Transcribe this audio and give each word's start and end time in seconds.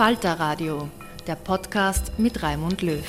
Falter 0.00 0.40
Radio, 0.40 0.88
der 1.26 1.34
Podcast 1.34 2.18
mit 2.18 2.42
Raimund 2.42 2.80
Löw. 2.80 3.04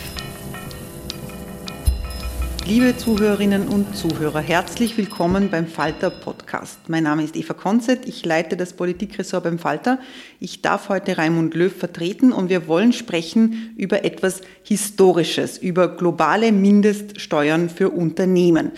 Liebe 2.66 2.98
Zuhörerinnen 2.98 3.70
und 3.70 3.96
Zuhörer, 3.96 4.42
herzlich 4.42 4.98
willkommen 4.98 5.50
beim 5.50 5.68
Falter 5.68 6.10
Podcast. 6.10 6.90
Mein 6.90 7.06
Name 7.06 7.24
ist 7.24 7.38
Eva 7.38 7.54
Konzett, 7.54 8.06
ich 8.10 8.26
leite 8.26 8.58
das 8.58 8.74
Politikressort 8.74 9.46
beim 9.46 9.58
Falter. 9.58 10.00
Ich 10.42 10.62
darf 10.62 10.90
heute 10.90 11.18
Raimund 11.18 11.54
Löw 11.54 11.74
vertreten 11.74 12.34
und 12.34 12.50
wir 12.50 12.68
wollen 12.68 12.92
sprechen 12.92 13.74
über 13.78 14.04
etwas 14.04 14.42
Historisches, 14.64 15.58
über 15.58 15.96
globale 15.96 16.52
Mindeststeuern 16.52 17.70
für 17.70 17.92
Unternehmen. 17.92 18.72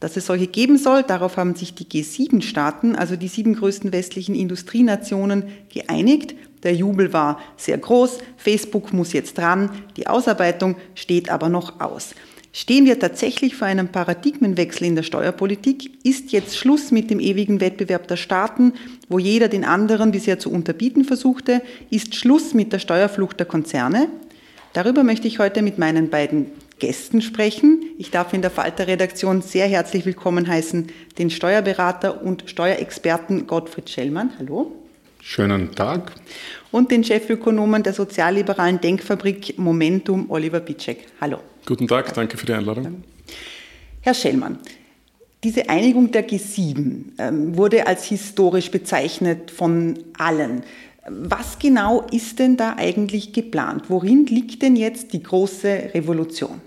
Dass 0.00 0.16
es 0.16 0.26
solche 0.26 0.48
geben 0.48 0.78
soll, 0.78 1.04
darauf 1.04 1.36
haben 1.36 1.54
sich 1.54 1.76
die 1.76 1.84
G7-Staaten, 1.84 2.96
also 2.96 3.14
die 3.14 3.28
sieben 3.28 3.54
größten 3.54 3.92
westlichen 3.92 4.34
Industrienationen, 4.34 5.44
geeinigt. 5.72 6.34
Der 6.62 6.74
Jubel 6.74 7.12
war 7.12 7.40
sehr 7.56 7.78
groß. 7.78 8.18
Facebook 8.36 8.92
muss 8.92 9.12
jetzt 9.12 9.38
dran. 9.38 9.70
Die 9.96 10.06
Ausarbeitung 10.06 10.76
steht 10.94 11.30
aber 11.30 11.48
noch 11.48 11.80
aus. 11.80 12.14
Stehen 12.54 12.84
wir 12.84 12.98
tatsächlich 12.98 13.56
vor 13.56 13.66
einem 13.66 13.88
Paradigmenwechsel 13.88 14.86
in 14.86 14.94
der 14.94 15.02
Steuerpolitik? 15.02 16.04
Ist 16.04 16.32
jetzt 16.32 16.58
Schluss 16.58 16.90
mit 16.90 17.10
dem 17.10 17.18
ewigen 17.18 17.60
Wettbewerb 17.60 18.06
der 18.08 18.18
Staaten, 18.18 18.74
wo 19.08 19.18
jeder 19.18 19.48
den 19.48 19.64
anderen 19.64 20.12
bisher 20.12 20.38
zu 20.38 20.52
unterbieten 20.52 21.04
versuchte? 21.04 21.62
Ist 21.88 22.14
Schluss 22.14 22.52
mit 22.52 22.74
der 22.74 22.78
Steuerflucht 22.78 23.40
der 23.40 23.46
Konzerne? 23.46 24.08
Darüber 24.74 25.02
möchte 25.02 25.28
ich 25.28 25.38
heute 25.38 25.62
mit 25.62 25.78
meinen 25.78 26.10
beiden 26.10 26.46
Gästen 26.78 27.22
sprechen. 27.22 27.84
Ich 27.96 28.10
darf 28.10 28.34
in 28.34 28.42
der 28.42 28.50
Falter-Redaktion 28.50 29.40
sehr 29.40 29.66
herzlich 29.66 30.04
willkommen 30.04 30.46
heißen 30.46 30.88
den 31.16 31.30
Steuerberater 31.30 32.22
und 32.22 32.44
Steuerexperten 32.46 33.46
Gottfried 33.46 33.88
Schellmann. 33.88 34.32
Hallo. 34.38 34.81
Schönen 35.24 35.72
Tag. 35.72 36.12
Und 36.72 36.90
den 36.90 37.04
Chefökonomen 37.04 37.84
der 37.84 37.92
sozialliberalen 37.92 38.80
Denkfabrik 38.80 39.56
Momentum, 39.56 40.28
Oliver 40.28 40.58
Bitschek. 40.58 41.06
Hallo. 41.20 41.38
Guten 41.64 41.86
Tag, 41.86 42.12
danke 42.12 42.36
für 42.36 42.44
die 42.44 42.52
Einladung. 42.52 43.04
Herr 44.00 44.14
Schellmann, 44.14 44.58
diese 45.44 45.68
Einigung 45.68 46.10
der 46.10 46.28
G7 46.28 47.04
ähm, 47.18 47.56
wurde 47.56 47.86
als 47.86 48.04
historisch 48.06 48.72
bezeichnet 48.72 49.52
von 49.52 49.96
allen. 50.18 50.64
Was 51.08 51.56
genau 51.60 52.04
ist 52.10 52.40
denn 52.40 52.56
da 52.56 52.74
eigentlich 52.76 53.32
geplant? 53.32 53.84
Worin 53.88 54.26
liegt 54.26 54.60
denn 54.60 54.74
jetzt 54.74 55.12
die 55.12 55.22
große 55.22 55.90
Revolution? 55.94 56.60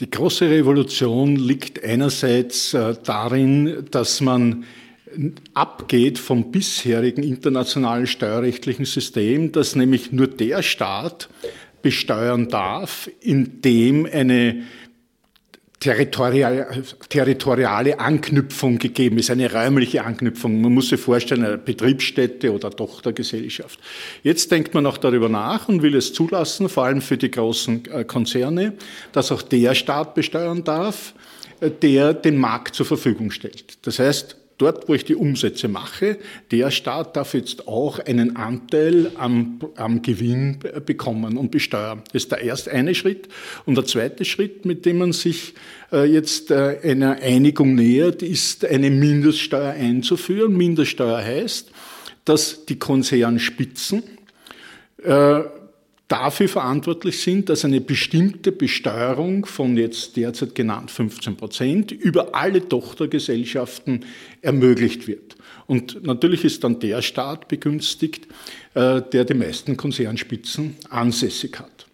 Die 0.00 0.10
große 0.10 0.50
Revolution 0.50 1.36
liegt 1.36 1.84
einerseits 1.84 2.74
äh, 2.74 2.96
darin, 3.04 3.86
dass 3.92 4.20
man 4.20 4.64
abgeht 5.54 6.18
vom 6.18 6.50
bisherigen 6.50 7.22
internationalen 7.22 8.06
steuerrechtlichen 8.06 8.84
System, 8.84 9.52
dass 9.52 9.76
nämlich 9.76 10.12
nur 10.12 10.26
der 10.26 10.62
Staat 10.62 11.28
besteuern 11.82 12.48
darf, 12.48 13.08
in 13.20 13.62
dem 13.62 14.06
eine 14.06 14.64
territoriale, 15.78 18.00
Anknüpfung 18.00 18.78
gegeben 18.78 19.18
ist, 19.18 19.30
eine 19.30 19.52
räumliche 19.52 20.04
Anknüpfung. 20.04 20.60
Man 20.60 20.72
muss 20.72 20.88
sich 20.88 21.00
vorstellen, 21.00 21.44
eine 21.44 21.58
Betriebsstätte 21.58 22.52
oder 22.52 22.70
Tochtergesellschaft. 22.70 23.78
Jetzt 24.22 24.50
denkt 24.50 24.74
man 24.74 24.86
auch 24.86 24.96
darüber 24.96 25.28
nach 25.28 25.68
und 25.68 25.82
will 25.82 25.94
es 25.94 26.12
zulassen, 26.12 26.68
vor 26.68 26.86
allem 26.86 27.02
für 27.02 27.18
die 27.18 27.30
großen 27.30 27.84
äh, 27.92 28.04
Konzerne, 28.04 28.72
dass 29.12 29.30
auch 29.30 29.42
der 29.42 29.74
Staat 29.74 30.14
besteuern 30.14 30.64
darf, 30.64 31.14
äh, 31.60 31.70
der 31.70 32.14
den 32.14 32.38
Markt 32.38 32.74
zur 32.74 32.86
Verfügung 32.86 33.30
stellt. 33.30 33.78
Das 33.82 33.98
heißt, 33.98 34.36
dort, 34.58 34.88
wo 34.88 34.94
ich 34.94 35.04
die 35.04 35.14
Umsätze 35.14 35.68
mache, 35.68 36.18
der 36.50 36.70
Staat 36.70 37.16
darf 37.16 37.34
jetzt 37.34 37.68
auch 37.68 37.98
einen 37.98 38.36
Anteil 38.36 39.12
am, 39.16 39.60
am 39.76 40.02
Gewinn 40.02 40.58
bekommen 40.84 41.36
und 41.36 41.50
besteuern. 41.50 42.02
Das 42.12 42.24
ist 42.24 42.32
der 42.32 42.42
erste 42.42 42.72
eine 42.72 42.94
Schritt. 42.94 43.28
Und 43.64 43.76
der 43.76 43.84
zweite 43.84 44.24
Schritt, 44.24 44.64
mit 44.64 44.86
dem 44.86 44.98
man 44.98 45.12
sich 45.12 45.54
äh, 45.92 46.04
jetzt 46.04 46.50
äh, 46.50 46.78
einer 46.82 47.20
Einigung 47.22 47.74
nähert, 47.74 48.22
ist 48.22 48.64
eine 48.64 48.90
Mindeststeuer 48.90 49.72
einzuführen. 49.72 50.56
Mindeststeuer 50.56 51.18
heißt, 51.18 51.70
dass 52.24 52.64
die 52.66 52.78
Konzernspitzen 52.78 54.02
äh, 55.02 55.40
dafür 56.26 56.48
verantwortlich 56.48 57.22
sind, 57.22 57.48
dass 57.48 57.64
eine 57.64 57.80
bestimmte 57.80 58.50
Besteuerung 58.50 59.46
von 59.46 59.76
jetzt 59.76 60.16
derzeit 60.16 60.56
genannt 60.56 60.90
15 60.90 61.36
Prozent 61.36 61.92
über 61.92 62.34
alle 62.34 62.68
Tochtergesellschaften 62.68 64.04
ermöglicht 64.42 65.06
wird. 65.06 65.36
Und 65.66 66.04
natürlich 66.04 66.44
ist 66.44 66.64
dann 66.64 66.80
der 66.80 67.00
Staat 67.00 67.46
begünstigt, 67.46 68.26
äh, 68.74 69.02
der 69.02 69.24
die 69.24 69.34
meisten 69.34 69.76
Konzernspitzen 69.76 70.74
ansässig 70.90 71.60
hat. 71.60 71.85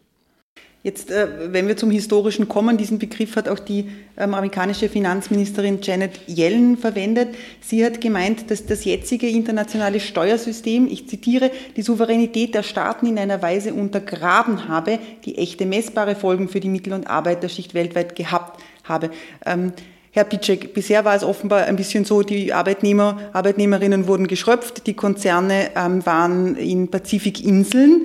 Jetzt, 0.84 1.12
äh, 1.12 1.28
wenn 1.52 1.68
wir 1.68 1.76
zum 1.76 1.92
Historischen 1.92 2.48
kommen, 2.48 2.76
diesen 2.76 2.98
Begriff 2.98 3.36
hat 3.36 3.48
auch 3.48 3.60
die 3.60 3.86
ähm, 4.16 4.34
amerikanische 4.34 4.88
Finanzministerin 4.88 5.78
Janet 5.80 6.18
Yellen 6.26 6.76
verwendet. 6.76 7.36
Sie 7.60 7.84
hat 7.84 8.00
gemeint, 8.00 8.50
dass 8.50 8.66
das 8.66 8.84
jetzige 8.84 9.28
internationale 9.28 10.00
Steuersystem, 10.00 10.88
ich 10.88 11.08
zitiere, 11.08 11.52
die 11.76 11.82
Souveränität 11.82 12.56
der 12.56 12.64
Staaten 12.64 13.06
in 13.06 13.16
einer 13.16 13.40
Weise 13.42 13.74
untergraben 13.74 14.66
habe, 14.66 14.98
die 15.24 15.38
echte 15.38 15.66
messbare 15.66 16.16
Folgen 16.16 16.48
für 16.48 16.58
die 16.58 16.68
Mittel- 16.68 16.94
und 16.94 17.06
Arbeiterschicht 17.06 17.74
weltweit 17.74 18.16
gehabt 18.16 18.60
habe. 18.82 19.10
Ähm, 19.46 19.72
Herr 20.10 20.24
Pitschek, 20.24 20.74
bisher 20.74 21.04
war 21.04 21.14
es 21.14 21.22
offenbar 21.22 21.62
ein 21.62 21.76
bisschen 21.76 22.04
so, 22.04 22.22
die 22.22 22.52
Arbeitnehmer, 22.52 23.30
Arbeitnehmerinnen 23.32 24.08
wurden 24.08 24.26
geschröpft, 24.26 24.86
die 24.88 24.94
Konzerne 24.94 25.70
ähm, 25.76 26.04
waren 26.04 26.56
in 26.56 26.90
Pazifikinseln. 26.90 28.04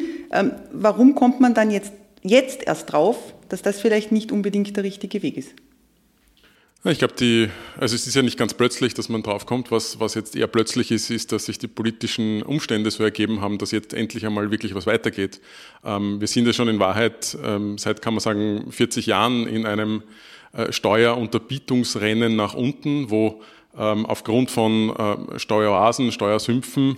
Warum 0.74 1.15
kommt 1.15 1.39
man 1.39 1.53
dann 1.53 1.71
jetzt, 1.71 1.94
jetzt 2.27 2.63
erst 2.65 2.91
drauf, 2.91 3.18
dass 3.50 3.62
das 3.62 3.79
vielleicht 3.79 4.12
nicht 4.12 4.31
unbedingt 4.31 4.75
der 4.75 4.83
richtige 4.83 5.21
Weg 5.24 5.38
ist? 5.38 5.53
Ich 6.83 7.00
glaube, 7.00 7.15
die, 7.15 7.50
also 7.77 7.95
es 7.95 8.07
ist 8.07 8.15
ja 8.15 8.21
nicht 8.21 8.38
ganz 8.38 8.53
plötzlich, 8.53 8.94
dass 8.94 9.09
man 9.09 9.24
drauf 9.24 9.45
kommt. 9.45 9.71
Was, 9.71 10.00
was 10.00 10.13
jetzt 10.13 10.35
eher 10.35 10.47
plötzlich 10.47 10.91
ist, 10.91 11.09
ist, 11.09 11.31
dass 11.31 11.45
sich 11.45 11.57
die 11.57 11.68
politischen 11.68 12.44
Umstände 12.44 12.91
so 12.91 13.03
ergeben 13.03 13.41
haben, 13.41 13.57
dass 13.57 13.71
jetzt 13.71 13.94
endlich 13.94 14.25
einmal 14.25 14.51
wirklich 14.51 14.75
was 14.75 14.85
weitergeht. 14.85 15.41
Ähm, 15.83 16.21
wir 16.21 16.27
sind 16.27 16.45
ja 16.45 16.53
schon 16.53 16.69
in 16.69 16.79
Wahrheit 16.79 17.38
ähm, 17.44 17.77
seit, 17.77 18.01
kann 18.01 18.13
man 18.13 18.21
sagen, 18.21 18.71
40 18.71 19.07
Jahren 19.07 19.47
in 19.47 19.65
einem 19.65 20.03
äh, 20.53 20.71
Steuerunterbietungsrennen 20.71 22.35
nach 22.35 22.53
unten, 22.53 23.09
wo 23.09 23.41
ähm, 23.77 24.06
aufgrund 24.06 24.51
von 24.51 24.95
äh, 24.95 25.39
Steueroasen, 25.39 26.12
Steuersümpfen 26.12 26.97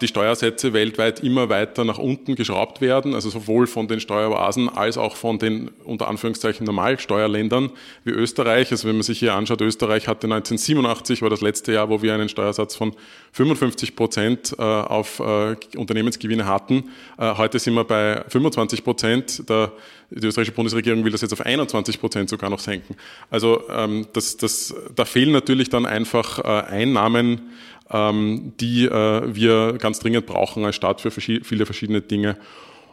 die 0.00 0.06
Steuersätze 0.06 0.74
weltweit 0.74 1.20
immer 1.20 1.48
weiter 1.48 1.84
nach 1.84 1.96
unten 1.96 2.34
geschraubt 2.34 2.82
werden, 2.82 3.14
also 3.14 3.30
sowohl 3.30 3.66
von 3.66 3.88
den 3.88 4.00
Steueroasen 4.00 4.68
als 4.68 4.98
auch 4.98 5.16
von 5.16 5.38
den 5.38 5.70
unter 5.84 6.08
Anführungszeichen 6.08 6.66
Normalsteuerländern 6.66 7.70
wie 8.04 8.10
Österreich. 8.10 8.70
Also 8.70 8.86
wenn 8.86 8.96
man 8.96 9.02
sich 9.02 9.18
hier 9.18 9.34
anschaut, 9.34 9.62
Österreich 9.62 10.08
hatte 10.08 10.26
1987 10.26 11.22
war 11.22 11.30
das 11.30 11.40
letzte 11.40 11.72
Jahr, 11.72 11.88
wo 11.88 12.02
wir 12.02 12.12
einen 12.12 12.28
Steuersatz 12.28 12.74
von 12.74 12.94
55 13.32 13.96
Prozent 13.96 14.54
äh, 14.58 14.62
auf 14.62 15.20
äh, 15.20 15.56
Unternehmensgewinne 15.76 16.46
hatten. 16.46 16.90
Heute 17.18 17.58
sind 17.58 17.74
wir 17.74 17.84
bei 17.84 18.24
25 18.28 18.84
Prozent. 18.84 19.42
Die 19.48 20.26
österreichische 20.26 20.54
Bundesregierung 20.54 21.04
will 21.04 21.12
das 21.12 21.22
jetzt 21.22 21.32
auf 21.32 21.40
21 21.40 22.00
Prozent 22.00 22.28
sogar 22.28 22.50
noch 22.50 22.58
senken. 22.58 22.96
Also 23.30 23.62
ähm, 23.70 24.06
das, 24.12 24.36
das, 24.36 24.74
da 24.94 25.04
fehlen 25.04 25.32
natürlich 25.32 25.70
dann 25.70 25.86
einfach 25.86 26.38
Einnahmen, 26.40 27.52
ähm, 27.92 28.54
die 28.60 28.86
äh, 28.86 29.34
wir 29.34 29.74
ganz 29.78 29.98
dringend 29.98 30.26
brauchen 30.26 30.64
als 30.64 30.76
Staat 30.76 31.00
für 31.00 31.10
viele 31.10 31.66
verschiedene 31.66 32.00
Dinge. 32.00 32.36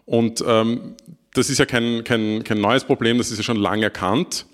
Und 0.05 0.43
ähm, 0.45 0.95
das 1.33 1.49
ist 1.49 1.59
ja 1.59 1.65
kein, 1.65 2.03
kein, 2.03 2.43
kein 2.43 2.59
neues 2.59 2.83
Problem, 2.83 3.17
das 3.17 3.31
ist 3.31 3.37
ja 3.37 3.43
schon 3.43 3.57
lange 3.57 3.83
erkannt. 3.83 4.45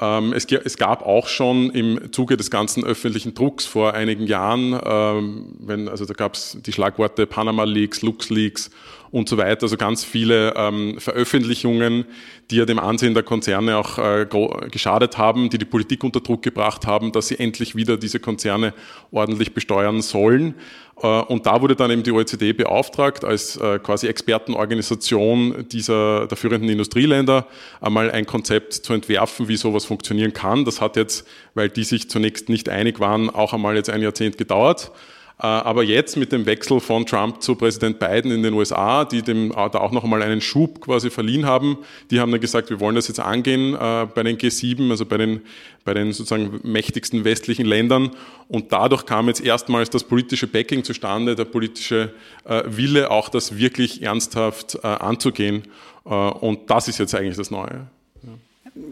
Ähm, 0.00 0.32
es, 0.32 0.44
es, 0.44 0.76
gab 0.76 1.04
auch 1.04 1.26
schon 1.26 1.70
im 1.70 2.12
Zuge 2.12 2.36
des 2.36 2.50
ganzen 2.50 2.84
öffentlichen 2.84 3.34
Drucks 3.34 3.66
vor 3.66 3.94
einigen 3.94 4.26
Jahren, 4.26 4.78
ähm, 4.84 5.56
wenn, 5.58 5.88
also 5.88 6.04
da 6.04 6.14
gab 6.14 6.34
es 6.34 6.58
die 6.64 6.72
Schlagworte 6.72 7.26
Panama 7.26 7.64
Leaks, 7.64 8.02
Lux 8.02 8.30
Leaks 8.30 8.70
und 9.12 9.28
so 9.28 9.36
weiter, 9.36 9.64
also 9.64 9.76
ganz 9.76 10.04
viele 10.04 10.54
ähm, 10.56 10.96
Veröffentlichungen, 10.98 12.04
die 12.50 12.56
ja 12.56 12.64
dem 12.64 12.78
Ansehen 12.78 13.14
der 13.14 13.22
Konzerne 13.22 13.76
auch 13.76 13.98
äh, 13.98 14.26
geschadet 14.70 15.18
haben, 15.18 15.50
die 15.50 15.58
die 15.58 15.64
Politik 15.64 16.04
unter 16.04 16.20
Druck 16.20 16.42
gebracht 16.42 16.86
haben, 16.86 17.12
dass 17.12 17.28
sie 17.28 17.38
endlich 17.38 17.74
wieder 17.74 17.96
diese 17.96 18.20
Konzerne 18.20 18.72
ordentlich 19.10 19.52
besteuern 19.52 20.00
sollen. 20.00 20.54
Äh, 21.02 21.06
und 21.06 21.46
da 21.46 21.60
wurde 21.60 21.74
dann 21.74 21.90
eben 21.90 22.02
die 22.02 22.12
OECD 22.12 22.52
beauftragt, 22.52 23.24
als 23.24 23.56
äh, 23.56 23.78
quasi 23.78 24.06
Expertenorganisation 24.06 25.66
dieser, 25.68 26.26
der 26.26 26.36
führenden 26.36 26.68
Industrieländer 26.68 27.46
einmal 27.80 28.10
ein 28.10 28.26
Konzept 28.26 28.74
zu 28.74 28.92
entwerfen, 28.92 29.48
wie 29.48 29.56
sowas 29.56 29.84
funktionieren 29.84 30.32
kann. 30.32 30.64
Das 30.64 30.80
hat 30.80 30.96
jetzt, 30.96 31.26
weil 31.54 31.68
die 31.68 31.84
sich 31.84 32.08
zunächst 32.10 32.48
nicht 32.48 32.68
einig 32.68 33.00
waren, 33.00 33.30
auch 33.30 33.52
einmal 33.52 33.76
jetzt 33.76 33.90
ein 33.90 34.02
Jahrzehnt 34.02 34.38
gedauert. 34.38 34.92
Äh, 35.40 35.46
aber 35.46 35.82
jetzt 35.82 36.16
mit 36.18 36.32
dem 36.32 36.44
Wechsel 36.44 36.80
von 36.80 37.06
Trump 37.06 37.42
zu 37.42 37.54
Präsident 37.54 37.98
Biden 37.98 38.30
in 38.30 38.42
den 38.42 38.52
USA, 38.52 39.06
die 39.06 39.22
dem 39.22 39.50
da 39.50 39.78
auch 39.78 39.90
noch 39.90 40.04
einmal 40.04 40.22
einen 40.22 40.42
Schub 40.42 40.82
quasi 40.82 41.08
verliehen 41.08 41.46
haben, 41.46 41.78
die 42.10 42.20
haben 42.20 42.30
dann 42.30 42.42
gesagt, 42.42 42.68
wir 42.68 42.78
wollen 42.78 42.94
das 42.94 43.08
jetzt 43.08 43.20
angehen 43.20 43.74
äh, 43.74 44.06
bei 44.14 44.22
den 44.22 44.36
G7, 44.36 44.90
also 44.90 45.06
bei 45.06 45.16
den, 45.16 45.40
bei 45.84 45.94
den 45.94 46.12
sozusagen 46.12 46.60
mächtigsten 46.62 47.24
westlichen 47.24 47.64
Ländern. 47.64 48.10
Und 48.48 48.72
dadurch 48.72 49.06
kam 49.06 49.28
jetzt 49.28 49.42
erstmals 49.42 49.88
das 49.88 50.04
politische 50.04 50.46
Backing 50.46 50.84
zustande, 50.84 51.34
der 51.34 51.46
politische 51.46 52.12
äh, 52.44 52.62
Wille, 52.66 53.10
auch 53.10 53.30
das 53.30 53.56
wirklich 53.56 54.02
ernsthaft 54.02 54.84
anzugehen. 54.84 55.64
Und 56.04 56.70
das 56.70 56.88
ist 56.88 56.98
jetzt 56.98 57.14
eigentlich 57.14 57.36
das 57.36 57.50
Neue. 57.50 57.86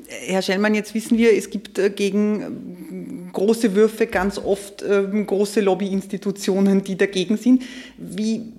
Herr 0.08 0.42
Schellmann, 0.42 0.74
jetzt 0.74 0.94
wissen 0.94 1.18
wir, 1.18 1.36
es 1.36 1.50
gibt 1.50 1.78
äh, 1.78 1.90
gegen 1.90 2.42
ähm, 2.42 3.32
große 3.32 3.74
Würfe 3.74 4.06
ganz 4.06 4.38
oft 4.38 4.82
ähm, 4.82 5.26
große 5.26 5.60
Lobbyinstitutionen, 5.60 6.82
die 6.82 6.96
dagegen 6.96 7.36
sind. 7.36 7.62
Wie, 7.96 8.52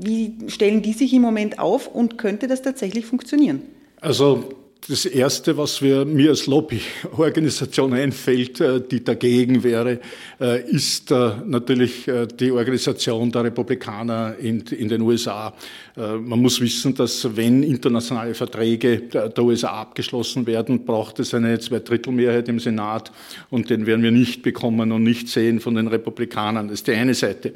wie 0.00 0.34
stellen 0.48 0.82
die 0.82 0.92
sich 0.92 1.12
im 1.14 1.22
Moment 1.22 1.58
auf 1.58 1.88
und 1.88 2.18
könnte 2.18 2.46
das 2.46 2.62
tatsächlich 2.62 3.06
funktionieren? 3.06 3.62
Also 4.00 4.50
das 4.88 5.04
Erste, 5.04 5.56
was 5.56 5.82
wir, 5.82 6.04
mir 6.04 6.30
als 6.30 6.46
Lobbyorganisation 6.46 7.92
einfällt, 7.94 8.60
äh, 8.60 8.80
die 8.80 9.02
dagegen 9.02 9.64
wäre, 9.64 10.00
äh, 10.40 10.62
ist 10.70 11.10
äh, 11.10 11.32
natürlich 11.44 12.08
die 12.38 12.50
Organisation 12.52 13.30
der 13.32 13.44
Republikaner 13.44 14.36
in, 14.38 14.64
den 14.64 15.00
USA. 15.00 15.52
Man 15.96 16.40
muss 16.40 16.60
wissen, 16.60 16.94
dass 16.94 17.36
wenn 17.36 17.62
internationale 17.62 18.34
Verträge 18.34 18.98
der 19.00 19.38
USA 19.38 19.80
abgeschlossen 19.80 20.46
werden, 20.46 20.84
braucht 20.84 21.18
es 21.20 21.32
eine 21.34 21.58
Zweidrittelmehrheit 21.58 22.48
im 22.48 22.60
Senat 22.60 23.10
und 23.50 23.70
den 23.70 23.86
werden 23.86 24.02
wir 24.02 24.10
nicht 24.10 24.42
bekommen 24.42 24.92
und 24.92 25.02
nicht 25.02 25.28
sehen 25.28 25.60
von 25.60 25.74
den 25.74 25.88
Republikanern. 25.88 26.68
Das 26.68 26.80
ist 26.80 26.86
die 26.86 26.92
eine 26.92 27.14
Seite. 27.14 27.54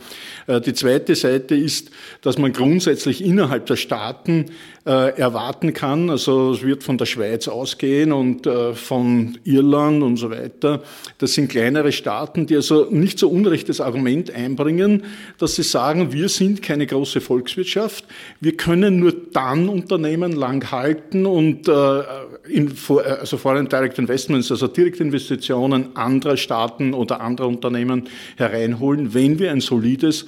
Die 0.49 0.73
zweite 0.73 1.15
Seite 1.15 1.55
ist, 1.55 1.91
dass 2.23 2.39
man 2.39 2.53
grundsätzlich 2.53 3.23
innerhalb 3.23 3.67
der 3.67 3.77
Staaten 3.77 4.47
erwarten 4.85 5.75
kann, 5.75 6.09
also 6.09 6.53
es 6.53 6.63
wird 6.63 6.83
von 6.83 6.97
der 6.97 7.07
Schweiz 7.07 7.20
ausgehen 7.49 8.13
und 8.13 8.47
äh, 8.47 8.75
von 8.75 9.39
Irland 9.45 10.03
und 10.03 10.17
so 10.17 10.31
weiter. 10.31 10.83
Das 11.19 11.35
sind 11.35 11.49
kleinere 11.49 11.93
Staaten, 11.93 12.47
die 12.47 12.57
also 12.57 12.87
nicht 12.91 13.19
so 13.19 13.29
unrecht 13.29 13.69
das 13.69 13.81
Argument 13.81 14.31
einbringen, 14.31 15.05
dass 15.39 15.57
sie 15.57 15.63
sagen, 15.63 16.13
wir 16.13 16.29
sind 16.29 16.63
keine 16.63 16.87
große 16.87 17.21
Volkswirtschaft, 17.21 18.05
wir 18.41 18.57
können 18.57 18.99
nur 19.01 19.13
dann 19.33 19.69
Unternehmen 19.69 20.33
lang 20.33 20.71
halten 20.71 21.27
und 21.27 21.69
äh, 21.69 22.03
in, 22.49 22.73
also 23.21 23.37
Foreign 23.37 23.69
Direct 23.69 23.99
Investments, 23.99 24.51
also 24.51 24.67
Direktinvestitionen 24.67 25.97
anderer 25.97 26.37
Staaten 26.37 26.95
oder 26.95 27.21
anderer 27.21 27.49
Unternehmen 27.49 28.09
hereinholen, 28.37 29.15
wenn 29.15 29.39
wir 29.39 29.51
ein 29.53 29.61
solides 29.61 30.23
äh, 30.23 30.27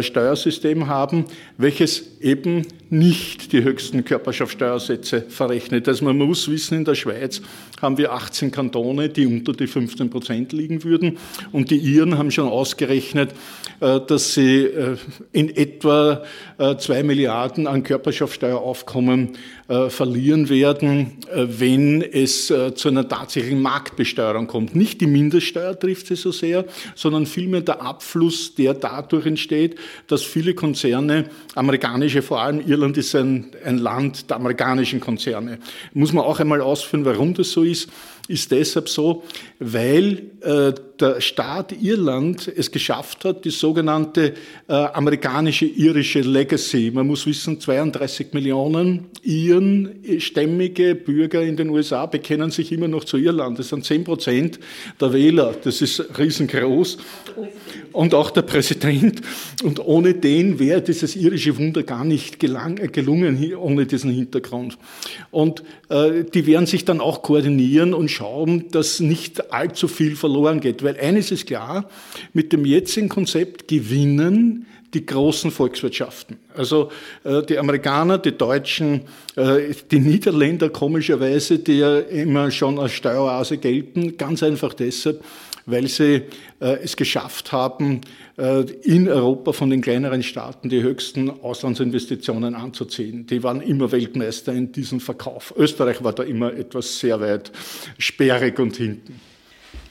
Steuersystem 0.00 0.88
haben, 0.88 1.26
welches 1.56 2.20
eben 2.20 2.66
nicht 2.90 3.52
die 3.52 3.62
höchsten 3.62 4.04
Körperschaftsteuersätze 4.04 5.22
verrechnet. 5.22 5.88
Also 5.88 6.04
man 6.04 6.16
muss 6.16 6.48
wissen, 6.48 6.78
in 6.78 6.84
der 6.84 6.94
Schweiz 6.94 7.42
haben 7.82 7.98
wir 7.98 8.12
18 8.12 8.50
Kantone, 8.50 9.08
die 9.08 9.26
unter 9.26 9.52
die 9.52 9.66
15 9.66 10.10
Prozent 10.10 10.52
liegen 10.52 10.84
würden. 10.84 11.18
Und 11.52 11.70
die 11.70 11.78
Iren 11.78 12.16
haben 12.18 12.30
schon 12.30 12.48
ausgerechnet, 12.48 13.32
äh, 13.80 14.00
dass 14.00 14.34
sie 14.34 14.64
äh, 14.64 14.96
in 15.32 15.54
etwa 15.54 16.22
2 16.56 17.02
Milliarden 17.02 17.66
an 17.66 17.82
Körperschaftsteueraufkommen 17.82 19.30
verlieren 19.88 20.48
werden, 20.48 21.18
wenn 21.32 22.02
es 22.02 22.46
zu 22.46 22.88
einer 22.88 23.08
tatsächlichen 23.08 23.60
Marktbesteuerung 23.60 24.46
kommt. 24.46 24.76
Nicht 24.76 25.00
die 25.00 25.06
Mindeststeuer 25.06 25.78
trifft 25.78 26.06
sie 26.06 26.16
so 26.16 26.30
sehr, 26.30 26.64
sondern 26.94 27.26
vielmehr 27.26 27.62
der 27.62 27.82
Abfluss, 27.82 28.54
der 28.54 28.74
dadurch 28.74 29.26
entsteht, 29.26 29.73
dass 30.06 30.22
viele 30.22 30.54
Konzerne, 30.54 31.30
amerikanische 31.54 32.22
vor 32.22 32.40
allem, 32.40 32.60
Irland 32.66 32.96
ist 32.96 33.14
ein, 33.14 33.50
ein 33.64 33.78
Land 33.78 34.30
der 34.30 34.36
amerikanischen 34.36 35.00
Konzerne. 35.00 35.58
Muss 35.92 36.12
man 36.12 36.24
auch 36.24 36.40
einmal 36.40 36.60
ausführen, 36.60 37.04
warum 37.04 37.34
das 37.34 37.50
so 37.50 37.62
ist 37.62 37.88
ist 38.26 38.50
deshalb 38.50 38.88
so, 38.88 39.22
weil 39.58 40.22
äh, 40.40 40.72
der 40.98 41.20
Staat 41.20 41.72
Irland 41.72 42.50
es 42.54 42.70
geschafft 42.70 43.24
hat, 43.24 43.44
die 43.44 43.50
sogenannte 43.50 44.34
äh, 44.68 44.72
amerikanische 44.72 45.66
irische 45.66 46.20
Legacy, 46.20 46.90
man 46.94 47.06
muss 47.06 47.26
wissen, 47.26 47.60
32 47.60 48.32
Millionen 48.32 49.06
Iren, 49.22 50.02
stämmige 50.18 50.94
Bürger 50.94 51.42
in 51.42 51.56
den 51.56 51.70
USA 51.70 52.06
bekennen 52.06 52.50
sich 52.50 52.72
immer 52.72 52.88
noch 52.88 53.04
zu 53.04 53.16
Irland. 53.16 53.58
Das 53.58 53.68
sind 53.68 53.84
10 53.84 54.04
Prozent 54.04 54.60
der 55.00 55.12
Wähler, 55.12 55.54
das 55.62 55.82
ist 55.82 56.18
riesengroß. 56.18 56.98
Und 57.92 58.14
auch 58.14 58.30
der 58.30 58.42
Präsident. 58.42 59.20
Und 59.62 59.80
ohne 59.80 60.14
den 60.14 60.58
wäre 60.58 60.82
dieses 60.82 61.16
irische 61.16 61.56
Wunder 61.58 61.82
gar 61.82 62.04
nicht 62.04 62.40
gelang, 62.40 62.76
gelungen, 62.92 63.54
ohne 63.54 63.86
diesen 63.86 64.10
Hintergrund. 64.10 64.78
Und 65.30 65.62
äh, 65.88 66.24
die 66.24 66.46
werden 66.46 66.66
sich 66.66 66.84
dann 66.84 67.00
auch 67.00 67.22
koordinieren 67.22 67.94
und 67.94 68.10
schauen, 68.14 68.70
dass 68.70 69.00
nicht 69.00 69.52
allzu 69.52 69.88
viel 69.88 70.16
verloren 70.16 70.60
geht. 70.60 70.82
Weil 70.82 70.98
eines 70.98 71.30
ist 71.30 71.46
klar, 71.46 71.88
mit 72.32 72.52
dem 72.52 72.64
jetzigen 72.64 73.08
Konzept 73.08 73.68
gewinnen 73.68 74.66
die 74.94 75.04
großen 75.04 75.50
Volkswirtschaften. 75.50 76.38
Also 76.56 76.90
äh, 77.24 77.42
die 77.42 77.58
Amerikaner, 77.58 78.18
die 78.18 78.36
Deutschen, 78.36 79.02
äh, 79.36 79.74
die 79.90 79.98
Niederländer 79.98 80.70
komischerweise, 80.70 81.58
die 81.58 81.78
ja 81.78 81.98
immer 81.98 82.50
schon 82.50 82.78
als 82.78 82.92
Steueroase 82.92 83.58
gelten, 83.58 84.16
ganz 84.16 84.42
einfach 84.42 84.72
deshalb, 84.72 85.22
weil 85.66 85.88
sie 85.88 86.22
äh, 86.60 86.78
es 86.82 86.96
geschafft 86.96 87.52
haben, 87.52 88.02
in 88.36 89.08
Europa 89.08 89.52
von 89.52 89.70
den 89.70 89.80
kleineren 89.80 90.22
Staaten 90.24 90.68
die 90.68 90.82
höchsten 90.82 91.30
Auslandsinvestitionen 91.30 92.56
anzuziehen. 92.56 93.26
Die 93.26 93.42
waren 93.44 93.60
immer 93.60 93.92
Weltmeister 93.92 94.52
in 94.52 94.72
diesem 94.72 94.98
Verkauf. 94.98 95.54
Österreich 95.56 96.02
war 96.02 96.12
da 96.12 96.24
immer 96.24 96.52
etwas 96.52 96.98
sehr 96.98 97.20
weit 97.20 97.52
sperrig 97.98 98.58
und 98.58 98.76
hinten. 98.76 99.20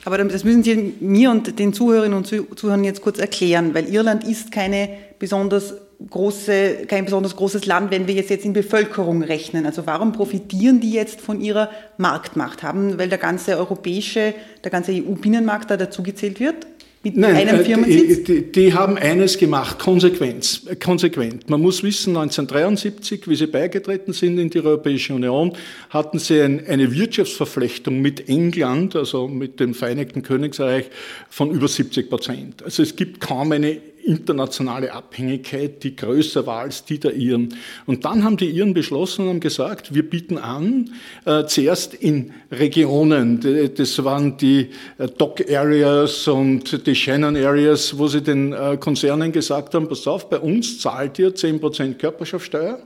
Aber 0.05 0.17
das 0.17 0.43
müssen 0.43 0.63
Sie 0.63 0.93
mir 0.99 1.31
und 1.31 1.57
den 1.57 1.71
Zuhörerinnen 1.71 2.17
und 2.17 2.27
Zuhörern 2.27 2.83
jetzt 2.83 3.01
kurz 3.01 3.19
erklären, 3.19 3.73
weil 3.73 3.87
Irland 3.87 4.25
ist 4.25 4.51
keine 4.51 4.89
besonders 5.17 5.75
große, 6.09 6.85
kein 6.87 7.05
besonders 7.05 7.35
großes 7.35 7.65
Land, 7.65 7.91
wenn 7.91 8.07
wir 8.07 8.13
jetzt, 8.13 8.29
jetzt 8.29 8.43
in 8.43 8.51
Bevölkerung 8.51 9.23
rechnen. 9.23 9.65
Also 9.65 9.85
warum 9.85 10.11
profitieren 10.11 10.81
die 10.81 10.91
jetzt 10.91 11.21
von 11.21 11.39
ihrer 11.39 11.69
Marktmacht? 11.97 12.63
Haben, 12.63 12.97
weil 12.99 13.07
der 13.07 13.17
ganze 13.17 13.57
europäische, 13.57 14.33
der 14.63 14.71
ganze 14.71 14.91
EU-Binnenmarkt 14.91 15.71
da 15.71 15.77
dazugezählt 15.77 16.41
wird? 16.41 16.67
Mit 17.05 17.17
Nein, 17.17 17.35
einem 17.35 17.59
äh, 17.59 17.65
Firmensitz? 17.65 18.23
Die, 18.23 18.49
die, 18.49 18.73
haben 18.73 18.97
eines 18.97 19.37
gemacht, 19.37 19.77
Konsequenz, 19.77 20.65
konsequent. 20.81 21.49
Man 21.49 21.59
muss 21.59 21.83
wissen, 21.83 22.15
1973, 22.15 23.27
wie 23.27 23.35
sie 23.35 23.47
beigetreten 23.47 24.13
sind 24.13 24.39
in 24.39 24.49
die 24.49 24.61
Europäische 24.61 25.13
Union, 25.13 25.51
hatten 25.89 26.17
sie 26.17 26.39
ein, 26.39 26.65
eine 26.65 26.93
Wirtschaftsverflechtung 26.93 27.99
mit 27.99 28.29
England, 28.29 28.95
also 28.95 29.27
mit 29.27 29.59
dem 29.59 29.73
Vereinigten 29.73 30.23
Königreich, 30.23 30.85
von 31.29 31.51
über 31.51 31.67
70 31.67 32.09
Prozent. 32.09 32.63
Also 32.63 32.81
es 32.81 32.95
gibt 32.95 33.19
kaum 33.19 33.51
eine 33.51 33.81
internationale 34.05 34.93
Abhängigkeit, 34.93 35.83
die 35.83 35.95
größer 35.95 36.45
war 36.45 36.59
als 36.61 36.85
die 36.85 36.99
der 36.99 37.13
Iren. 37.13 37.55
Und 37.85 38.05
dann 38.05 38.23
haben 38.23 38.37
die 38.37 38.49
Iren 38.49 38.73
beschlossen 38.73 39.23
und 39.23 39.29
haben 39.29 39.39
gesagt, 39.39 39.93
wir 39.93 40.09
bieten 40.09 40.37
an, 40.37 40.91
äh, 41.25 41.45
zuerst 41.45 41.93
in 41.93 42.31
Regionen, 42.51 43.71
das 43.75 44.03
waren 44.03 44.37
die 44.37 44.69
äh, 44.97 45.07
Dock 45.07 45.41
Areas 45.49 46.27
und 46.27 46.85
die 46.85 46.95
Shannon 46.95 47.35
Areas, 47.35 47.97
wo 47.97 48.07
sie 48.07 48.21
den 48.21 48.53
äh, 48.53 48.77
Konzernen 48.79 49.31
gesagt 49.31 49.73
haben, 49.73 49.87
pass 49.87 50.07
auf, 50.07 50.29
bei 50.29 50.39
uns 50.39 50.79
zahlt 50.79 51.19
ihr 51.19 51.33
10% 51.33 51.95
Körperschaftsteuer 51.95 52.79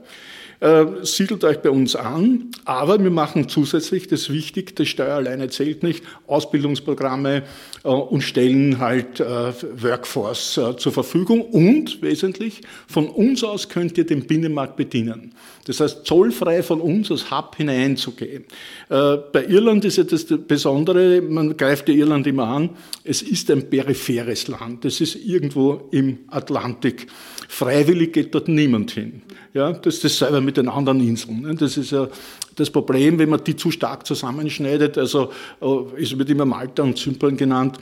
äh, 0.60 0.86
siedelt 1.02 1.44
euch 1.44 1.60
bei 1.60 1.70
uns 1.70 1.94
an, 1.94 2.50
aber 2.64 3.02
wir 3.02 3.10
machen 3.10 3.48
zusätzlich, 3.48 4.08
das 4.08 4.22
ist 4.22 4.32
wichtig, 4.32 4.74
die 4.76 4.86
Steuer 4.86 5.14
alleine 5.16 5.48
zählt 5.48 5.82
nicht, 5.82 6.02
Ausbildungsprogramme 6.26 7.42
äh, 7.84 7.88
und 7.88 8.22
stellen 8.22 8.78
halt 8.78 9.20
äh, 9.20 9.24
Workforce 9.24 10.58
äh, 10.58 10.76
zur 10.76 10.92
Verfügung 10.92 11.42
und 11.42 12.02
wesentlich, 12.02 12.62
von 12.86 13.08
uns 13.08 13.44
aus 13.44 13.68
könnt 13.68 13.96
ihr 13.98 14.06
den 14.06 14.26
Binnenmarkt 14.26 14.76
bedienen. 14.76 15.34
Das 15.66 15.80
heißt, 15.80 16.06
zollfrei 16.06 16.62
von 16.62 16.80
uns 16.80 17.10
als 17.10 17.30
Hub 17.30 17.56
hineinzugehen. 17.56 18.44
Äh, 18.88 19.16
bei 19.32 19.44
Irland 19.44 19.84
ist 19.84 19.98
ja 19.98 20.04
das 20.04 20.24
Besondere, 20.24 21.20
man 21.20 21.56
greift 21.56 21.88
ja 21.88 21.94
Irland 21.94 22.26
immer 22.26 22.48
an, 22.48 22.70
es 23.04 23.22
ist 23.22 23.50
ein 23.50 23.68
peripheres 23.70 24.48
Land, 24.48 24.84
es 24.84 25.00
ist 25.00 25.14
irgendwo 25.14 25.88
im 25.92 26.18
Atlantik. 26.28 27.06
Freiwillig 27.50 28.12
geht 28.12 28.34
dort 28.34 28.46
niemand 28.46 28.90
hin. 28.90 29.22
Ja, 29.54 29.72
das 29.72 29.96
ist 29.96 30.04
dasselbe 30.04 30.42
mit 30.42 30.58
den 30.58 30.68
anderen 30.68 31.00
Inseln. 31.00 31.40
Ne? 31.40 31.54
Das 31.54 31.78
ist 31.78 31.90
ja 31.90 32.06
das 32.54 32.70
Problem, 32.70 33.18
wenn 33.18 33.30
man 33.30 33.42
die 33.42 33.56
zu 33.56 33.70
stark 33.70 34.06
zusammenschneidet, 34.06 34.98
also 34.98 35.32
äh, 35.60 36.02
es 36.02 36.16
wird 36.16 36.28
immer 36.28 36.44
Malta 36.44 36.82
und 36.82 36.98
Zypern 36.98 37.38
genannt, 37.38 37.78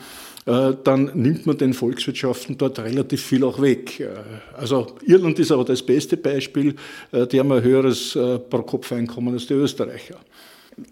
äh, 0.47 0.73
dann 0.85 1.11
nimmt 1.15 1.47
man 1.47 1.59
den 1.59 1.75
Volkswirtschaften 1.75 2.57
dort 2.57 2.79
relativ 2.79 3.23
viel 3.23 3.43
auch 3.43 3.61
weg. 3.61 3.99
Äh, 3.99 4.07
also 4.57 4.95
Irland 5.05 5.41
ist 5.41 5.51
aber 5.51 5.65
das 5.65 5.83
beste 5.83 6.17
Beispiel, 6.17 6.77
die 7.13 7.41
haben 7.41 7.51
ein 7.51 7.63
höheres 7.63 8.13
Pro-Kopf-Einkommen 8.13 9.35
als 9.35 9.47
die 9.47 9.55
Österreicher. 9.55 10.17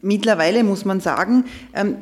Mittlerweile 0.02 0.64
muss 0.64 0.84
man 0.84 1.00
sagen, 1.00 1.44
ähm, 1.74 1.98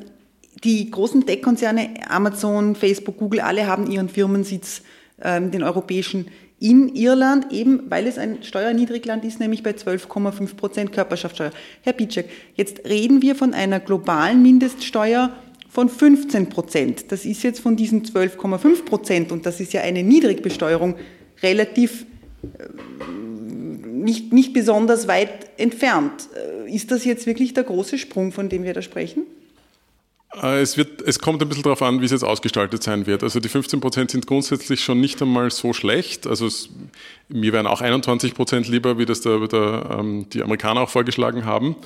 die 0.64 0.90
großen 0.90 1.26
Tech-Konzerne 1.26 1.94
Amazon, 2.08 2.76
Facebook, 2.76 3.18
Google, 3.18 3.40
alle 3.40 3.66
haben 3.66 3.90
ihren 3.90 4.08
Firmensitz, 4.08 4.82
ähm, 5.20 5.50
den 5.50 5.62
europäischen, 5.62 6.28
in 6.62 6.94
Irland, 6.94 7.52
eben 7.52 7.90
weil 7.90 8.06
es 8.06 8.18
ein 8.18 8.44
Steuerniedrigland 8.44 9.24
ist, 9.24 9.40
nämlich 9.40 9.64
bei 9.64 9.72
12,5 9.72 10.54
Prozent 10.54 10.92
Körperschaftssteuer. 10.92 11.50
Herr 11.82 11.92
Pitschek, 11.92 12.28
jetzt 12.54 12.88
reden 12.88 13.20
wir 13.20 13.34
von 13.34 13.52
einer 13.52 13.80
globalen 13.80 14.42
Mindeststeuer 14.42 15.32
von 15.68 15.88
15 15.88 16.50
Prozent. 16.50 17.10
Das 17.10 17.24
ist 17.24 17.42
jetzt 17.42 17.58
von 17.58 17.74
diesen 17.74 18.04
12,5 18.04 18.84
Prozent, 18.84 19.32
und 19.32 19.44
das 19.44 19.58
ist 19.58 19.72
ja 19.72 19.80
eine 19.80 20.04
Niedrigbesteuerung, 20.04 20.94
relativ 21.42 22.06
äh, 22.44 22.68
nicht, 23.84 24.32
nicht 24.32 24.52
besonders 24.52 25.08
weit 25.08 25.50
entfernt. 25.58 26.28
Äh, 26.36 26.72
ist 26.72 26.92
das 26.92 27.04
jetzt 27.04 27.26
wirklich 27.26 27.54
der 27.54 27.64
große 27.64 27.98
Sprung, 27.98 28.30
von 28.30 28.48
dem 28.48 28.62
wir 28.62 28.72
da 28.72 28.82
sprechen? 28.82 29.24
Äh, 30.40 30.60
es, 30.60 30.76
wird, 30.76 31.02
es 31.02 31.18
kommt 31.18 31.42
ein 31.42 31.48
bisschen 31.48 31.64
darauf 31.64 31.82
an, 31.82 32.00
wie 32.00 32.04
es 32.04 32.10
jetzt 32.10 32.24
ausgestaltet 32.24 32.82
sein 32.82 33.06
wird. 33.06 33.22
Also 33.22 33.40
die 33.40 33.48
15 33.48 33.80
Prozent 33.80 34.10
sind 34.10 34.26
grundsätzlich 34.26 34.82
schon 34.82 35.00
nicht 35.00 35.20
einmal 35.20 35.50
so 35.50 35.72
schlecht. 35.72 36.26
Also 36.26 36.46
es, 36.46 36.70
mir 37.28 37.52
wären 37.52 37.66
auch 37.66 37.80
21 37.80 38.34
Prozent 38.34 38.68
lieber, 38.68 38.98
wie 38.98 39.06
das 39.06 39.20
der, 39.20 39.46
der, 39.46 39.96
ähm, 39.98 40.26
die 40.30 40.42
Amerikaner 40.42 40.82
auch 40.82 40.90
vorgeschlagen 40.90 41.44
haben. 41.44 41.76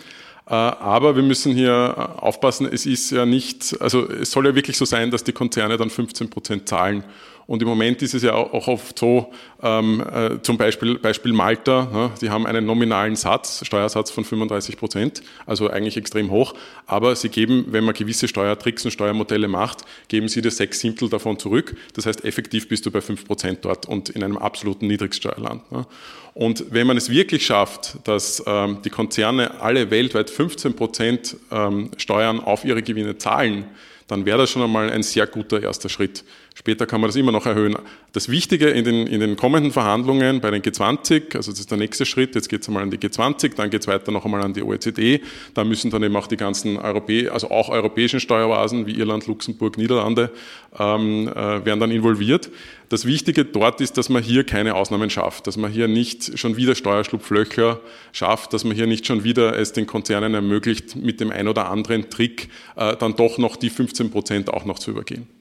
Äh, 0.49 0.55
aber 0.55 1.17
wir 1.17 1.25
müssen 1.25 1.55
hier 1.55 1.95
äh, 1.97 2.21
aufpassen, 2.21 2.69
es 2.71 2.87
ist 2.87 3.11
ja 3.11 3.27
nicht, 3.27 3.81
also 3.81 4.09
es 4.09 4.31
soll 4.31 4.47
ja 4.47 4.55
wirklich 4.55 4.77
so 4.77 4.85
sein, 4.85 5.11
dass 5.11 5.25
die 5.25 5.33
Konzerne 5.33 5.77
dann 5.77 5.91
15 5.91 6.31
Prozent 6.31 6.69
zahlen. 6.69 7.03
Und 7.47 7.63
im 7.63 7.69
Moment 7.69 8.03
ist 8.03 8.13
es 8.13 8.25
ja 8.25 8.35
auch 8.35 8.67
oft 8.67 8.99
so, 8.99 9.33
ähm, 9.63 10.01
äh, 10.01 10.43
zum 10.43 10.59
Beispiel, 10.59 10.99
Beispiel 10.99 11.33
Malta, 11.33 11.89
ja, 11.93 12.11
die 12.21 12.31
haben 12.31 12.45
einen 12.45 12.67
nominalen 12.67 13.15
Satz, 13.15 13.65
Steuersatz 13.65 14.11
von 14.11 14.25
35 14.25 14.77
Prozent, 14.77 15.23
also 15.47 15.71
eigentlich 15.71 15.97
extrem 15.97 16.31
hoch, 16.31 16.55
aber 16.87 17.15
sie 17.15 17.29
geben, 17.29 17.67
wenn 17.69 17.85
man 17.85 17.95
gewisse 17.95 18.27
Steuertricks 18.27 18.85
und 18.85 18.91
Steuermodelle 18.91 19.47
macht, 19.47 19.85
geben 20.09 20.29
sie 20.29 20.43
dir 20.43 20.51
sechs 20.51 20.81
Siebtel 20.81 21.09
davon 21.09 21.39
zurück. 21.39 21.77
Das 21.95 22.07
heißt, 22.07 22.25
effektiv 22.25 22.69
bist 22.69 22.85
du 22.85 22.91
bei 22.91 23.01
fünf 23.01 23.25
Prozent 23.25 23.61
dort 23.65 23.87
und 23.87 24.09
in 24.09 24.25
einem 24.25 24.39
absoluten 24.39 24.89
Niedrigsteuerland. 24.89 25.63
Ja. 25.71 25.87
Und 26.35 26.67
wenn 26.71 26.87
man 26.87 26.97
es 26.97 27.09
wirklich 27.09 27.47
schafft, 27.47 27.97
dass 28.05 28.43
ähm, 28.47 28.79
die 28.85 28.91
Konzerne 28.91 29.61
alle 29.61 29.91
weltweit 29.91 30.29
15 30.29 30.75
Prozent 30.75 31.37
ähm, 31.51 31.93
Steuern 31.97 32.41
auf 32.41 32.65
ihre 32.65 32.83
Gewinne 32.83 33.17
zahlen, 33.17 33.67
dann 34.07 34.25
wäre 34.25 34.39
das 34.39 34.51
schon 34.51 34.63
einmal 34.63 34.91
ein 34.91 35.03
sehr 35.03 35.27
guter 35.27 35.63
erster 35.63 35.89
Schritt. 35.89 36.25
Später 36.59 36.87
kann 36.87 37.03
man 37.03 37.09
das 37.09 37.17
immer 37.17 37.33
noch 37.33 37.45
erhöhen. 37.45 37.77
Das 38.13 38.31
Wichtige 38.31 38.69
in 38.69 38.83
den, 38.87 39.07
in 39.07 39.21
den 39.21 39.37
kommenden 39.37 39.73
Verhandlungen 39.73 40.41
bei 40.41 40.51
den 40.51 40.63
G20, 40.63 41.37
also 41.37 41.51
das 41.51 41.61
ist 41.61 41.71
der 41.71 41.77
nächste 41.77 42.07
Schritt, 42.07 42.35
jetzt 42.35 42.49
geht 42.49 42.63
es 42.63 42.69
einmal 42.69 42.83
an 42.83 42.91
die 42.91 42.97
G20, 42.97 43.55
dann 43.57 43.69
geht 43.69 43.83
es 43.83 43.87
weiter 43.87 44.11
noch 44.11 44.25
einmal 44.25 44.41
an 44.41 44.55
die 44.55 44.63
OECD, 44.63 45.21
da 45.53 45.65
müssen 45.65 45.91
dann 45.91 46.03
eben 46.03 46.17
auch 46.17 46.27
die 46.27 46.39
ganzen 46.39 46.79
Europä 46.79 47.29
also 47.29 47.51
auch 47.51 47.69
europäischen 47.69 48.21
Steueroasen 48.21 48.87
wie 48.87 48.93
Irland, 48.93 49.27
Luxemburg, 49.27 49.77
Niederlande 49.77 50.31
ähm, 50.79 51.29
äh, 51.29 51.35
werden 51.35 51.79
dann 51.79 51.91
involviert. 51.91 52.49
Das 52.89 53.05
Wichtige 53.05 53.45
dort 53.45 53.83
ist, 53.83 53.99
dass 53.99 54.09
man 54.09 54.23
hier 54.23 54.45
keine 54.45 54.77
Ausnahmen 54.77 55.11
schafft, 55.11 55.47
dass 55.47 55.59
man 55.59 55.71
hier 55.71 55.89
nicht 55.89 56.39
schon 56.39 56.57
wieder 56.57 56.75
Steuerschlupflöcher 56.75 57.81
schafft, 58.13 58.55
dass 58.55 58.65
man 58.65 58.75
hier 58.75 58.87
nicht 58.87 59.07
schon 59.07 59.25
wieder 59.25 59.59
es 59.59 59.75
den 59.75 59.87
Konzernen 59.87 60.33
ermöglicht, 60.33 60.97
mit 60.97 61.21
dem 61.21 61.31
ein 61.31 61.49
oder 61.49 61.69
anderen 61.69 62.09
Trick 62.09 62.49
äh, 62.77 62.97
dann 62.97 63.15
doch 63.15 63.37
noch 63.37 63.57
die 63.57 63.69
15 63.69 64.11
Prozent 64.11 64.49
auch 64.49 64.65
noch 64.65 64.79
zu 64.79 64.93
übergehen. 64.93 65.36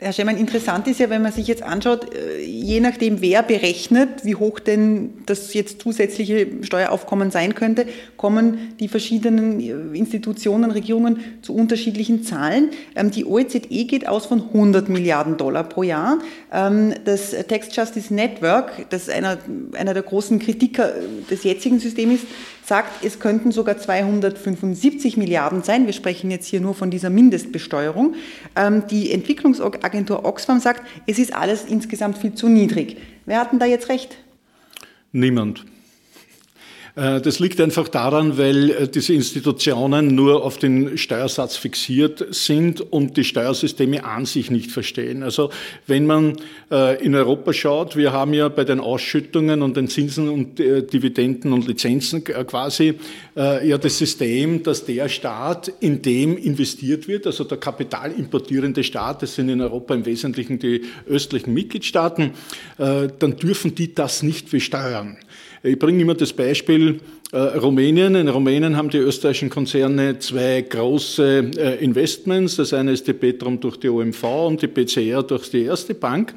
Herr 0.00 0.12
Schemmann, 0.12 0.36
interessant 0.36 0.86
ist 0.86 1.00
ja, 1.00 1.10
wenn 1.10 1.22
man 1.22 1.32
sich 1.32 1.48
jetzt 1.48 1.64
anschaut, 1.64 2.14
äh, 2.14 2.40
je 2.40 2.78
nachdem, 2.78 3.20
wer 3.20 3.42
berechnet, 3.42 4.24
wie 4.24 4.36
hoch 4.36 4.60
denn 4.60 5.14
das 5.26 5.54
jetzt 5.54 5.82
zusätzliche 5.82 6.46
Steueraufkommen 6.62 7.32
sein 7.32 7.56
könnte, 7.56 7.84
kommen 8.16 8.76
die 8.78 8.86
verschiedenen 8.86 9.58
äh, 9.58 9.98
Institutionen, 9.98 10.70
Regierungen 10.70 11.18
zu 11.42 11.52
unterschiedlichen 11.52 12.22
Zahlen. 12.22 12.70
Ähm, 12.94 13.10
die 13.10 13.24
OECD 13.24 13.86
geht 13.86 14.06
aus 14.06 14.26
von 14.26 14.40
100 14.40 14.88
Milliarden 14.88 15.36
Dollar 15.36 15.64
pro 15.64 15.82
Jahr. 15.82 16.20
Ähm, 16.52 16.94
das 17.04 17.34
Tax 17.48 17.74
Justice 17.74 18.14
Network, 18.14 18.88
das 18.90 19.08
einer, 19.08 19.38
einer 19.72 19.94
der 19.94 20.04
großen 20.04 20.38
Kritiker 20.38 20.94
äh, 20.94 21.00
des 21.28 21.42
jetzigen 21.42 21.80
Systems 21.80 22.22
ist, 22.22 22.26
sagt, 22.68 23.04
es 23.04 23.18
könnten 23.18 23.50
sogar 23.50 23.78
275 23.78 25.16
Milliarden 25.16 25.62
sein. 25.62 25.86
Wir 25.86 25.92
sprechen 25.92 26.30
jetzt 26.30 26.46
hier 26.46 26.60
nur 26.60 26.74
von 26.74 26.90
dieser 26.90 27.10
Mindestbesteuerung. 27.10 28.14
Ähm, 28.54 28.84
die 28.88 29.10
Entwicklungsagentur 29.12 30.24
Oxfam 30.24 30.60
sagt, 30.60 30.82
es 31.06 31.18
ist 31.18 31.34
alles 31.34 31.64
insgesamt 31.64 32.18
viel 32.18 32.34
zu 32.34 32.48
niedrig. 32.48 32.98
Wer 33.26 33.40
hat 33.40 33.52
denn 33.52 33.58
da 33.58 33.66
jetzt 33.66 33.88
recht? 33.88 34.18
Niemand. 35.12 35.64
Äh, 36.98 37.20
das 37.20 37.38
liegt 37.38 37.60
einfach 37.60 37.88
daran, 37.88 38.38
weil 38.38 38.70
äh, 38.70 38.88
diese 38.88 39.14
Institutionen 39.14 40.14
nur 40.14 40.44
auf 40.44 40.58
den 40.58 40.98
Steuersatz 40.98 41.56
fixiert 41.56 42.26
sind 42.34 42.80
und 42.80 43.16
die 43.16 43.24
Steuersysteme 43.24 44.04
an 44.04 44.26
sich 44.26 44.50
nicht 44.50 44.72
verstehen. 44.72 45.22
Also 45.22 45.50
wenn 45.86 46.06
man 46.06 46.36
äh, 46.72 47.02
in 47.04 47.14
Europa 47.14 47.52
schaut, 47.52 47.96
wir 47.96 48.12
haben 48.12 48.34
ja 48.34 48.48
bei 48.48 48.64
den 48.64 48.80
Ausschüttungen 48.80 49.62
und 49.62 49.76
den 49.76 49.88
Zinsen 49.88 50.28
und 50.28 50.58
Dividenden 50.58 51.52
und 51.52 51.66
Lizenzen 51.66 52.24
quasi 52.24 52.94
ja 53.34 53.78
das 53.78 53.98
System, 53.98 54.62
dass 54.62 54.84
der 54.84 55.08
Staat, 55.08 55.70
in 55.80 56.02
dem 56.02 56.36
investiert 56.36 57.06
wird, 57.06 57.26
also 57.26 57.44
der 57.44 57.58
kapitalimportierende 57.58 58.82
Staat, 58.82 59.22
das 59.22 59.34
sind 59.34 59.48
in 59.48 59.60
Europa 59.60 59.94
im 59.94 60.04
Wesentlichen 60.06 60.58
die 60.58 60.82
östlichen 61.08 61.54
Mitgliedstaaten, 61.54 62.32
dann 62.76 63.36
dürfen 63.36 63.74
die 63.74 63.94
das 63.94 64.22
nicht 64.22 64.50
besteuern. 64.50 65.18
Ich 65.62 65.78
bringe 65.78 66.02
immer 66.02 66.14
das 66.14 66.32
Beispiel 66.32 67.00
äh, 67.32 67.36
Rumänien. 67.36 68.14
In 68.14 68.28
Rumänien 68.28 68.76
haben 68.76 68.90
die 68.90 68.98
österreichischen 68.98 69.50
Konzerne 69.50 70.18
zwei 70.20 70.62
große 70.62 71.50
äh, 71.56 71.84
Investments. 71.84 72.56
Das 72.56 72.72
eine 72.72 72.92
ist 72.92 73.08
die 73.08 73.12
Petrom 73.12 73.58
durch 73.58 73.76
die 73.76 73.88
OMV 73.88 74.22
und 74.22 74.62
die 74.62 74.68
PCR 74.68 75.22
durch 75.24 75.50
die 75.50 75.64
Erste 75.64 75.94
Bank. 75.94 76.32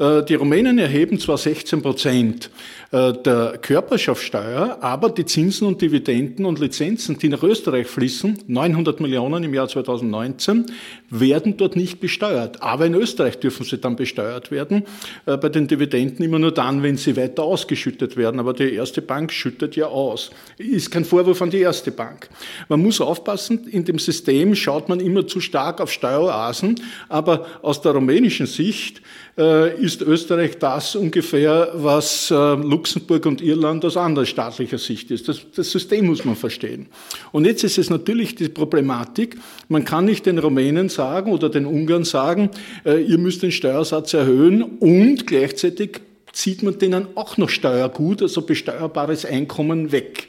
Äh, 0.00 0.24
die 0.24 0.34
Rumänen 0.34 0.78
erheben 0.78 1.18
zwar 1.18 1.38
16 1.38 1.82
Prozent 1.82 2.50
äh, 2.90 3.12
der 3.12 3.58
Körperschaftssteuer, 3.60 4.78
aber 4.80 5.10
die 5.10 5.26
Zinsen 5.26 5.66
und 5.66 5.80
Dividenden 5.80 6.46
und 6.46 6.58
Lizenzen, 6.58 7.18
die 7.18 7.28
nach 7.28 7.42
Österreich 7.42 7.86
fließen, 7.86 8.44
900 8.46 9.00
Millionen 9.00 9.44
im 9.44 9.54
Jahr 9.54 9.68
2019, 9.68 10.66
werden 11.10 11.56
dort 11.56 11.76
nicht 11.76 12.00
besteuert. 12.00 12.62
Aber 12.62 12.86
in 12.86 12.94
Österreich 12.94 13.38
dürfen 13.38 13.64
sie 13.64 13.78
dann 13.78 13.96
besteuert 13.96 14.50
werden. 14.50 14.84
Äh, 15.26 15.36
bei 15.36 15.48
den 15.48 15.66
Dividenden 15.66 16.24
immer 16.24 16.38
nur 16.38 16.52
dann, 16.52 16.82
wenn 16.82 16.96
sie 16.96 17.16
weiter 17.16 17.42
ausgeschüttet 17.42 18.16
werden. 18.16 18.40
Aber 18.40 18.52
die 18.54 18.72
erste 18.72 19.02
Bank 19.02 19.32
schüttet 19.32 19.76
ja 19.76 19.86
aus. 19.86 20.30
Ist 20.56 20.90
kein 20.90 21.04
Vorwurf 21.04 21.42
an 21.42 21.50
die 21.50 21.58
erste 21.58 21.90
Bank. 21.90 22.28
Man 22.68 22.80
muss 22.80 23.00
aufpassen, 23.00 23.66
in 23.68 23.84
dem 23.84 23.98
System 23.98 24.54
schaut 24.54 24.88
man 24.88 25.00
immer 25.00 25.26
zu 25.26 25.40
stark 25.40 25.80
auf 25.80 25.90
Steueroasen. 25.90 26.80
Aber 27.08 27.46
aus 27.62 27.82
der 27.82 27.92
rumänischen 27.92 28.46
Sicht 28.46 29.02
äh, 29.36 29.76
ist 29.82 30.02
Österreich 30.02 30.58
das 30.58 30.94
ungefähr, 30.94 31.72
was 31.74 32.30
äh, 32.30 32.34
Luxemburg 32.34 33.26
und 33.26 33.40
Irland 33.40 33.84
aus 33.84 33.96
anderer 33.96 34.26
staatlicher 34.26 34.78
Sicht 34.78 35.10
ist. 35.10 35.28
Das, 35.28 35.40
das 35.54 35.70
System 35.70 36.06
muss 36.06 36.24
man 36.24 36.36
verstehen. 36.36 36.86
Und 37.32 37.46
jetzt 37.46 37.64
ist 37.64 37.78
es 37.78 37.90
natürlich 37.90 38.36
die 38.36 38.48
Problematik, 38.48 39.36
man 39.68 39.84
kann 39.84 40.04
nicht 40.04 40.26
den 40.26 40.38
Rumänen 40.38 40.88
sagen 40.88 40.99
oder 41.00 41.48
den 41.48 41.66
Ungarn 41.66 42.04
sagen, 42.04 42.50
äh, 42.84 43.02
ihr 43.02 43.18
müsst 43.18 43.42
den 43.42 43.52
Steuersatz 43.52 44.14
erhöhen 44.14 44.62
und 44.62 45.26
gleichzeitig 45.26 46.00
zieht 46.32 46.62
man 46.62 46.78
denen 46.78 47.08
auch 47.16 47.36
noch 47.36 47.48
Steuergut, 47.48 48.22
also 48.22 48.42
besteuerbares 48.42 49.24
Einkommen 49.24 49.92
weg. 49.92 50.28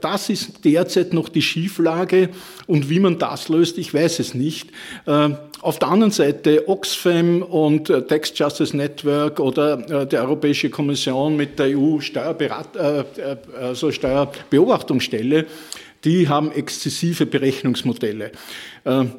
Das 0.00 0.28
ist 0.28 0.64
derzeit 0.64 1.12
noch 1.12 1.28
die 1.28 1.42
Schieflage 1.42 2.28
und 2.66 2.90
wie 2.90 3.00
man 3.00 3.18
das 3.18 3.48
löst, 3.48 3.78
ich 3.78 3.92
weiß 3.94 4.18
es 4.18 4.34
nicht. 4.34 4.70
Äh, 5.06 5.30
auf 5.60 5.78
der 5.78 5.88
anderen 5.88 6.12
Seite 6.12 6.68
Oxfam 6.68 7.42
und 7.42 7.90
äh, 7.90 8.02
Tax 8.02 8.32
Justice 8.36 8.76
Network 8.76 9.40
oder 9.40 10.02
äh, 10.02 10.06
die 10.06 10.16
Europäische 10.16 10.70
Kommission 10.70 11.36
mit 11.36 11.58
der 11.58 11.76
EU 11.78 12.00
Steuerberat, 12.00 12.76
also 13.58 13.90
Steuerbeobachtungsstelle, 13.90 15.46
die 16.04 16.28
haben 16.28 16.52
exzessive 16.52 17.26
Berechnungsmodelle. 17.26 18.32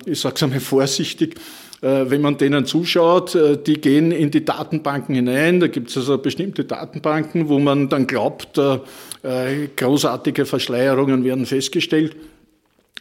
Ich 0.05 0.19
sage 0.19 0.35
es 0.35 0.43
einmal 0.43 0.59
vorsichtig 0.59 1.35
äh, 1.81 2.09
wenn 2.09 2.21
man 2.21 2.37
denen 2.37 2.65
zuschaut, 2.65 3.35
äh, 3.35 3.57
die 3.57 3.79
gehen 3.79 4.11
in 4.11 4.31
die 4.31 4.43
Datenbanken 4.43 5.15
hinein. 5.15 5.61
Da 5.61 5.67
gibt 5.67 5.89
es 5.89 5.97
also 5.97 6.17
bestimmte 6.17 6.65
Datenbanken, 6.65 7.47
wo 7.47 7.57
man 7.59 7.87
dann 7.87 8.05
glaubt, 8.05 8.57
äh, 8.57 8.79
großartige 9.75 10.45
Verschleierungen 10.45 11.23
werden 11.23 11.45
festgestellt. 11.45 12.15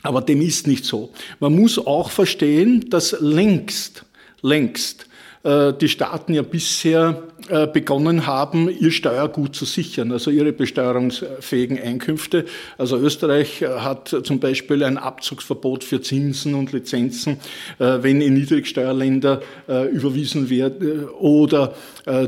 Aber 0.02 0.20
dem 0.20 0.40
ist 0.40 0.68
nicht 0.68 0.84
so. 0.84 1.10
Man 1.40 1.56
muss 1.56 1.78
auch 1.78 2.10
verstehen, 2.10 2.88
dass 2.88 3.16
längst, 3.20 4.04
längst 4.42 5.06
die 5.44 5.88
Staaten 5.88 6.34
ja 6.34 6.42
bisher 6.42 7.22
äh, 7.48 7.66
begonnen 7.66 8.26
haben, 8.26 8.68
ihr 8.68 8.90
Steuergut 8.90 9.54
zu 9.54 9.64
sichern, 9.64 10.12
also 10.12 10.30
ihre 10.30 10.52
besteuerungsfähigen 10.52 11.80
Einkünfte. 11.80 12.44
Also 12.76 12.98
Österreich 12.98 13.62
äh, 13.62 13.68
hat 13.68 14.14
zum 14.24 14.40
Beispiel 14.40 14.82
ein 14.82 14.98
Abzugsverbot 14.98 15.84
für 15.84 16.02
Zinsen 16.02 16.54
und 16.54 16.72
Lizenzen, 16.72 17.38
äh, 17.78 17.98
wenn 18.02 18.20
in 18.20 18.34
Niedrigsteuerländer 18.34 19.40
überwiesen 19.92 20.50
wird. 20.50 20.82
Oder 21.18 21.74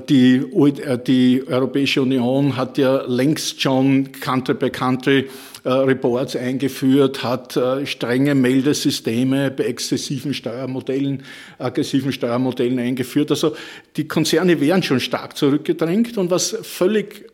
die, 0.08 0.44
die 1.06 1.42
Europäische 1.46 2.02
Union 2.02 2.56
hat 2.56 2.78
ja 2.78 3.02
längst 3.06 3.60
schon 3.60 4.12
Country 4.12 4.54
by 4.54 4.70
Country 4.70 5.28
Reports 5.64 6.36
eingeführt, 6.36 7.22
hat 7.22 7.58
strenge 7.84 8.34
Meldesysteme 8.34 9.50
bei 9.50 9.64
exzessiven 9.64 10.34
Steuermodellen, 10.34 11.22
aggressiven 11.58 12.12
Steuermodellen 12.12 12.78
eingeführt. 12.78 13.30
Also 13.30 13.54
die 13.96 14.08
Konzerne 14.08 14.60
wären 14.60 14.82
schon 14.82 15.00
stark 15.00 15.36
zurückgedrängt 15.36 16.16
und 16.18 16.30
was 16.30 16.56
völlig 16.62 17.30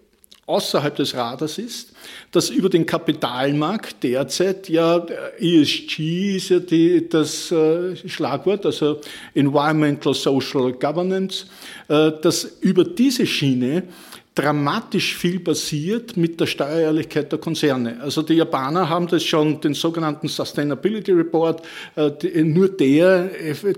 außerhalb 0.47 0.95
des 0.95 1.15
Radars 1.15 1.59
ist, 1.59 1.93
dass 2.31 2.51
über 2.51 2.69
den 2.69 2.87
Kapitalmarkt 2.87 4.03
derzeit 4.03 4.69
ja 4.69 5.05
ESG 5.39 6.37
ist 6.37 6.51
ja 6.51 6.61
die, 6.61 7.09
das 7.09 7.51
äh, 7.51 7.97
Schlagwort, 8.09 8.65
also 8.65 9.01
Environmental 9.35 10.15
Social 10.15 10.73
Governance, 10.73 11.47
äh, 11.89 12.13
dass 12.23 12.45
über 12.61 12.85
diese 12.85 13.27
Schiene 13.27 13.85
dramatisch 14.37 15.17
viel 15.17 15.41
passiert 15.41 16.19
mit 16.19 16.39
der 16.39 16.47
Steuerehrlichkeit 16.47 17.33
der 17.33 17.39
Konzerne. 17.39 17.99
Also 18.03 18.21
die 18.21 18.35
Japaner 18.35 18.91
haben 18.91 19.07
das 19.07 19.25
schon, 19.25 19.63
den 19.63 19.73
sogenannten 19.73 20.29
Sustainability 20.29 21.11
Report, 21.13 21.63
äh, 21.97 22.43
nur 22.43 22.69
der, 22.69 23.31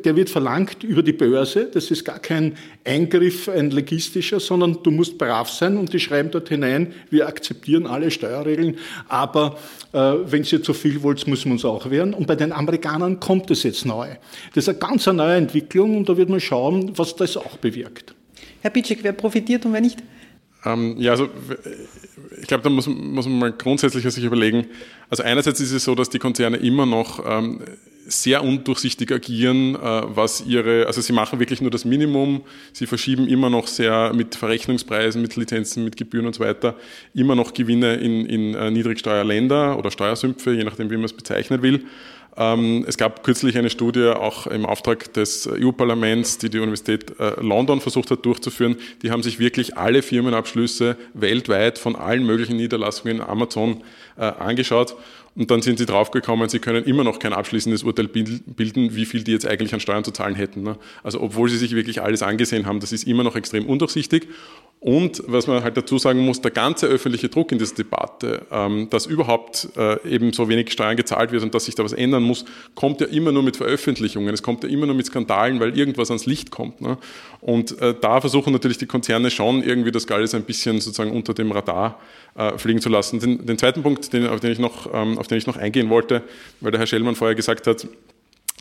der 0.05 0.17
wird 0.17 0.29
verlangt 0.29 0.83
über 0.83 1.05
die 1.05 1.13
Börse. 1.13 1.71
Das 1.73 1.93
ist 1.93 2.05
gar 2.05 2.19
kein 2.19 2.57
Eingriff, 2.85 3.49
ein 3.49 3.71
legistischer, 3.71 4.41
sondern 4.41 4.83
du 4.83 4.91
musst 4.91 5.17
brav 5.17 5.49
sein 5.49 5.77
und 5.77 5.93
die 5.93 6.01
schreiben 6.01 6.33
dort 6.33 6.49
hinein, 6.49 6.93
wir 7.09 7.29
akzeptieren 7.29 7.87
alle 7.87 8.11
Steuerregeln, 8.11 8.79
aber 9.07 9.59
äh, 9.93 9.99
wenn 9.99 10.43
ihr 10.43 10.61
zu 10.61 10.75
viel 10.75 11.05
wollt, 11.05 11.25
müssen 11.29 11.47
wir 11.47 11.53
uns 11.53 11.65
auch 11.65 11.89
wehren. 11.89 12.13
Und 12.13 12.27
bei 12.27 12.35
den 12.35 12.51
Amerikanern 12.51 13.21
kommt 13.21 13.49
es 13.53 13.63
jetzt 13.63 13.87
neu. 13.87 14.09
Das 14.55 14.65
ist 14.65 14.69
eine 14.71 14.79
ganz 14.79 15.07
neue 15.07 15.37
Entwicklung 15.37 15.97
und 15.97 16.09
da 16.09 16.17
wird 16.17 16.29
man 16.29 16.41
schauen, 16.41 16.99
was 16.99 17.15
das 17.15 17.37
auch 17.37 17.59
bewirkt. 17.59 18.17
Herr 18.61 18.71
Pitschek, 18.71 18.99
wer 19.03 19.13
profitiert 19.13 19.65
und 19.65 19.73
wer 19.73 19.81
nicht? 19.81 19.99
Ähm, 20.65 20.97
ja, 20.99 21.13
also 21.13 21.29
ich 22.41 22.47
glaube, 22.47 22.63
da 22.65 22.71
muss, 22.71 22.87
muss, 22.87 23.27
man 23.27 23.39
mal 23.39 23.53
grundsätzlich 23.53 24.05
sich 24.05 24.25
überlegen. 24.25 24.67
Also 25.11 25.23
einerseits 25.23 25.61
ist 25.61 25.73
es 25.73 25.85
so, 25.85 25.95
dass 25.95 26.11
die 26.11 26.19
Konzerne 26.19 26.57
immer 26.57 26.87
noch 26.87 27.25
ähm, 27.27 27.61
sehr 28.09 28.43
undurchsichtig 28.43 29.13
agieren, 29.13 29.75
äh, 29.75 29.79
was 29.81 30.45
ihre, 30.47 30.87
also 30.87 31.01
sie 31.01 31.13
machen 31.13 31.39
wirklich 31.39 31.61
nur 31.61 31.71
das 31.71 31.85
Minimum, 31.85 32.43
sie 32.73 32.87
verschieben 32.87 33.29
immer 33.29 33.51
noch 33.51 33.67
sehr 33.67 34.13
mit 34.15 34.35
Verrechnungspreisen, 34.35 35.21
mit 35.21 35.37
Lizenzen, 35.37 35.85
mit 35.85 35.97
Gebühren 35.97 36.27
und 36.27 36.35
so 36.35 36.43
weiter, 36.43 36.75
immer 37.15 37.35
noch 37.35 37.53
Gewinne 37.53 37.97
in, 37.97 38.25
in 38.27 38.55
äh, 38.55 38.71
Niedrigsteuerländer 38.71 39.79
oder 39.79 39.91
Steuersümpfe, 39.91 40.53
je 40.53 40.65
nachdem, 40.65 40.91
wie 40.91 40.97
man 40.97 41.05
es 41.05 41.13
bezeichnen 41.13 41.63
will. 41.63 41.85
Ähm, 42.39 42.85
es 42.87 42.97
gab 42.97 43.25
kürzlich 43.25 43.59
eine 43.59 43.69
Studie 43.69 44.07
auch 44.11 44.47
im 44.47 44.65
Auftrag 44.65 45.13
des 45.13 45.49
EU-Parlaments, 45.49 46.39
die 46.39 46.49
die 46.49 46.61
Universität 46.61 47.19
äh, 47.19 47.33
London 47.41 47.81
versucht 47.81 48.13
hat 48.13 48.25
durchzuführen. 48.25 48.77
Die 49.03 49.11
haben 49.11 49.25
sich 49.25 49.41
wirklich 49.41 49.77
alle 49.77 50.03
Firmenabschlüsse 50.03 50.97
weltweit 51.15 51.79
von 51.79 51.97
allen 51.97 52.25
möglichen 52.25 52.57
Niederlassungen 52.57 53.21
Amazon 53.21 53.83
äh, 54.17 54.23
angeschaut. 54.23 54.95
Und 55.39 55.53
dann 55.53 55.63
sind 55.63 55.79
sie 55.79 55.87
draufgekommen, 55.87 56.49
sie 56.49 56.59
können 56.59 56.85
immer 56.85 57.05
noch 57.05 57.21
kein 57.21 57.33
abschließendes 57.33 57.85
Urteil 57.85 58.09
bilden, 58.09 58.97
wie 58.97 59.07
viel 59.07 59.23
die 59.23 59.31
jetzt 59.31 59.47
eigentlich 59.47 59.73
an 59.73 59.79
Steuern 59.79 60.03
zu 60.03 60.11
zahlen 60.11 60.35
hätten. 60.35 60.65
Ne? 60.65 60.77
Also 61.05 61.21
obwohl 61.21 61.49
sie 61.49 61.59
sich 61.59 61.77
wirklich 61.77 62.03
alles 62.03 62.23
angesehen 62.23 62.67
haben, 62.67 62.81
das 62.81 62.91
ist 62.91 63.05
immer 63.05 63.23
noch 63.23 63.37
extrem 63.37 63.65
undurchsichtig. 63.67 64.27
Und 64.81 65.23
was 65.27 65.47
man 65.47 65.63
halt 65.65 65.77
dazu 65.77 65.99
sagen 65.99 66.21
muss, 66.21 66.41
der 66.41 66.51
ganze 66.53 66.87
öffentliche 66.87 67.29
Druck 67.29 67.53
in 67.53 67.59
dieser 67.59 67.75
Debatte, 67.75 68.47
ähm, 68.51 68.89
dass 68.91 69.07
überhaupt 69.07 69.69
äh, 69.77 70.09
eben 70.09 70.33
so 70.33 70.49
wenig 70.49 70.73
Steuern 70.73 70.97
gezahlt 70.97 71.33
wird 71.33 71.43
und 71.43 71.55
dass 71.55 71.65
sich 71.65 71.75
da 71.75 71.85
was 71.85 71.93
ändern 71.93 72.23
muss, 72.23 72.45
kommt 72.77 73.01
ja 73.01 73.09
immer 73.09 73.33
nur 73.33 73.43
mit 73.43 73.57
Veröffentlichungen. 73.57 74.33
Es 74.33 74.43
kommt 74.43 74.63
ja 74.65 74.71
immer 74.71 74.87
nur 74.87 74.95
mit 74.95 75.07
Skandalen, 75.07 75.59
weil 75.59 75.77
irgendwas 75.77 76.11
ans 76.11 76.27
Licht 76.27 76.51
kommt. 76.51 76.81
Ne? 76.81 76.97
Und 77.41 77.81
äh, 77.81 77.95
da 78.01 78.21
versuchen 78.21 78.53
natürlich 78.53 78.79
die 78.79 78.87
Konzerne 78.87 79.31
schon 79.31 79.63
irgendwie 79.63 79.91
das 79.91 80.09
alles 80.09 80.35
ein 80.35 80.45
bisschen 80.45 80.81
sozusagen 80.81 81.11
unter 81.11 81.35
dem 81.35 81.51
Radar 81.51 82.01
fliegen 82.57 82.81
zu 82.81 82.89
lassen. 82.89 83.21
Den, 83.21 83.47
den 83.47 83.59
zweiten 83.59 83.83
Punkt, 83.83 84.13
den, 84.13 84.27
auf, 84.27 84.41
den 84.41 84.53
ich 84.53 84.59
noch, 84.59 84.93
ähm, 84.93 85.19
auf 85.19 85.27
den 85.27 85.39
ich 85.39 85.47
noch 85.47 85.57
eingehen 85.57 85.91
wollte, 85.91 86.23
weil 86.61 86.71
der 86.71 86.81
Herr 86.81 86.87
Schellmann 86.87 87.15
vorher 87.15 87.35
gesagt 87.35 87.67
hat, 87.67 87.87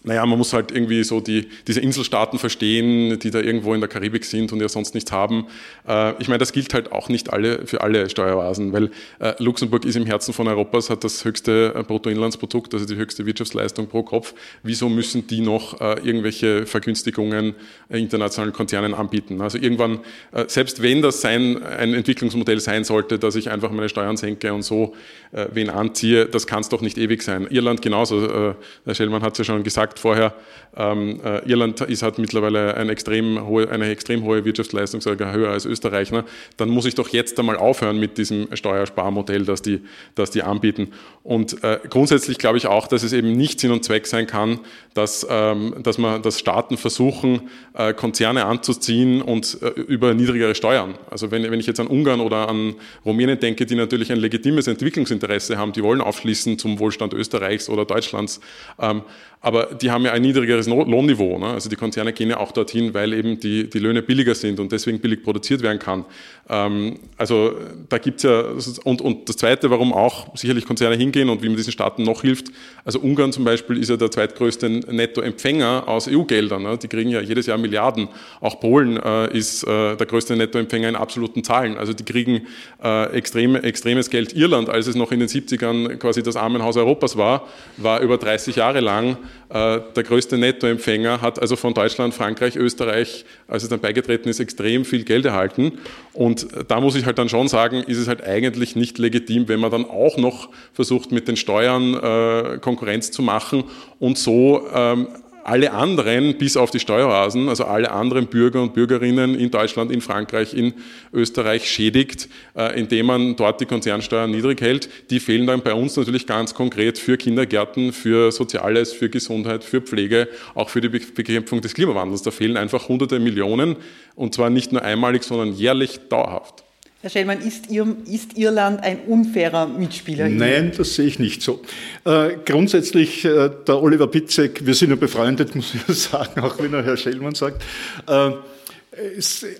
naja, 0.08 0.26
man 0.26 0.38
muss 0.38 0.54
halt 0.54 0.72
irgendwie 0.72 1.04
so 1.04 1.20
die, 1.20 1.50
diese 1.68 1.82
Inselstaaten 1.82 2.40
verstehen, 2.40 3.20
die 3.20 3.30
da 3.30 3.42
irgendwo 3.42 3.74
in 3.74 3.82
der 3.82 3.90
Karibik 3.90 4.24
sind 4.24 4.54
und 4.54 4.62
ja 4.62 4.70
sonst 4.70 4.96
nichts 4.96 5.12
haben. 5.12 5.48
Äh, 5.86 6.14
ich 6.22 6.30
meine, 6.30 6.38
das 6.38 6.54
gilt 6.54 6.74
halt 6.74 6.94
auch 6.94 7.10
nicht 7.10 7.34
alle, 7.34 7.68
für 7.68 7.82
alle 7.82 8.10
Steueroasen, 8.10 8.72
weil 8.72 8.90
äh, 9.20 9.34
Luxemburg 9.40 9.84
ist 9.84 9.98
im 9.98 10.06
Herzen 10.06 10.34
von 10.34 10.48
Europas, 10.48 10.90
hat 10.90 11.04
das 11.04 11.26
höchste 11.26 11.74
äh, 11.76 11.84
Bruttoinlandsprodukt, 11.84 12.74
also 12.74 12.86
die 12.86 12.96
höchste 12.96 13.26
Wirtschaftsleistung 13.26 13.88
pro 13.88 14.02
Kopf. 14.02 14.34
Wieso 14.64 14.88
müssen 14.88 15.28
die 15.28 15.42
noch 15.42 15.80
irgendwelche 15.82 16.66
Vergünstigungen 16.66 17.56
internationalen 17.90 18.54
Konzernen 18.54 18.94
anbieten? 18.94 19.42
Also 19.42 19.58
irgendwann, 19.58 20.00
selbst 20.48 20.82
wenn 20.82 21.02
das 21.02 21.22
sein, 21.22 21.62
ein 21.64 21.94
Entwicklungsmodell 21.94 22.60
sein 22.60 22.84
sollte, 22.84 23.20
dass 23.20 23.36
ich 23.36 23.50
einfach 23.50 23.72
meine 23.72 23.90
Steuern 23.90 24.16
senke 24.18 24.54
und 24.54 24.64
so 24.64 24.96
wen 25.32 25.70
anziehe, 25.70 26.26
das 26.26 26.48
kann 26.48 26.62
es 26.62 26.70
doch 26.70 26.82
nicht 26.82 26.98
ewig 26.98 27.22
sein. 27.24 27.48
Irland 27.50 27.82
genauso, 27.82 28.56
Herr 28.86 28.96
Schellmann 28.96 29.22
hat 29.22 29.34
es 29.34 29.40
ja 29.40 29.44
schon 29.44 29.64
gesagt, 29.64 29.97
gesagt 29.98 30.00
vorher, 30.00 30.34
ähm, 30.76 31.20
äh, 31.24 31.50
Irland 31.50 31.82
ist, 31.82 32.04
hat 32.04 32.20
mittlerweile 32.20 32.76
eine 32.76 32.92
extrem 32.92 33.48
hohe, 33.48 33.70
eine 33.70 33.90
extrem 33.90 34.24
hohe 34.24 34.46
Wirtschaftsleistung, 34.46 35.02
sogar 35.02 35.34
höher 35.34 35.50
als 35.50 35.66
Österreich. 35.66 36.12
Ne? 36.12 36.24
Dann 36.58 36.70
muss 36.70 36.86
ich 36.86 36.94
doch 36.94 37.10
jetzt 37.10 37.40
einmal 37.40 37.58
aufhören 37.58 38.00
mit 38.00 38.18
diesem 38.18 38.56
Steuersparmodell, 38.56 39.44
das 39.46 39.64
die, 39.64 39.82
das 40.14 40.30
die 40.30 40.44
anbieten. 40.44 40.94
Und 41.24 41.64
äh, 41.64 41.80
grundsätzlich 41.90 42.38
glaube 42.38 42.58
ich 42.58 42.68
auch, 42.68 42.88
dass 42.88 43.02
es 43.02 43.12
eben 43.12 43.32
nicht 43.32 43.60
Sinn 43.60 43.72
und 43.72 43.84
Zweck 43.84 44.06
sein 44.06 44.28
kann, 44.28 44.60
dass, 44.94 45.26
ähm, 45.30 45.76
dass, 45.82 45.98
man, 45.98 46.22
dass 46.22 46.40
Staaten 46.40 46.78
versuchen, 46.78 47.50
äh, 47.74 47.94
Konzerne 47.94 48.46
anzuziehen 48.46 49.24
und 49.24 49.58
äh, 49.64 49.70
über 49.70 50.14
niedrigere 50.14 50.54
Steuern. 50.54 50.96
Also 51.10 51.32
wenn, 51.32 51.50
wenn 51.50 51.60
ich 51.60 51.66
jetzt 51.66 51.80
an 51.80 51.88
Ungarn 51.88 52.22
oder 52.22 52.50
an 52.50 52.76
Rumänien 53.04 53.40
denke, 53.40 53.66
die 53.66 53.76
natürlich 53.76 54.12
ein 54.12 54.20
legitimes 54.20 54.68
Entwicklungsinteresse 54.68 55.58
haben, 55.58 55.74
die 55.74 55.82
wollen 55.82 56.02
aufschließen 56.02 56.60
zum 56.60 56.78
Wohlstand 56.78 57.14
Österreichs 57.14 57.68
oder 57.68 57.84
Deutschlands. 57.86 58.40
Ähm, 58.80 59.02
aber 59.42 59.66
die 59.66 59.87
die 59.88 59.92
haben 59.92 60.04
ja 60.04 60.12
ein 60.12 60.22
niedrigeres 60.22 60.68
Lohnniveau. 60.68 61.40
Ne? 61.40 61.48
Also 61.48 61.70
die 61.70 61.78
Konzerne 61.78 62.12
gehen 62.12 62.30
ja 62.30 62.42
auch 62.42 62.52
dorthin, 62.52 62.94
weil 62.94 63.14
eben 63.14 63.40
die, 63.40 63.70
die 63.70 63.80
Löhne 63.80 64.02
billiger 64.02 64.36
sind 64.36 64.60
und 64.60 64.74
deswegen 64.74 65.00
billig 65.00 65.24
produziert 65.24 65.62
werden 65.62 65.80
kann. 65.80 66.04
Ähm, 66.50 67.00
also 67.16 67.54
da 67.88 67.98
gibt's 67.98 68.24
ja, 68.24 68.44
und, 68.84 69.00
und 69.00 69.30
das 69.30 69.38
Zweite, 69.38 69.70
warum 69.70 69.94
auch 69.94 70.36
sicherlich 70.36 70.66
Konzerne 70.66 70.98
hingehen 70.98 71.30
und 71.30 71.42
wie 71.42 71.48
man 71.48 71.56
diesen 71.56 71.72
Staaten 71.72 72.04
noch 72.04 72.22
hilft, 72.22 72.48
also 72.84 73.00
Ungarn 73.00 73.32
zum 73.32 73.46
Beispiel 73.46 73.78
ist 73.78 73.90
ja 73.90 73.96
der 73.96 74.12
zweitgrößte 74.12 74.70
Nettoempfänger 74.70 75.88
aus 75.88 76.10
EU-Geldern. 76.10 76.64
Ne? 76.64 76.78
Die 76.78 76.90
kriegen 76.90 77.10
ja 77.10 77.22
jedes 77.22 77.46
Jahr 77.46 77.58
Milliarden. 77.58 78.10
Auch 78.42 78.60
Polen 78.60 78.98
äh, 78.98 79.38
ist 79.38 79.64
äh, 79.64 79.96
der 79.96 80.06
größte 80.06 80.36
Nettoempfänger 80.36 80.90
in 80.90 80.96
absoluten 80.98 81.46
Zahlen. 81.46 81.78
Also 81.78 81.94
die 81.94 82.04
kriegen 82.04 82.48
äh, 82.84 83.12
extrem, 83.12 83.56
extremes 83.56 84.10
Geld. 84.10 84.34
Irland, 84.34 84.70
als 84.70 84.88
es 84.88 84.96
noch 84.96 85.14
in 85.14 85.22
den 85.22 85.30
70ern 85.30 85.96
quasi 85.96 86.24
das 86.24 86.36
Armenhaus 86.36 86.76
Europas 86.76 87.16
war, 87.16 87.48
war 87.78 88.02
über 88.02 88.18
30 88.18 88.58
Jahre 88.58 88.82
lang 88.82 89.18
äh, 89.50 89.67
der 89.96 90.04
größte 90.04 90.38
Nettoempfänger, 90.38 91.22
hat 91.22 91.40
also 91.40 91.56
von 91.56 91.74
Deutschland, 91.74 92.14
Frankreich, 92.14 92.56
Österreich, 92.56 93.26
als 93.48 93.64
es 93.64 93.70
dann 93.70 93.80
beigetreten 93.80 94.30
ist, 94.30 94.40
extrem 94.40 94.86
viel 94.86 95.04
Geld 95.04 95.26
erhalten. 95.26 95.80
Und 96.14 96.48
da 96.68 96.82
muss 96.82 96.96
ich 96.96 97.06
halt 97.06 97.18
dann 97.18 97.30
schon 97.30 97.48
sagen, 97.48 97.84
ist 97.84 97.98
es 97.98 98.08
halt 98.08 98.24
eigentlich 98.24 98.76
nicht 98.76 98.98
legitim, 98.98 99.48
wenn 99.48 99.60
man 99.60 99.72
dann 99.72 99.86
auch 99.86 100.18
noch 100.18 100.50
versucht, 100.74 101.12
mit 101.12 101.28
den 101.28 101.38
Steuern 101.38 101.94
äh, 101.94 102.58
Konkurrenz 102.60 103.12
zu 103.12 103.22
machen 103.22 103.64
und 104.00 104.18
so 104.18 104.68
ähm, 104.74 105.08
alle 105.48 105.72
anderen, 105.72 106.38
bis 106.38 106.58
auf 106.58 106.72
die 106.72 106.80
Steueroasen, 106.80 107.48
also 107.48 107.64
alle 107.64 107.92
anderen 107.92 108.28
Bürger 108.28 108.62
und 108.62 108.74
Bürgerinnen 108.74 109.34
in 109.34 109.50
Deutschland, 109.50 109.94
in 109.94 110.02
Frankreich, 110.02 110.54
in 110.54 110.74
Österreich 111.14 111.70
schädigt, 111.72 112.28
äh, 112.54 112.78
indem 112.78 113.06
man 113.06 113.36
dort 113.38 113.62
die 113.62 113.66
Konzernsteuern 113.66 114.30
niedrig 114.30 114.60
hält. 114.60 114.90
Die 115.10 115.22
fehlen 115.22 115.48
dann 115.48 115.62
bei 115.62 115.74
uns 115.74 115.96
natürlich 115.96 116.28
ganz 116.28 116.54
konkret 116.54 116.98
für 116.98 117.16
Kindergärten, 117.16 117.94
für 117.94 118.34
Soziales, 118.34 118.92
für 118.92 119.10
Gesundheit, 119.10 119.64
für 119.64 119.80
Pflege, 119.80 120.28
auch 120.54 120.70
für 120.70 120.82
die 120.82 120.90
Bekämpfung 120.90 121.62
des 121.62 121.74
Klimawandels. 121.74 122.24
Da 122.24 122.32
fehlen 122.32 122.58
einfach 122.58 122.90
hunderte 122.90 123.18
Millionen 123.20 123.78
und 124.16 124.36
zwar 124.36 124.50
nicht 124.50 124.74
nur 124.74 124.82
einmalig, 124.82 125.24
sondern 125.24 125.54
jährlich 125.54 126.02
dauerhaft. 126.10 126.67
Herr 127.02 127.12
Schellmann, 127.12 127.42
ist, 127.42 127.70
Ihr, 127.70 127.96
ist, 128.12 128.38
Irland 128.38 128.82
ein 128.82 129.02
unfairer 129.02 129.68
Mitspieler? 129.68 130.30
Nein, 130.30 130.72
das 130.76 130.96
sehe 130.96 131.06
ich 131.06 131.20
nicht 131.20 131.44
so. 131.44 131.62
Äh, 132.06 132.38
grundsätzlich, 132.44 133.24
äh, 133.24 133.52
der 133.68 133.84
Oliver 133.84 134.08
Pitzek, 134.08 134.66
wir 134.66 134.74
sind 134.74 134.90
ja 134.90 134.96
befreundet, 134.96 135.54
muss 135.56 135.76
ich 135.76 135.96
sagen, 135.96 136.42
auch 136.42 136.58
wenn 136.58 136.74
er 136.74 136.84
Herr 136.84 136.98
Schellmann 136.98 137.36
sagt, 137.36 137.62
äh, 138.08 138.32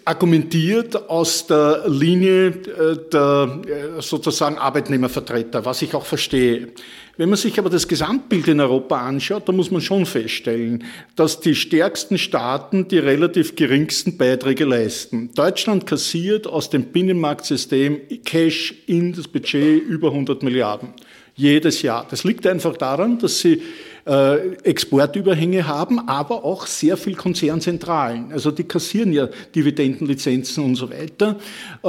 argumentiert 0.04 1.10
aus 1.10 1.46
der 1.46 1.84
Linie 1.88 2.48
äh, 2.48 2.98
der 3.12 3.62
äh, 3.68 4.02
sozusagen 4.02 4.58
Arbeitnehmervertreter, 4.58 5.64
was 5.64 5.84
ich 5.84 5.94
auch 5.94 6.06
verstehe. 6.06 6.70
Wenn 7.18 7.30
man 7.30 7.38
sich 7.38 7.58
aber 7.58 7.72
das 7.72 7.88
Gesamtbild 7.88 8.48
in 8.48 8.60
Europa 8.60 9.02
anschaut, 9.02 9.50
dann 9.50 9.56
muss 9.56 9.72
man 9.72 9.82
schon 9.82 10.06
feststellen, 10.06 10.84
dass 11.16 11.40
die 11.40 11.56
stärksten 11.56 12.20
Staaten 12.20 12.88
die 12.88 13.00
relativ 13.00 13.56
geringsten 13.56 14.18
Beiträge 14.18 14.66
leisten. 14.66 15.32
Deutschland 15.34 15.88
kassiert 15.88 16.46
aus 16.46 16.70
dem 16.70 16.86
Binnenmarktsystem 16.86 18.02
Cash 18.24 18.76
in 18.86 19.14
das 19.14 19.28
Budget 19.28 19.82
über 19.84 20.10
100 20.10 20.44
Milliarden 20.44 20.94
jedes 21.38 21.84
Jahr. 21.84 22.06
Das 22.10 22.24
liegt 22.24 22.46
einfach 22.48 22.76
daran, 22.78 23.20
dass 23.20 23.40
sie 23.40 23.62
äh, 24.08 24.54
Exportüberhänge 24.64 25.68
haben, 25.68 26.08
aber 26.08 26.44
auch 26.44 26.66
sehr 26.66 26.98
viel 26.98 27.16
Konzernzentralen. 27.16 28.32
Also 28.32 28.52
die 28.52 28.64
kassieren 28.64 29.14
ja 29.14 29.30
Dividendenlizenzen 29.54 30.64
und 30.64 30.76
so 30.76 30.90
weiter. 30.90 31.38
Äh, 31.84 31.88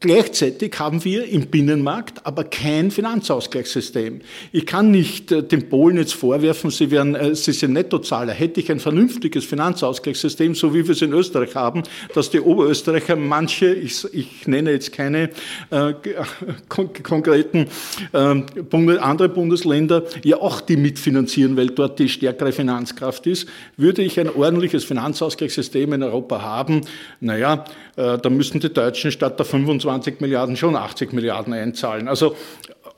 Gleichzeitig 0.00 0.78
haben 0.78 1.04
wir 1.04 1.28
im 1.28 1.48
Binnenmarkt 1.48 2.24
aber 2.24 2.44
kein 2.44 2.90
Finanzausgleichssystem. 2.90 4.22
Ich 4.50 4.64
kann 4.64 4.90
nicht 4.90 5.30
äh, 5.30 5.42
den 5.42 5.68
Polen 5.68 5.98
jetzt 5.98 6.14
vorwerfen, 6.14 6.70
sie, 6.70 6.90
wären, 6.90 7.14
äh, 7.14 7.34
sie 7.34 7.52
sind 7.52 7.74
Nettozahler. 7.74 8.32
Hätte 8.32 8.60
ich 8.60 8.70
ein 8.70 8.80
vernünftiges 8.80 9.44
Finanzausgleichssystem, 9.44 10.54
so 10.54 10.72
wie 10.72 10.86
wir 10.86 10.92
es 10.92 11.02
in 11.02 11.12
Österreich 11.12 11.54
haben, 11.54 11.82
dass 12.14 12.30
die 12.30 12.40
Oberösterreicher 12.40 13.14
manche, 13.14 13.74
ich, 13.74 14.06
ich 14.14 14.46
nenne 14.46 14.70
jetzt 14.70 14.92
keine 14.92 15.28
äh, 15.68 15.92
kon 16.70 16.90
konkreten 17.02 17.66
äh, 18.14 18.98
andere 19.00 19.28
Bundesländer, 19.28 20.04
ja 20.24 20.38
auch 20.38 20.62
die 20.62 20.78
mitfinanzieren, 20.78 21.58
weil 21.58 21.68
dort 21.68 21.98
die 21.98 22.08
stärkere 22.08 22.52
Finanzkraft 22.52 23.26
ist, 23.26 23.46
würde 23.76 24.00
ich 24.00 24.18
ein 24.18 24.30
ordentliches 24.30 24.84
Finanzausgleichssystem 24.84 25.92
in 25.92 26.02
Europa 26.02 26.40
haben. 26.40 26.80
Naja, 27.20 27.66
äh, 27.96 28.16
da 28.16 28.30
müssen 28.30 28.60
die 28.60 28.72
Deutschen 28.72 29.12
statt 29.12 29.38
der 29.38 29.44
25 29.44 29.89
Milliarden 30.20 30.56
schon 30.56 30.76
80 30.76 31.12
Milliarden 31.12 31.52
einzahlen. 31.52 32.08
Also 32.08 32.34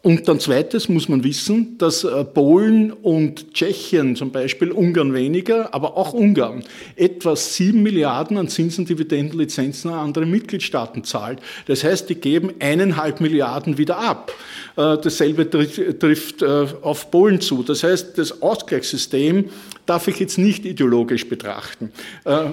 und 0.05 0.27
dann 0.27 0.41
zweites 0.41 0.89
muss 0.89 1.09
man 1.09 1.23
wissen, 1.23 1.79
dass 1.79 2.03
äh, 2.03 2.25
Polen 2.25 2.93
und 2.93 3.55
Tschechien 3.55 4.17
zum 4.17 4.33
Beispiel, 4.33 4.73
Ungarn 4.73 5.15
weniger, 5.15 5.73
aber 5.73 5.97
auch 5.97 6.13
Ungarn, 6.13 6.65
etwa 6.97 7.37
sieben 7.37 7.85
Milliarden 7.85 8.37
an 8.37 8.49
Zinsen, 8.49 8.85
Dividenden, 8.85 9.39
Lizenzen 9.39 9.93
an 9.93 10.01
andere 10.01 10.27
Mitgliedstaaten 10.27 11.05
zahlt. 11.05 11.39
Das 11.67 11.85
heißt, 11.85 12.11
die 12.11 12.17
geben 12.17 12.53
eineinhalb 12.59 13.21
Milliarden 13.21 13.79
wieder 13.79 13.99
ab. 13.99 14.33
Äh, 14.77 14.99
dasselbe 14.99 15.49
trifft 15.49 16.43
auf 16.43 17.11
Polen 17.13 17.41
zu. 17.41 17.63
Das 17.63 17.85
heißt, 17.85 18.19
das 18.19 18.43
Ausgleichssystem 18.43 19.51
darf 19.87 20.09
ich 20.09 20.19
jetzt 20.19 20.37
nicht 20.37 20.65
ideologisch 20.65 21.29
betrachten. 21.29 21.93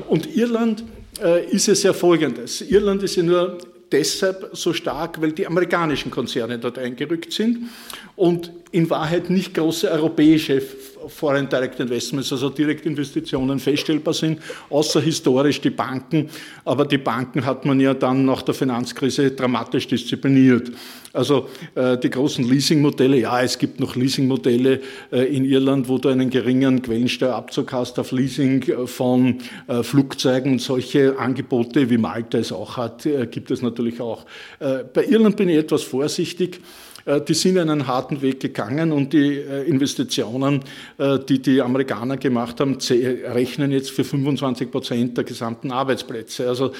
Und 0.08 0.36
Irland 0.36 0.84
äh, 1.22 1.46
ist 1.46 1.68
es 1.68 1.84
ja 1.84 1.94
folgendes. 1.94 2.62
Irland 2.62 3.04
ist 3.04 3.16
ja 3.16 3.24
nur 3.24 3.58
deshalb 3.92 4.50
so 4.54 4.74
stark, 4.74 5.22
weil 5.22 5.32
die 5.32 5.48
amerikanischen 5.48 6.12
Konzerne 6.12 6.60
dort 6.60 6.78
eingerückt 6.78 7.34
sind 7.34 7.70
und 8.16 8.52
in 8.72 8.90
Wahrheit 8.90 9.30
nicht 9.30 9.54
große 9.54 9.90
europäische 9.90 10.62
Foreign 11.10 11.50
Direct 11.50 11.80
Investments, 11.80 12.32
also 12.32 12.50
Direktinvestitionen 12.50 13.60
feststellbar 13.60 14.14
sind, 14.14 14.40
außer 14.70 15.02
historisch 15.02 15.62
die 15.62 15.70
Banken. 15.70 16.30
Aber 16.66 16.86
die 16.86 16.98
Banken 16.98 17.46
hat 17.46 17.66
man 17.66 17.80
ja 17.80 17.94
dann 17.94 18.26
nach 18.26 18.42
der 18.42 18.54
Finanzkrise 18.54 19.32
dramatisch 19.32 19.88
diszipliniert. 19.88 20.72
Also 21.12 21.50
äh, 21.74 21.98
die 21.98 22.10
großen 22.10 22.48
Leasingmodelle, 22.48 23.18
ja, 23.18 23.42
es 23.42 23.58
gibt 23.58 23.80
noch 23.80 23.96
Leasingmodelle 23.96 24.80
äh, 25.12 25.36
in 25.36 25.44
Irland, 25.44 25.88
wo 25.88 25.98
du 25.98 26.10
einen 26.10 26.30
geringen 26.30 26.82
Quellensteuerabzug 26.82 27.72
hast 27.74 27.98
auf 27.98 28.12
Leasing 28.12 28.62
äh, 28.64 28.86
von 28.86 29.40
äh, 29.68 29.82
Flugzeugen 29.82 30.54
und 30.54 30.62
solche 30.62 31.18
Angebote, 31.18 31.90
wie 31.90 31.98
Malta 31.98 32.38
es 32.38 32.52
auch 32.52 32.78
hat, 32.78 33.06
äh, 33.06 33.26
gibt 33.26 33.50
es 33.50 33.62
natürlich 33.62 34.00
auch. 34.02 34.26
Äh, 34.60 34.84
bei 34.94 35.06
Irland 35.06 35.36
bin 35.36 35.50
ich 35.50 35.58
etwas 35.58 35.82
vorsichtig. 35.84 36.62
Äh, 37.10 37.22
die 37.22 37.34
sind 37.34 37.58
einen 37.58 37.88
harten 37.88 38.22
Weg 38.22 38.40
gegangen 38.40 38.92
und 38.92 39.14
die 39.14 39.38
äh, 39.38 39.64
Investitionen, 39.64 40.62
äh, 40.98 41.18
die 41.20 41.42
die 41.42 41.62
Amerikaner 41.62 42.18
gemacht 42.18 42.60
haben, 42.60 42.78
rechnen 42.80 43.72
jetzt 43.72 43.90
für 43.92 44.04
25 44.04 44.70
Prozent 44.70 45.18
der 45.18 45.24
gesamten 45.24 45.72
Arbeitsplätze. 45.72 46.48
Also 46.48 46.72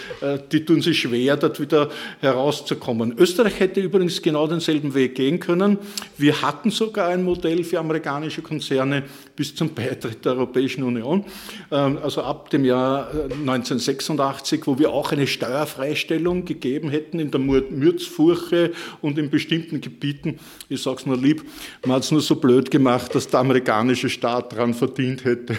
die 0.52 0.66
tun 0.66 0.82
sich 0.82 1.00
schwer, 1.00 1.38
dort 1.38 1.60
wieder 1.60 1.90
herauszukommen. 2.20 3.16
Österreich 3.18 3.60
hätte 3.60 3.82
übrigens 3.82 4.22
genau 4.22 4.48
denselben 4.48 4.94
Weg 4.94 5.16
gehen 5.16 5.40
können. 5.40 5.78
Wir 6.18 6.42
hatten 6.42 6.72
sogar 6.72 7.10
ein 7.10 7.24
Modell 7.24 7.64
für 7.64 7.80
amerikanische 7.80 8.42
Konzerne 8.42 9.04
bis 9.36 9.56
zum 9.56 9.74
Beitritt 9.74 10.26
der 10.26 10.34
Europäischen 10.34 10.84
Union, 10.84 11.26
ähm, 11.72 11.98
also 12.04 12.22
ab 12.22 12.50
dem 12.50 12.66
Jahr 12.66 13.10
1986, 13.12 14.68
wo 14.68 14.78
wir 14.78 14.92
auch 14.92 15.12
eine 15.12 15.28
Steuerfreistellung 15.28 16.46
gegeben 16.46 16.90
hätten 16.90 17.20
in 17.20 17.32
der 17.32 17.40
Mürzfurche 17.40 18.72
und 19.02 19.18
in 19.18 19.30
bestimmten 19.30 19.82
Gebieten 19.82 20.19
Gebieten. 20.22 20.40
Ich 20.68 20.86
es 20.86 21.06
nur 21.06 21.18
lieb, 21.18 21.44
man 21.86 21.96
hat 21.96 22.04
es 22.04 22.12
nur 22.12 22.22
so 22.22 22.36
blöd 22.36 22.72
gemacht, 22.72 23.14
dass 23.16 23.28
der 23.28 23.40
amerikanische 23.40 24.10
Staat 24.10 24.54
daran 24.54 24.74
verdient 24.74 25.24
hätte 25.26 25.58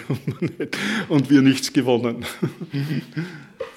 und 1.09 1.29
wir 1.29 1.41
nichts 1.41 1.71
gewonnen. 1.73 2.25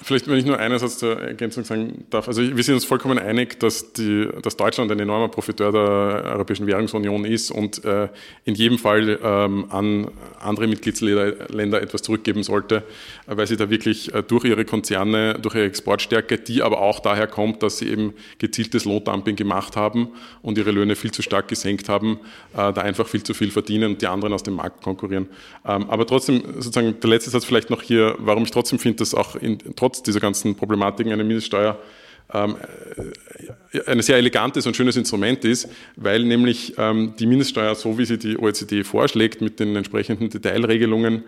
Vielleicht, 0.01 0.27
wenn 0.27 0.37
ich 0.37 0.45
nur 0.45 0.59
einen 0.59 0.77
Satz 0.77 0.99
zur 0.99 1.19
Ergänzung 1.19 1.63
sagen 1.63 2.05
darf. 2.09 2.27
Also 2.27 2.41
wir 2.41 2.63
sind 2.63 2.75
uns 2.75 2.85
vollkommen 2.85 3.17
einig, 3.17 3.59
dass, 3.59 3.93
die, 3.93 4.27
dass 4.41 4.55
Deutschland 4.55 4.91
ein 4.91 4.99
enormer 4.99 5.29
Profiteur 5.29 5.71
der 5.71 6.31
Europäischen 6.33 6.67
Währungsunion 6.67 7.25
ist 7.25 7.49
und 7.51 7.83
äh, 7.83 8.09
in 8.43 8.55
jedem 8.55 8.77
Fall 8.77 9.19
ähm, 9.23 9.65
an 9.69 10.11
andere 10.39 10.67
Mitgliedsländer 10.67 11.81
etwas 11.81 12.03
zurückgeben 12.03 12.43
sollte, 12.43 12.83
weil 13.25 13.47
sie 13.47 13.57
da 13.57 13.69
wirklich 13.69 14.13
äh, 14.13 14.21
durch 14.21 14.45
ihre 14.45 14.63
Konzerne, 14.65 15.39
durch 15.41 15.55
ihre 15.55 15.65
Exportstärke, 15.65 16.37
die 16.37 16.61
aber 16.61 16.81
auch 16.81 16.99
daher 16.99 17.27
kommt, 17.27 17.63
dass 17.63 17.79
sie 17.79 17.89
eben 17.89 18.13
gezieltes 18.37 18.85
Lohndumping 18.85 19.35
gemacht 19.35 19.75
haben 19.75 20.09
und 20.41 20.57
ihre 20.57 20.71
Löhne 20.71 20.95
viel 20.95 21.11
zu 21.11 21.21
stark 21.21 21.47
gesenkt 21.47 21.89
haben, 21.89 22.19
äh, 22.53 22.71
da 22.73 22.81
einfach 22.81 23.07
viel 23.07 23.23
zu 23.23 23.33
viel 23.33 23.51
verdienen 23.51 23.93
und 23.93 24.01
die 24.01 24.07
anderen 24.07 24.33
aus 24.33 24.43
dem 24.43 24.55
Markt 24.55 24.83
konkurrieren. 24.83 25.27
Ähm, 25.65 25.89
aber 25.89 26.05
trotzdem, 26.05 26.43
sozusagen 26.55 26.99
der 26.99 27.09
letzte 27.09 27.31
Satz 27.31 27.45
vielleicht 27.45 27.69
noch 27.69 27.81
hier, 27.81 28.15
warum 28.19 28.43
ich 28.43 28.51
trotzdem 28.51 28.79
finde, 28.79 28.97
dass 28.97 29.15
auch 29.15 29.35
in, 29.35 29.57
trotz 29.75 30.03
dieser 30.03 30.19
ganzen 30.19 30.55
Problematiken 30.55 31.11
eine 31.11 31.23
Mindeststeuer 31.23 31.77
ähm, 32.33 32.55
äh, 33.71 33.91
ein 33.91 34.01
sehr 34.01 34.17
elegantes 34.17 34.65
und 34.65 34.75
schönes 34.75 34.95
Instrument 34.95 35.45
ist, 35.45 35.69
weil 35.95 36.23
nämlich 36.23 36.73
ähm, 36.77 37.13
die 37.19 37.27
Mindeststeuer, 37.27 37.75
so 37.75 37.97
wie 37.97 38.05
sie 38.05 38.17
die 38.17 38.37
OECD 38.37 38.83
vorschlägt, 38.83 39.41
mit 39.41 39.59
den 39.59 39.75
entsprechenden 39.75 40.29
Detailregelungen, 40.29 41.23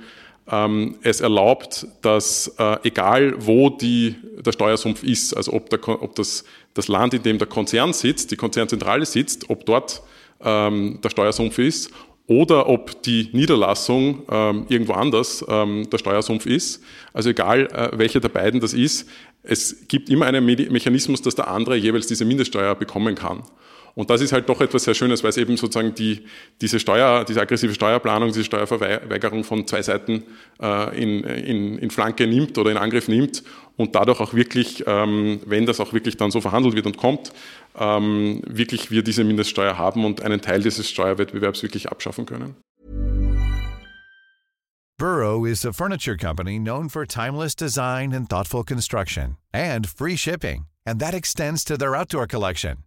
ähm, 0.50 0.96
es 1.04 1.22
erlaubt, 1.22 1.86
dass 2.02 2.54
äh, 2.58 2.78
egal 2.84 3.36
wo 3.38 3.70
die, 3.70 4.16
der 4.40 4.54
Steuersumpf 4.54 5.04
ist, 5.04 5.36
also 5.36 5.54
ob, 5.54 5.70
der, 5.70 5.88
ob 5.88 6.16
das, 6.16 6.46
das 6.74 6.88
Land, 6.88 7.14
in 7.14 7.22
dem 7.22 7.38
der 7.38 7.48
Konzern 7.48 7.94
sitzt, 7.94 8.32
die 8.32 8.38
Konzernzentrale 8.38 9.06
sitzt, 9.06 9.50
ob 9.50 9.66
dort 9.66 10.02
der 10.40 11.10
Steuersumpf 11.10 11.58
ist 11.58 11.92
oder 12.28 12.68
ob 12.68 13.02
die 13.04 13.30
Niederlassung 13.32 14.24
ähm, 14.30 14.66
irgendwo 14.68 14.94
anders 14.94 15.44
ähm, 15.48 15.90
der 15.90 15.98
Steuersumpf 15.98 16.46
ist. 16.46 16.84
Also 17.14 17.30
egal, 17.30 17.68
äh, 17.68 17.98
welcher 17.98 18.20
der 18.20 18.30
beiden 18.30 18.60
das 18.60 18.74
ist, 18.74 19.10
es 19.44 19.88
gibt 19.88 20.10
immer 20.10 20.26
einen 20.26 20.46
Mechanismus, 20.46 21.22
dass 21.22 21.36
der 21.36 21.48
andere 21.48 21.78
jeweils 21.78 22.08
diese 22.08 22.26
Mindeststeuer 22.26 22.76
bekommen 22.76 23.16
kann. 23.16 23.44
Und 23.98 24.12
das 24.12 24.22
ist 24.22 24.32
halt 24.32 24.48
doch 24.48 24.62
etwas 24.62 24.84
sehr 24.84 24.94
Schönes, 24.94 25.24
weil 25.24 25.32
es 25.32 25.38
eben 25.38 25.58
sozusagen 25.58 25.96
die, 25.96 26.24
diese 26.62 26.80
Steuer, 26.80 27.26
diese 27.26 27.42
aggressive 27.42 27.74
Steuerplanung, 27.74 28.28
diese 28.28 28.44
Steuerverweigerung 28.44 29.44
von 29.44 29.66
zwei 29.66 29.82
Seiten 29.82 30.22
äh, 30.62 31.02
in, 31.02 31.24
in, 31.24 31.80
in 31.80 31.90
Flanke 31.90 32.28
nimmt 32.28 32.60
oder 32.60 32.70
in 32.70 32.78
Angriff 32.78 33.08
nimmt 33.08 33.44
und 33.76 33.96
dadurch 33.96 34.20
auch 34.20 34.36
wirklich, 34.36 34.84
ähm, 34.86 35.40
wenn 35.48 35.66
das 35.66 35.80
auch 35.80 35.94
wirklich 35.94 36.16
dann 36.16 36.30
so 36.30 36.42
verhandelt 36.42 36.76
wird 36.76 36.86
und 36.86 36.98
kommt, 36.98 37.34
ähm, 37.76 38.44
wirklich 38.46 38.92
wir 38.92 39.02
diese 39.02 39.24
Mindeststeuer 39.24 39.80
haben 39.80 40.06
und 40.06 40.22
einen 40.22 40.42
Teil 40.42 40.62
dieses 40.62 40.88
Steuerwettbewerbs 40.92 41.64
wirklich 41.64 41.90
abschaffen 41.90 42.28
können. 42.28 42.56
Burrow 45.00 45.44
is 45.44 45.66
a 45.66 45.74
furniture 45.74 46.18
company 46.18 46.60
known 46.60 46.88
for 46.88 47.08
timeless 47.08 47.56
design 47.56 48.14
and 48.14 48.30
thoughtful 48.30 48.64
construction 48.64 49.38
and 49.52 49.88
free 49.88 50.16
shipping, 50.16 50.68
and 50.86 51.00
that 51.00 51.16
extends 51.16 51.64
to 51.64 51.76
their 51.76 51.96
outdoor 51.96 52.28
collection. 52.28 52.87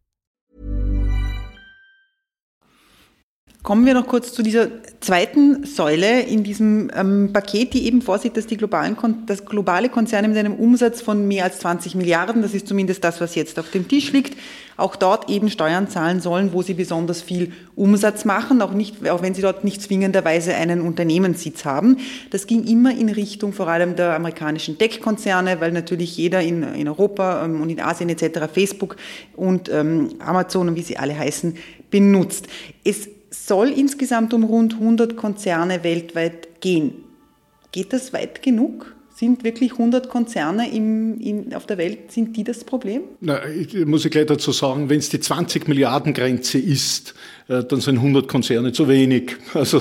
Kommen 3.63 3.85
wir 3.85 3.93
noch 3.93 4.07
kurz 4.07 4.33
zu 4.33 4.41
dieser 4.41 4.69
zweiten 5.01 5.67
Säule 5.67 6.21
in 6.21 6.43
diesem 6.43 6.89
ähm, 6.95 7.29
Paket, 7.31 7.75
die 7.75 7.85
eben 7.85 8.01
vorsieht, 8.01 8.35
dass 8.35 8.47
die 8.47 8.57
globalen, 8.57 8.97
dass 9.27 9.45
globale 9.45 9.89
Konzerne 9.89 10.27
mit 10.27 10.37
einem 10.37 10.55
Umsatz 10.55 10.99
von 10.99 11.27
mehr 11.27 11.43
als 11.43 11.59
20 11.59 11.93
Milliarden, 11.93 12.41
das 12.41 12.55
ist 12.55 12.67
zumindest 12.67 13.03
das, 13.03 13.21
was 13.21 13.35
jetzt 13.35 13.59
auf 13.59 13.69
dem 13.69 13.87
Tisch 13.87 14.13
liegt, 14.13 14.35
auch 14.77 14.95
dort 14.95 15.29
eben 15.29 15.51
Steuern 15.51 15.87
zahlen 15.87 16.21
sollen, 16.21 16.53
wo 16.53 16.63
sie 16.63 16.73
besonders 16.73 17.21
viel 17.21 17.51
Umsatz 17.75 18.25
machen, 18.25 18.63
auch, 18.63 18.71
nicht, 18.71 19.07
auch 19.07 19.21
wenn 19.21 19.35
sie 19.35 19.43
dort 19.43 19.63
nicht 19.63 19.79
zwingenderweise 19.83 20.55
einen 20.55 20.81
Unternehmenssitz 20.81 21.63
haben. 21.63 21.97
Das 22.31 22.47
ging 22.47 22.65
immer 22.65 22.89
in 22.89 23.09
Richtung 23.09 23.53
vor 23.53 23.67
allem 23.67 23.95
der 23.95 24.15
amerikanischen 24.15 24.79
Tech-Konzerne, 24.79 25.61
weil 25.61 25.71
natürlich 25.71 26.17
jeder 26.17 26.41
in, 26.41 26.63
in 26.63 26.87
Europa 26.87 27.45
ähm, 27.45 27.61
und 27.61 27.69
in 27.69 27.79
Asien 27.79 28.09
etc. 28.09 28.51
Facebook 28.51 28.95
und 29.35 29.69
ähm, 29.69 30.15
Amazon 30.17 30.69
und 30.69 30.75
wie 30.75 30.81
sie 30.81 30.97
alle 30.97 31.15
heißen, 31.15 31.55
benutzt. 31.91 32.47
Es 32.83 33.07
soll 33.31 33.69
insgesamt 33.69 34.33
um 34.33 34.43
rund 34.43 34.73
100 34.73 35.15
Konzerne 35.15 35.83
weltweit 35.83 36.61
gehen. 36.61 37.05
Geht 37.71 37.93
das 37.93 38.13
weit 38.13 38.43
genug? 38.43 38.95
Sind 39.21 39.43
wirklich 39.43 39.73
100 39.73 40.09
Konzerne 40.09 40.73
im, 40.73 41.21
in, 41.21 41.53
auf 41.53 41.67
der 41.67 41.77
Welt, 41.77 42.11
sind 42.11 42.35
die 42.35 42.43
das 42.43 42.63
Problem? 42.63 43.03
Na, 43.19 43.47
ich, 43.47 43.85
muss 43.85 44.03
ich 44.03 44.09
gleich 44.09 44.25
dazu 44.25 44.51
sagen, 44.51 44.89
wenn 44.89 44.97
es 44.97 45.09
die 45.09 45.19
20 45.19 45.67
Milliarden 45.67 46.15
Grenze 46.15 46.57
ist, 46.57 47.13
äh, 47.47 47.63
dann 47.63 47.81
sind 47.81 47.97
100 47.97 48.27
Konzerne 48.27 48.71
zu 48.71 48.87
wenig. 48.87 49.35
Also, 49.53 49.79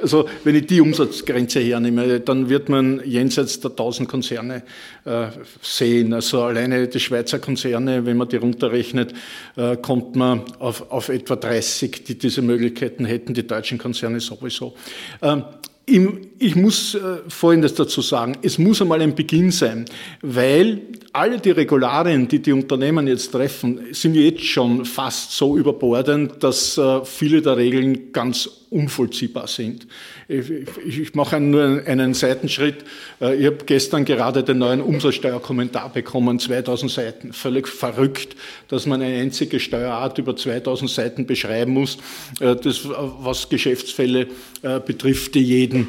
also 0.00 0.26
wenn 0.44 0.54
ich 0.54 0.66
die 0.66 0.80
Umsatzgrenze 0.80 1.60
hernehme, 1.60 2.20
dann 2.20 2.48
wird 2.48 2.70
man 2.70 3.02
jenseits 3.04 3.60
der 3.60 3.72
1000 3.72 4.08
Konzerne 4.08 4.62
äh, 5.04 5.26
sehen. 5.60 6.14
Also 6.14 6.40
alleine 6.40 6.88
die 6.88 7.00
Schweizer 7.00 7.38
Konzerne, 7.38 8.06
wenn 8.06 8.16
man 8.16 8.30
die 8.30 8.36
runterrechnet, 8.36 9.12
äh, 9.56 9.76
kommt 9.76 10.16
man 10.16 10.44
auf, 10.58 10.90
auf 10.90 11.10
etwa 11.10 11.36
30, 11.36 12.04
die 12.04 12.16
diese 12.16 12.40
Möglichkeiten 12.40 13.04
hätten, 13.04 13.34
die 13.34 13.46
deutschen 13.46 13.76
Konzerne 13.76 14.20
sowieso. 14.20 14.72
Ähm, 15.20 15.44
ich 16.38 16.56
muss 16.56 16.94
äh, 16.94 17.18
Folgendes 17.28 17.74
dazu 17.74 18.00
sagen. 18.00 18.36
Es 18.42 18.58
muss 18.58 18.80
einmal 18.80 19.00
ein 19.02 19.14
Beginn 19.14 19.50
sein, 19.50 19.84
weil 20.22 20.82
alle 21.12 21.38
die 21.38 21.50
Regularien, 21.50 22.28
die 22.28 22.40
die 22.40 22.52
Unternehmen 22.52 23.06
jetzt 23.06 23.32
treffen, 23.32 23.80
sind 23.92 24.14
jetzt 24.14 24.44
schon 24.44 24.84
fast 24.84 25.32
so 25.32 25.56
überbordend, 25.56 26.42
dass 26.42 26.78
äh, 26.78 27.04
viele 27.04 27.42
der 27.42 27.56
Regeln 27.56 28.12
ganz 28.12 28.59
unvollziehbar 28.70 29.48
sind. 29.48 29.86
Ich, 30.28 31.14
mache 31.14 31.40
nur 31.40 31.82
einen 31.86 32.14
Seitenschritt. 32.14 32.84
Äh, 33.20 33.34
ich 33.34 33.46
habe 33.46 33.58
gestern 33.66 34.04
gerade 34.04 34.44
den 34.44 34.58
neuen 34.58 34.80
Umsatzsteuerkommentar 34.80 35.92
bekommen, 35.92 36.38
2000 36.38 36.90
Seiten. 36.90 37.32
Völlig 37.32 37.66
verrückt, 37.66 38.36
dass 38.68 38.86
man 38.86 39.02
eine 39.02 39.20
einzige 39.20 39.58
Steuerart 39.58 40.18
über 40.18 40.36
2000 40.36 40.88
Seiten 40.88 41.26
beschreiben 41.26 41.72
muss, 41.72 41.98
äh, 42.38 42.54
das, 42.54 42.88
was 42.88 43.48
Geschäftsfälle 43.48 44.28
betrifft, 44.86 45.34
die 45.34 45.40
jeden, 45.40 45.88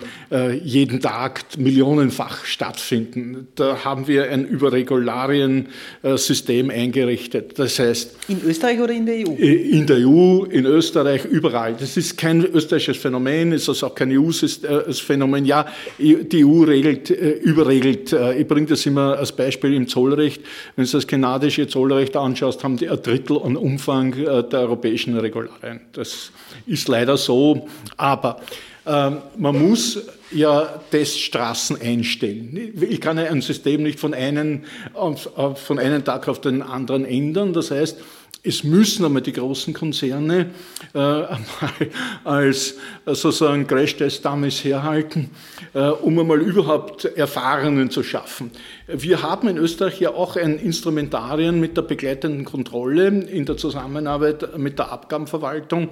jeden 0.63 1.01
Tag 1.01 1.43
millionenfach 1.57 2.45
stattfinden. 2.45 3.49
Da 3.55 3.83
haben 3.83 4.07
wir 4.07 4.31
ein 4.31 4.45
Überregulariensystem 4.45 6.69
eingerichtet. 6.69 7.59
Das 7.59 7.79
heißt. 7.79 8.15
In 8.29 8.41
Österreich 8.45 8.79
oder 8.79 8.93
in 8.93 9.05
der 9.05 9.27
EU? 9.27 9.35
In 9.35 9.85
der 9.87 10.07
EU, 10.07 10.45
in 10.45 10.65
Österreich, 10.65 11.25
überall. 11.25 11.75
Das 11.77 11.97
ist 11.97 12.17
kein 12.17 12.45
österreichisches 12.71 12.97
Phänomen, 12.97 13.51
ist 13.51 13.67
das 13.67 13.83
auch 13.83 13.93
kein 13.93 14.11
EU-Phänomen. 14.17 15.45
Ja, 15.45 15.65
die 15.97 16.45
EU 16.45 16.63
regelt, 16.63 17.09
äh, 17.09 17.31
überregelt. 17.31 18.13
Äh, 18.13 18.39
ich 18.39 18.47
bringe 18.47 18.67
das 18.67 18.85
immer 18.85 19.17
als 19.17 19.31
Beispiel 19.31 19.73
im 19.73 19.87
Zollrecht. 19.87 20.41
Wenn 20.75 20.85
du 20.85 20.91
das 20.91 21.05
kanadische 21.05 21.67
Zollrecht 21.67 22.15
anschaust, 22.15 22.63
haben 22.63 22.77
die 22.77 22.89
ein 22.89 23.01
Drittel 23.01 23.39
an 23.41 23.57
Umfang 23.57 24.13
äh, 24.13 24.43
der 24.43 24.61
europäischen 24.61 25.17
Regularien. 25.17 25.81
Das 25.91 26.31
ist 26.65 26.87
leider 26.87 27.17
so. 27.17 27.67
Aber 27.97 28.39
ähm, 28.85 29.17
man 29.37 29.59
muss 29.59 30.01
ja 30.31 30.79
Teststraßen 30.91 31.81
einstellen. 31.81 32.73
Ich 32.79 33.01
kann 33.01 33.17
ja 33.17 33.25
ein 33.25 33.41
System 33.41 33.83
nicht 33.83 33.99
von 33.99 34.13
einem, 34.13 34.63
von 35.55 35.77
einem 35.77 36.03
Tag 36.05 36.27
auf 36.27 36.39
den 36.39 36.61
anderen 36.61 37.05
ändern. 37.05 37.53
Das 37.53 37.69
heißt, 37.69 37.97
es 38.43 38.63
müssen 38.63 39.05
einmal 39.05 39.21
die 39.21 39.33
großen 39.33 39.73
Konzerne 39.73 40.47
äh, 40.93 41.23
als 42.23 42.71
äh, 43.05 43.13
sozusagen 43.13 43.67
Crash-Test-Dummies 43.67 44.63
herhalten, 44.63 45.29
äh, 45.73 45.89
um 45.89 46.17
einmal 46.17 46.41
überhaupt 46.41 47.05
Erfahrungen 47.05 47.91
zu 47.91 48.01
schaffen. 48.01 48.49
Wir 48.87 49.21
haben 49.21 49.47
in 49.47 49.57
Österreich 49.57 50.01
ja 50.01 50.09
auch 50.11 50.37
ein 50.37 50.57
Instrumentarien 50.57 51.59
mit 51.59 51.77
der 51.77 51.83
begleitenden 51.83 52.43
Kontrolle 52.43 53.07
in 53.07 53.45
der 53.45 53.57
Zusammenarbeit 53.57 54.57
mit 54.57 54.79
der 54.79 54.91
Abgabenverwaltung, 54.91 55.89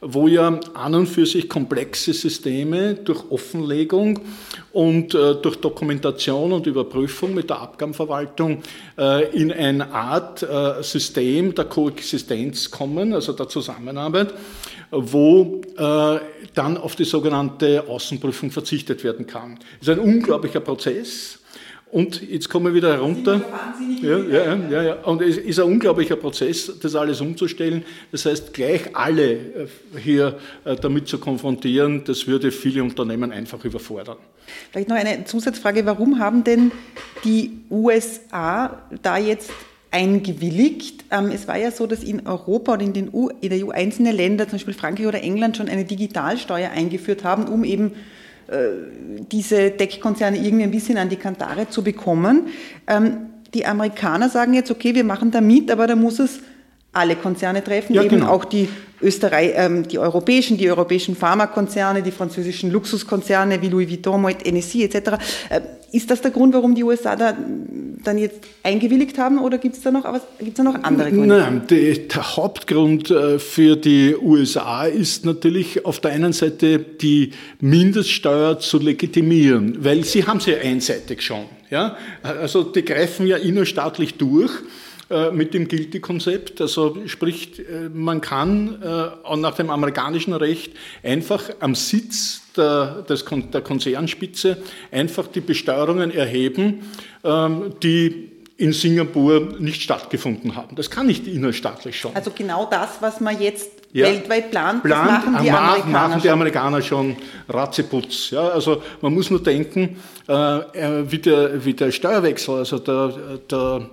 wo 0.00 0.26
ja 0.26 0.58
an 0.74 0.94
und 0.94 1.06
für 1.06 1.24
sich 1.24 1.48
komplexe 1.48 2.12
Systeme 2.12 2.94
durch 2.94 3.30
Offenlegung 3.30 4.20
und 4.72 5.14
äh, 5.14 5.36
durch 5.36 5.56
Dokumentation 5.56 6.52
und 6.52 6.66
Überprüfung 6.66 7.34
mit 7.34 7.50
der 7.50 7.60
Abgabenverwaltung 7.60 8.62
äh, 8.98 9.30
in 9.36 9.52
eine 9.52 9.92
Art 9.92 10.42
äh, 10.42 10.82
System 10.82 11.54
der 11.54 11.66
Koexistenz 11.82 12.70
kommen, 12.70 13.14
also 13.14 13.32
der 13.32 13.48
Zusammenarbeit, 13.48 14.34
wo 14.90 15.60
äh, 15.76 16.20
dann 16.54 16.76
auf 16.76 16.96
die 16.96 17.04
sogenannte 17.04 17.88
Außenprüfung 17.88 18.50
verzichtet 18.50 19.02
werden 19.04 19.26
kann. 19.26 19.58
Das 19.80 19.88
ist 19.88 19.98
ein 19.98 19.98
unglaublicher 19.98 20.60
Prozess. 20.60 21.38
Und 21.90 22.22
jetzt 22.22 22.48
kommen 22.48 22.66
wir 22.66 22.74
wieder 22.74 22.90
herunter. 22.94 23.42
Ja, 24.00 24.16
ja, 24.16 24.54
ja, 24.70 24.82
ja. 24.82 24.94
Und 25.02 25.20
es 25.20 25.36
ist 25.36 25.60
ein 25.60 25.66
unglaublicher 25.66 26.16
Prozess, 26.16 26.72
das 26.80 26.94
alles 26.94 27.20
umzustellen. 27.20 27.84
Das 28.10 28.24
heißt, 28.24 28.54
gleich 28.54 28.96
alle 28.96 29.32
äh, 29.32 29.66
hier 30.02 30.38
äh, 30.64 30.74
damit 30.74 31.08
zu 31.08 31.18
konfrontieren, 31.18 32.02
das 32.04 32.26
würde 32.26 32.50
viele 32.50 32.82
Unternehmen 32.82 33.30
einfach 33.30 33.62
überfordern. 33.62 34.16
Vielleicht 34.70 34.88
noch 34.88 34.96
eine 34.96 35.24
Zusatzfrage. 35.24 35.84
Warum 35.84 36.18
haben 36.18 36.44
denn 36.44 36.72
die 37.24 37.60
USA 37.70 38.82
da 39.02 39.18
jetzt 39.18 39.50
eingewilligt. 39.92 41.04
Ähm, 41.10 41.30
es 41.32 41.46
war 41.46 41.56
ja 41.56 41.70
so, 41.70 41.86
dass 41.86 42.02
in 42.02 42.26
Europa 42.26 42.72
oder 42.72 42.82
in, 42.82 42.92
den 42.92 43.14
EU, 43.14 43.28
in 43.40 43.50
der 43.50 43.64
EU 43.64 43.70
einzelne 43.70 44.10
Länder, 44.10 44.48
zum 44.48 44.54
Beispiel 44.54 44.74
Frankreich 44.74 45.06
oder 45.06 45.22
England, 45.22 45.56
schon 45.56 45.68
eine 45.68 45.84
Digitalsteuer 45.84 46.70
eingeführt 46.70 47.22
haben, 47.22 47.46
um 47.46 47.62
eben 47.62 47.92
äh, 48.48 48.68
diese 49.30 49.76
Tech-Konzerne 49.76 50.38
irgendwie 50.38 50.64
ein 50.64 50.70
bisschen 50.70 50.98
an 50.98 51.08
die 51.08 51.16
Kantare 51.16 51.68
zu 51.68 51.84
bekommen. 51.84 52.48
Ähm, 52.86 53.28
die 53.54 53.66
Amerikaner 53.66 54.30
sagen 54.30 54.54
jetzt, 54.54 54.70
okay, 54.70 54.94
wir 54.94 55.04
machen 55.04 55.30
da 55.30 55.42
mit, 55.42 55.70
aber 55.70 55.86
da 55.86 55.94
muss 55.94 56.18
es 56.18 56.40
alle 56.94 57.16
Konzerne 57.16 57.62
treffen, 57.64 57.94
ja, 57.94 58.02
eben 58.02 58.20
genau. 58.20 58.32
auch 58.32 58.44
die 58.44 58.68
Österreich, 59.00 59.52
ähm, 59.56 59.88
die 59.88 59.98
europäischen, 59.98 60.58
die 60.58 60.70
europäischen 60.70 61.16
Pharmakonzerne, 61.16 62.02
die 62.02 62.10
französischen 62.10 62.70
Luxuskonzerne 62.70 63.62
wie 63.62 63.68
Louis 63.68 63.88
Vuitton, 63.88 64.20
Moet 64.20 64.44
Hennessy 64.44 64.84
etc. 64.84 64.96
Äh, 65.48 65.60
ist 65.92 66.10
das 66.10 66.20
der 66.20 66.30
Grund, 66.30 66.54
warum 66.54 66.74
die 66.74 66.84
USA 66.84 67.16
da 67.16 67.34
dann 68.02 68.18
jetzt 68.18 68.40
eingewilligt 68.62 69.18
haben 69.18 69.38
oder 69.38 69.58
gibt 69.58 69.76
es 69.76 69.82
da, 69.82 69.90
noch, 69.90 70.04
gibt's 70.38 70.56
da 70.56 70.62
noch 70.62 70.82
andere 70.82 71.10
Gründe? 71.10 71.38
Nein, 71.38 71.62
die, 71.68 72.08
der 72.08 72.36
Hauptgrund 72.36 73.10
äh, 73.10 73.38
für 73.38 73.76
die 73.76 74.16
USA 74.16 74.84
ist 74.84 75.24
natürlich 75.24 75.84
auf 75.84 76.00
der 76.00 76.12
einen 76.12 76.32
Seite 76.32 76.78
die 76.78 77.32
Mindeststeuer 77.60 78.58
zu 78.58 78.78
legitimieren, 78.78 79.76
weil 79.84 80.04
sie 80.04 80.24
haben 80.26 80.40
sie 80.40 80.52
ja 80.52 80.58
einseitig 80.58 81.22
schon. 81.22 81.44
Ja? 81.70 81.96
Also 82.22 82.62
die 82.62 82.84
greifen 82.84 83.26
ja 83.26 83.36
innerstaatlich 83.36 84.14
durch 84.14 84.52
mit 85.32 85.54
dem 85.54 85.68
Guilty-Konzept. 85.68 86.60
Also 86.60 86.96
sprich, 87.06 87.58
äh, 87.58 87.88
man 87.92 88.20
kann 88.20 88.82
äh, 88.82 89.36
nach 89.36 89.54
dem 89.54 89.70
amerikanischen 89.70 90.32
Recht 90.32 90.72
einfach 91.02 91.42
am 91.60 91.74
Sitz 91.74 92.42
der, 92.56 93.02
des, 93.02 93.24
der 93.24 93.60
Konzernspitze 93.60 94.58
einfach 94.90 95.26
die 95.26 95.40
Besteuerungen 95.40 96.10
erheben, 96.10 96.82
ähm, 97.24 97.74
die 97.82 98.30
in 98.56 98.72
Singapur 98.72 99.56
nicht 99.58 99.82
stattgefunden 99.82 100.54
haben. 100.54 100.76
Das 100.76 100.90
kann 100.90 101.06
nicht 101.06 101.26
innerstaatlich 101.26 101.98
schon. 101.98 102.14
Also 102.14 102.30
genau 102.30 102.68
das, 102.70 102.98
was 103.00 103.20
man 103.20 103.40
jetzt 103.40 103.81
ja, 103.92 104.06
weltweit 104.06 104.50
plant, 104.50 104.82
plant, 104.82 105.24
das 105.24 105.32
machen 105.32 105.44
die 105.44 105.50
Amerikaner 105.50 105.92
machen 105.92 106.22
die 106.22 106.30
Amerikaner 106.30 106.82
schon 106.82 107.16
ratzeputz. 107.48 108.30
Ja, 108.30 108.48
also 108.48 108.82
man 109.02 109.12
muss 109.12 109.30
nur 109.30 109.42
denken, 109.42 109.96
äh, 110.28 110.32
äh, 110.32 111.10
wie, 111.10 111.18
der, 111.18 111.64
wie 111.64 111.74
der 111.74 111.90
Steuerwechsel, 111.90 112.54
also 112.54 112.78
der, 112.78 113.38
der, 113.50 113.90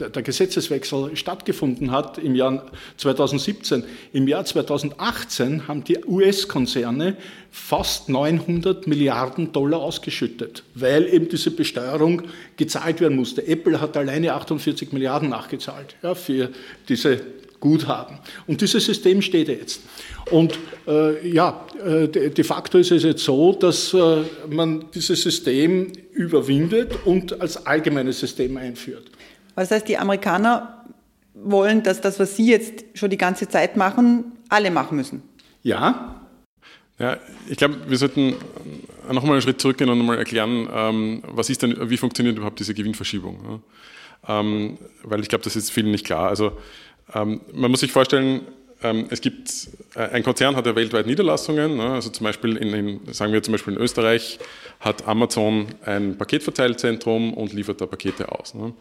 äh, 0.00 0.10
der 0.10 0.22
Gesetzeswechsel 0.22 1.14
stattgefunden 1.14 1.90
hat 1.90 2.16
im 2.16 2.34
Jahr 2.34 2.64
2017. 2.96 3.84
Im 4.12 4.28
Jahr 4.28 4.46
2018 4.46 5.68
haben 5.68 5.84
die 5.84 5.98
US-Konzerne 6.06 7.16
fast 7.50 8.08
900 8.08 8.86
Milliarden 8.86 9.52
Dollar 9.52 9.80
ausgeschüttet, 9.80 10.62
weil 10.74 11.06
eben 11.06 11.28
diese 11.28 11.50
Besteuerung 11.50 12.22
gezahlt 12.56 13.00
werden 13.00 13.16
musste. 13.16 13.46
Apple 13.46 13.80
hat 13.80 13.96
alleine 13.96 14.32
48 14.32 14.92
Milliarden 14.92 15.28
nachgezahlt 15.28 15.96
ja, 16.02 16.14
für 16.14 16.48
diese 16.88 17.20
Guthaben. 17.64 18.18
Und 18.46 18.60
dieses 18.60 18.84
System 18.84 19.22
steht 19.22 19.48
jetzt. 19.48 19.80
Und 20.30 20.58
äh, 20.86 21.26
ja, 21.26 21.64
äh, 21.82 22.08
de 22.08 22.44
facto 22.44 22.76
ist 22.76 22.90
es 22.92 23.02
jetzt 23.02 23.24
so, 23.24 23.54
dass 23.54 23.94
äh, 23.94 24.22
man 24.50 24.84
dieses 24.94 25.22
System 25.22 25.90
überwindet 26.12 26.92
und 27.06 27.40
als 27.40 27.66
allgemeines 27.66 28.20
System 28.20 28.58
einführt. 28.58 29.10
Was 29.54 29.70
heißt, 29.70 29.88
die 29.88 29.96
Amerikaner 29.96 30.84
wollen, 31.32 31.82
dass 31.82 32.02
das, 32.02 32.20
was 32.20 32.36
Sie 32.36 32.50
jetzt 32.50 32.84
schon 32.92 33.08
die 33.08 33.16
ganze 33.16 33.48
Zeit 33.48 33.78
machen, 33.78 34.32
alle 34.50 34.70
machen 34.70 34.96
müssen? 34.98 35.22
Ja. 35.62 36.20
Ja, 36.98 37.16
ich 37.48 37.56
glaube, 37.56 37.76
wir 37.88 37.96
sollten 37.96 38.34
nochmal 39.10 39.32
einen 39.32 39.42
Schritt 39.42 39.60
zurückgehen 39.60 39.88
und 39.88 39.98
nochmal 39.98 40.18
erklären, 40.18 40.68
ähm, 40.70 41.22
was 41.26 41.48
ist 41.48 41.62
denn, 41.62 41.90
wie 41.90 41.96
funktioniert 41.96 42.36
überhaupt 42.36 42.60
diese 42.60 42.74
Gewinnverschiebung? 42.74 43.40
Ja? 43.48 44.40
Ähm, 44.40 44.78
weil 45.02 45.20
ich 45.20 45.28
glaube, 45.28 45.44
das 45.44 45.56
ist 45.56 45.70
vielen 45.70 45.90
nicht 45.90 46.06
klar. 46.06 46.28
Also 46.28 46.52
man 47.12 47.70
muss 47.70 47.80
sich 47.80 47.92
vorstellen, 47.92 48.46
ähm, 48.84 49.06
es 49.10 49.20
gibt, 49.20 49.50
äh, 49.94 50.00
ein 50.10 50.22
Konzern 50.22 50.56
hat 50.56 50.66
ja 50.66 50.76
weltweit 50.76 51.06
Niederlassungen, 51.06 51.76
ne? 51.76 51.92
also 51.94 52.10
zum 52.10 52.24
Beispiel 52.24 52.56
in, 52.56 52.74
in, 52.74 53.12
sagen 53.12 53.32
wir 53.32 53.42
zum 53.42 53.52
Beispiel 53.52 53.74
in 53.74 53.80
Österreich 53.80 54.38
hat 54.78 55.08
Amazon 55.08 55.66
ein 55.84 56.18
Paketverteilzentrum 56.18 57.32
und 57.32 57.54
liefert 57.54 57.80
da 57.80 57.86
Pakete 57.86 58.30
aus. 58.30 58.54
Ne? 58.54 58.74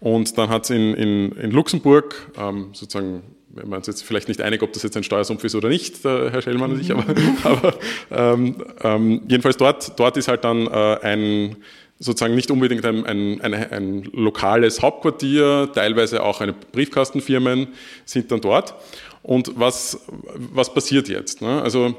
Und 0.00 0.36
dann 0.36 0.48
hat 0.48 0.64
es 0.64 0.70
in, 0.70 0.94
in, 0.94 1.32
in, 1.32 1.50
Luxemburg 1.52 2.32
ähm, 2.36 2.70
sozusagen 2.72 3.22
wenn 3.56 3.68
man 3.68 3.76
uns 3.78 3.86
jetzt 3.86 4.02
vielleicht 4.02 4.26
nicht 4.26 4.40
einig, 4.40 4.62
ob 4.62 4.72
das 4.72 4.82
jetzt 4.82 4.96
ein 4.96 5.04
Steuersumpf 5.04 5.44
ist 5.44 5.54
oder 5.54 5.68
nicht, 5.68 6.02
Herr 6.02 6.42
Schellmann 6.42 6.72
und 6.72 6.80
ich, 6.80 6.90
aber, 6.90 7.04
aber 7.44 7.74
ähm, 8.10 8.56
ähm, 8.82 9.22
jedenfalls 9.28 9.56
dort, 9.56 9.98
dort 9.98 10.16
ist 10.16 10.26
halt 10.26 10.42
dann 10.42 10.66
äh, 10.66 10.98
ein 11.02 11.56
sozusagen 12.04 12.34
nicht 12.34 12.50
unbedingt 12.50 12.84
ein, 12.84 13.06
ein, 13.06 13.40
ein, 13.40 13.54
ein, 13.54 14.02
lokales 14.12 14.82
Hauptquartier, 14.82 15.70
teilweise 15.74 16.22
auch 16.22 16.40
eine 16.40 16.52
Briefkastenfirmen 16.52 17.68
sind 18.04 18.30
dann 18.30 18.42
dort. 18.42 18.74
Und 19.22 19.58
was, 19.58 20.00
was 20.36 20.74
passiert 20.74 21.08
jetzt? 21.08 21.40
Ne? 21.40 21.62
Also 21.62 21.94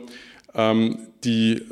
ähm, 0.54 1.00
die, 1.24 1.64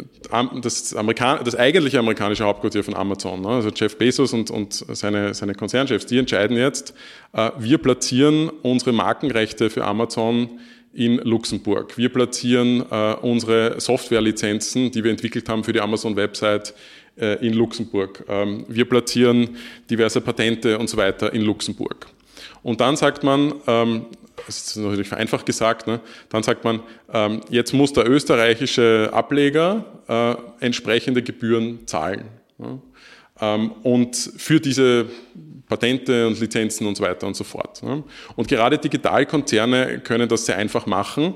das, 0.62 0.96
Amerikan 0.96 1.44
das 1.46 1.56
eigentliche 1.56 2.00
amerikanische 2.00 2.44
Hauptquartier 2.44 2.84
von 2.84 2.96
Amazon, 2.96 3.42
ne? 3.42 3.50
also 3.50 3.70
Jeff 3.70 3.98
Bezos 4.00 4.34
und, 4.34 4.50
und 4.50 4.74
seine, 4.74 5.36
seine 5.36 5.54
Konzernchefs, 5.54 6.08
die 6.08 6.18
entscheiden 6.18 6.58
jetzt, 6.58 6.96
äh, 7.34 7.52
wir 7.60 7.78
platzieren 7.78 8.50
unsere 8.64 8.94
Markenrechte 8.94 9.70
für 9.70 9.86
Amazon 9.86 10.60
in 10.92 11.18
Luxemburg. 11.18 11.98
Wir 11.98 12.10
platzieren 12.10 12.84
äh, 12.90 13.14
unsere 13.22 13.80
Softwarelizenzen, 13.80 14.92
die 14.92 15.04
wir 15.04 15.12
entwickelt 15.12 15.50
haben 15.50 15.64
für 15.64 15.74
die 15.74 15.82
Amazon-Website, 15.82 16.74
in 17.16 17.54
Luxemburg. 17.54 18.26
Ähm, 18.28 18.66
wir 18.68 18.86
platzieren 18.86 19.58
diverse 19.90 20.20
Patente 20.22 20.78
und 20.80 20.90
so 20.90 20.98
weiter 20.98 21.32
in 21.34 21.42
Luxemburg. 21.42 22.08
Und 22.64 22.82
dann 22.82 22.96
sagt 22.96 23.24
man, 23.24 23.54
ähm, 23.68 24.06
das 24.48 24.58
ist 24.58 24.78
natürlich 24.78 25.08
vereinfacht 25.08 25.46
gesagt, 25.46 25.86
ne, 25.86 26.00
dann 26.30 26.44
sagt 26.44 26.64
man, 26.64 26.82
ähm, 27.14 27.42
jetzt 27.50 27.74
muss 27.74 27.94
der 27.94 28.10
österreichische 28.10 29.10
Ableger 29.14 29.86
äh, 30.08 30.66
entsprechende 30.66 31.22
Gebühren 31.22 31.86
zahlen. 31.88 32.26
Und 33.82 34.16
für 34.38 34.60
diese 34.62 35.08
Patente 35.68 36.28
und 36.28 36.40
Lizenzen 36.40 36.86
und 36.86 36.96
so 36.96 37.04
weiter 37.04 37.26
und 37.26 37.36
so 37.36 37.44
fort. 37.44 37.82
Und 38.36 38.48
gerade 38.48 38.78
Digitalkonzerne 38.78 40.00
können 40.00 40.30
das 40.30 40.46
sehr 40.46 40.58
einfach 40.58 40.86
machen. 40.86 41.34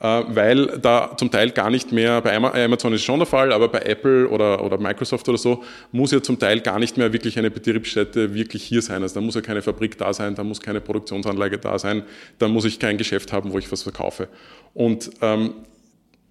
Äh, 0.00 0.22
weil 0.28 0.78
da 0.80 1.14
zum 1.16 1.30
Teil 1.30 1.50
gar 1.50 1.68
nicht 1.68 1.92
mehr, 1.92 2.22
bei 2.22 2.34
Amazon 2.34 2.94
ist 2.94 3.04
schon 3.04 3.18
der 3.18 3.26
Fall, 3.26 3.52
aber 3.52 3.68
bei 3.68 3.80
Apple 3.80 4.28
oder, 4.28 4.64
oder 4.64 4.78
Microsoft 4.78 5.28
oder 5.28 5.36
so, 5.36 5.62
muss 5.92 6.10
ja 6.10 6.22
zum 6.22 6.38
Teil 6.38 6.60
gar 6.60 6.78
nicht 6.78 6.96
mehr 6.96 7.12
wirklich 7.12 7.38
eine 7.38 7.50
Betriebsstätte 7.50 8.34
wirklich 8.34 8.62
hier 8.62 8.80
sein. 8.80 9.02
Also 9.02 9.16
da 9.16 9.20
muss 9.20 9.34
ja 9.34 9.42
keine 9.42 9.60
Fabrik 9.60 9.98
da 9.98 10.14
sein, 10.14 10.34
da 10.34 10.42
muss 10.42 10.60
keine 10.60 10.80
Produktionsanlage 10.80 11.58
da 11.58 11.78
sein, 11.78 12.02
da 12.38 12.48
muss 12.48 12.64
ich 12.64 12.78
kein 12.78 12.96
Geschäft 12.96 13.32
haben, 13.32 13.52
wo 13.52 13.58
ich 13.58 13.70
was 13.70 13.82
verkaufe. 13.82 14.28
Und 14.72 15.10
ähm, 15.20 15.52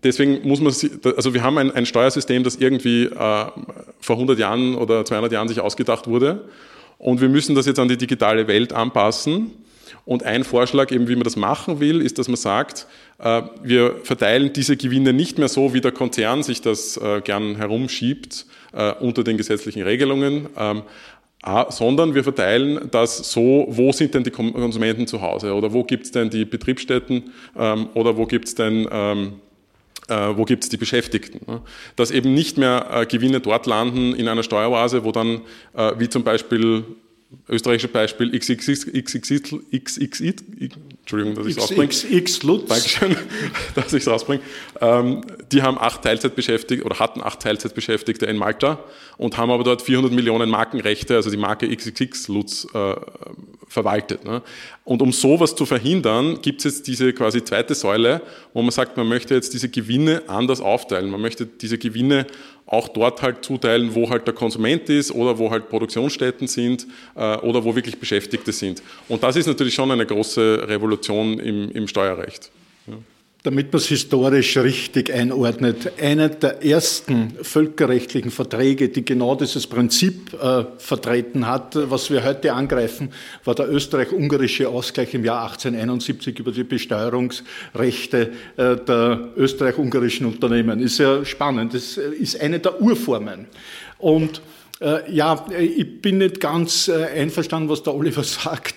deswegen 0.04 0.48
muss 0.48 0.62
man, 0.62 0.74
also 1.16 1.34
wir 1.36 1.44
haben 1.44 1.60
ein, 1.60 1.70
ein 1.72 1.86
Steuersystem, 1.86 2.44
das 2.44 2.56
irgendwie 2.56 3.04
äh, 3.04 3.46
vor 4.00 4.16
100 4.16 4.40
Jahren 4.40 4.74
oder 4.74 5.06
200 5.06 5.32
Jahren 5.32 5.48
sich 5.48 5.60
ausgedacht 5.60 6.08
wurde 6.08 6.50
und 6.98 7.22
wir 7.22 7.30
müssen 7.30 7.56
das 7.56 7.66
jetzt 7.66 7.80
an 7.80 7.88
die 7.88 7.98
digitale 7.98 8.48
Welt 8.48 8.74
anpassen. 8.74 9.52
Und 10.10 10.24
ein 10.24 10.44
Vorschlag, 10.44 10.90
eben 10.90 11.08
wie 11.08 11.14
man 11.14 11.24
das 11.24 11.36
machen 11.36 11.80
will, 11.80 12.02
ist, 12.02 12.18
dass 12.18 12.28
man 12.28 12.36
sagt, 12.36 12.88
äh, 13.20 13.44
wir 13.62 13.98
verteilen 14.02 14.52
diese 14.52 14.76
Gewinne 14.76 15.14
nicht 15.14 15.38
mehr 15.38 15.50
so, 15.50 15.76
wie 15.76 15.82
der 15.82 15.92
Konzern 15.92 16.42
sich 16.42 16.64
das 16.64 16.98
äh, 16.98 17.22
gern 17.22 17.58
herumschiebt 17.58 18.48
äh, 18.74 18.92
unter 18.94 19.24
den 19.24 19.38
gesetzlichen 19.38 19.84
Regelungen, 19.84 20.50
ähm, 20.58 20.82
sondern 21.70 22.16
wir 22.16 22.24
verteilen 22.24 22.90
das 22.90 23.18
so, 23.32 23.68
wo 23.70 23.92
sind 23.92 24.16
denn 24.16 24.24
die 24.24 24.32
Konsumenten 24.32 25.06
zu 25.06 25.22
Hause? 25.22 25.54
Oder 25.54 25.74
wo 25.74 25.84
gibt 25.84 26.06
es 26.06 26.12
denn 26.12 26.32
die 26.32 26.44
Betriebsstätten? 26.44 27.32
Ähm, 27.56 27.90
oder 27.94 28.18
wo 28.18 28.26
gibt 28.26 28.48
es 28.48 28.56
denn 28.56 28.88
ähm, 28.92 29.34
wo 30.08 30.44
gibt 30.44 30.64
es 30.64 30.72
die 30.72 30.78
Beschäftigten. 30.78 31.62
Dass 31.96 32.10
eben 32.10 32.34
nicht 32.34 32.58
mehr 32.58 33.06
Gewinne 33.08 33.42
dort 33.42 33.68
landen 33.68 34.16
in 34.16 34.28
einer 34.28 34.42
Steueroase, 34.42 35.04
wo 35.04 35.12
dann, 35.12 35.42
wie 36.00 36.10
zum 36.10 36.24
Beispiel 36.24 36.84
österreichische 37.48 37.88
Beispiel 37.88 38.32
XXX, 38.38 38.88
XXX, 38.92 40.44
Entschuldigung, 41.00 41.36
dass 41.36 41.48
ich 41.48 41.58
es. 41.58 42.08
XX 42.08 42.44
Lutz. 42.44 42.68
Dankeschön, 42.68 43.16
dass 43.76 43.94
ich 43.94 44.04
es 44.04 44.08
rausbringe. 44.08 44.42
Ähm, 44.82 45.22
die 45.52 45.62
haben 45.62 45.78
acht 45.80 46.02
Teilzeitbeschäftigte 46.02 46.84
oder 46.84 47.00
hatten 47.00 47.22
acht 47.22 47.42
Teilzeitbeschäftigte 47.42 48.26
in 48.26 48.38
Malta 48.38 48.80
und 49.18 49.38
haben 49.38 49.52
aber 49.52 49.64
dort 49.64 49.82
400 49.82 50.12
Millionen 50.12 50.50
Markenrechte, 50.50 51.16
also 51.16 51.30
die 51.30 51.38
Marke 51.38 51.68
XXX 51.76 52.28
Lutz, 52.30 52.68
äh, 52.74 52.96
verwaltet. 53.68 54.26
Ne? 54.26 54.42
Und 54.84 55.02
um 55.02 55.12
sowas 55.12 55.56
zu 55.56 55.66
verhindern, 55.66 56.42
gibt 56.42 56.60
es 56.60 56.64
jetzt 56.66 56.88
diese 56.88 57.14
quasi 57.14 57.44
zweite 57.44 57.76
Säule, 57.76 58.22
wo 58.54 58.62
man 58.62 58.72
sagt, 58.72 58.98
man 58.98 59.08
möchte 59.08 59.36
jetzt 59.36 59.54
diese 59.54 59.70
Gewinne 59.70 60.24
anders 60.28 60.60
aufteilen. 60.60 61.10
Man 61.12 61.22
möchte 61.22 61.46
diese 61.46 61.78
Gewinne 61.78 62.26
auch 62.70 62.88
dort 62.88 63.22
halt 63.24 63.44
zuteilen, 63.44 63.96
wo 63.96 64.10
halt 64.10 64.28
der 64.28 64.36
Konsument 64.36 64.88
ist 64.90 65.12
oder 65.12 65.38
wo 65.40 65.50
halt 65.50 65.70
Produktionsstätten 65.70 66.48
sind 66.48 66.86
äh, 67.16 67.38
oder 67.38 67.64
wo 67.64 67.76
wirklich 67.76 68.00
Beschäftigte 68.00 68.52
sind. 68.52 68.84
Und 69.08 69.24
das 69.24 69.36
ist 69.36 69.48
natürlich 69.48 69.74
schon 69.74 69.90
eine 69.90 70.06
große 70.06 70.68
Revolution 70.68 71.40
im, 71.40 71.72
im 71.72 71.88
Steuerrecht. 71.88 72.52
Damit 73.44 73.72
man 73.72 73.78
es 73.80 73.88
historisch 73.88 74.58
richtig 74.58 75.14
einordnet, 75.14 75.94
einer 76.02 76.28
der 76.28 76.62
ersten 76.62 77.34
völkerrechtlichen 77.42 78.32
Verträge, 78.32 78.90
die 78.90 79.06
genau 79.06 79.34
dieses 79.36 79.66
Prinzip 79.66 80.34
äh, 80.34 80.66
vertreten 80.78 81.48
hat, 81.48 81.78
was 81.90 82.12
wir 82.12 82.26
heute 82.26 82.52
angreifen, 82.52 83.14
war 83.46 83.56
der 83.56 83.72
österreich-ungarische 83.72 84.68
Ausgleich 84.68 85.14
im 85.14 85.24
Jahr 85.24 85.44
1871 85.44 86.38
über 86.38 86.52
die 86.52 86.66
Besteuerungsrechte 86.66 88.34
äh, 88.58 88.76
der 88.76 89.30
österreich-ungarischen 89.38 90.26
Unternehmen. 90.26 90.82
Ist 90.82 90.98
ja 90.98 91.24
spannend. 91.24 91.74
Das 91.74 91.96
ist 91.96 92.42
eine 92.42 92.60
der 92.60 92.82
Urformen. 92.82 93.48
Und 94.00 94.42
äh, 94.82 95.12
ja, 95.12 95.46
ich 95.58 96.02
bin 96.02 96.20
nicht 96.20 96.40
ganz 96.40 96.88
äh, 96.88 97.04
einverstanden, 97.04 97.68
was 97.68 97.84
der 97.84 97.94
Oliver 97.94 98.24
sagt. 98.26 98.76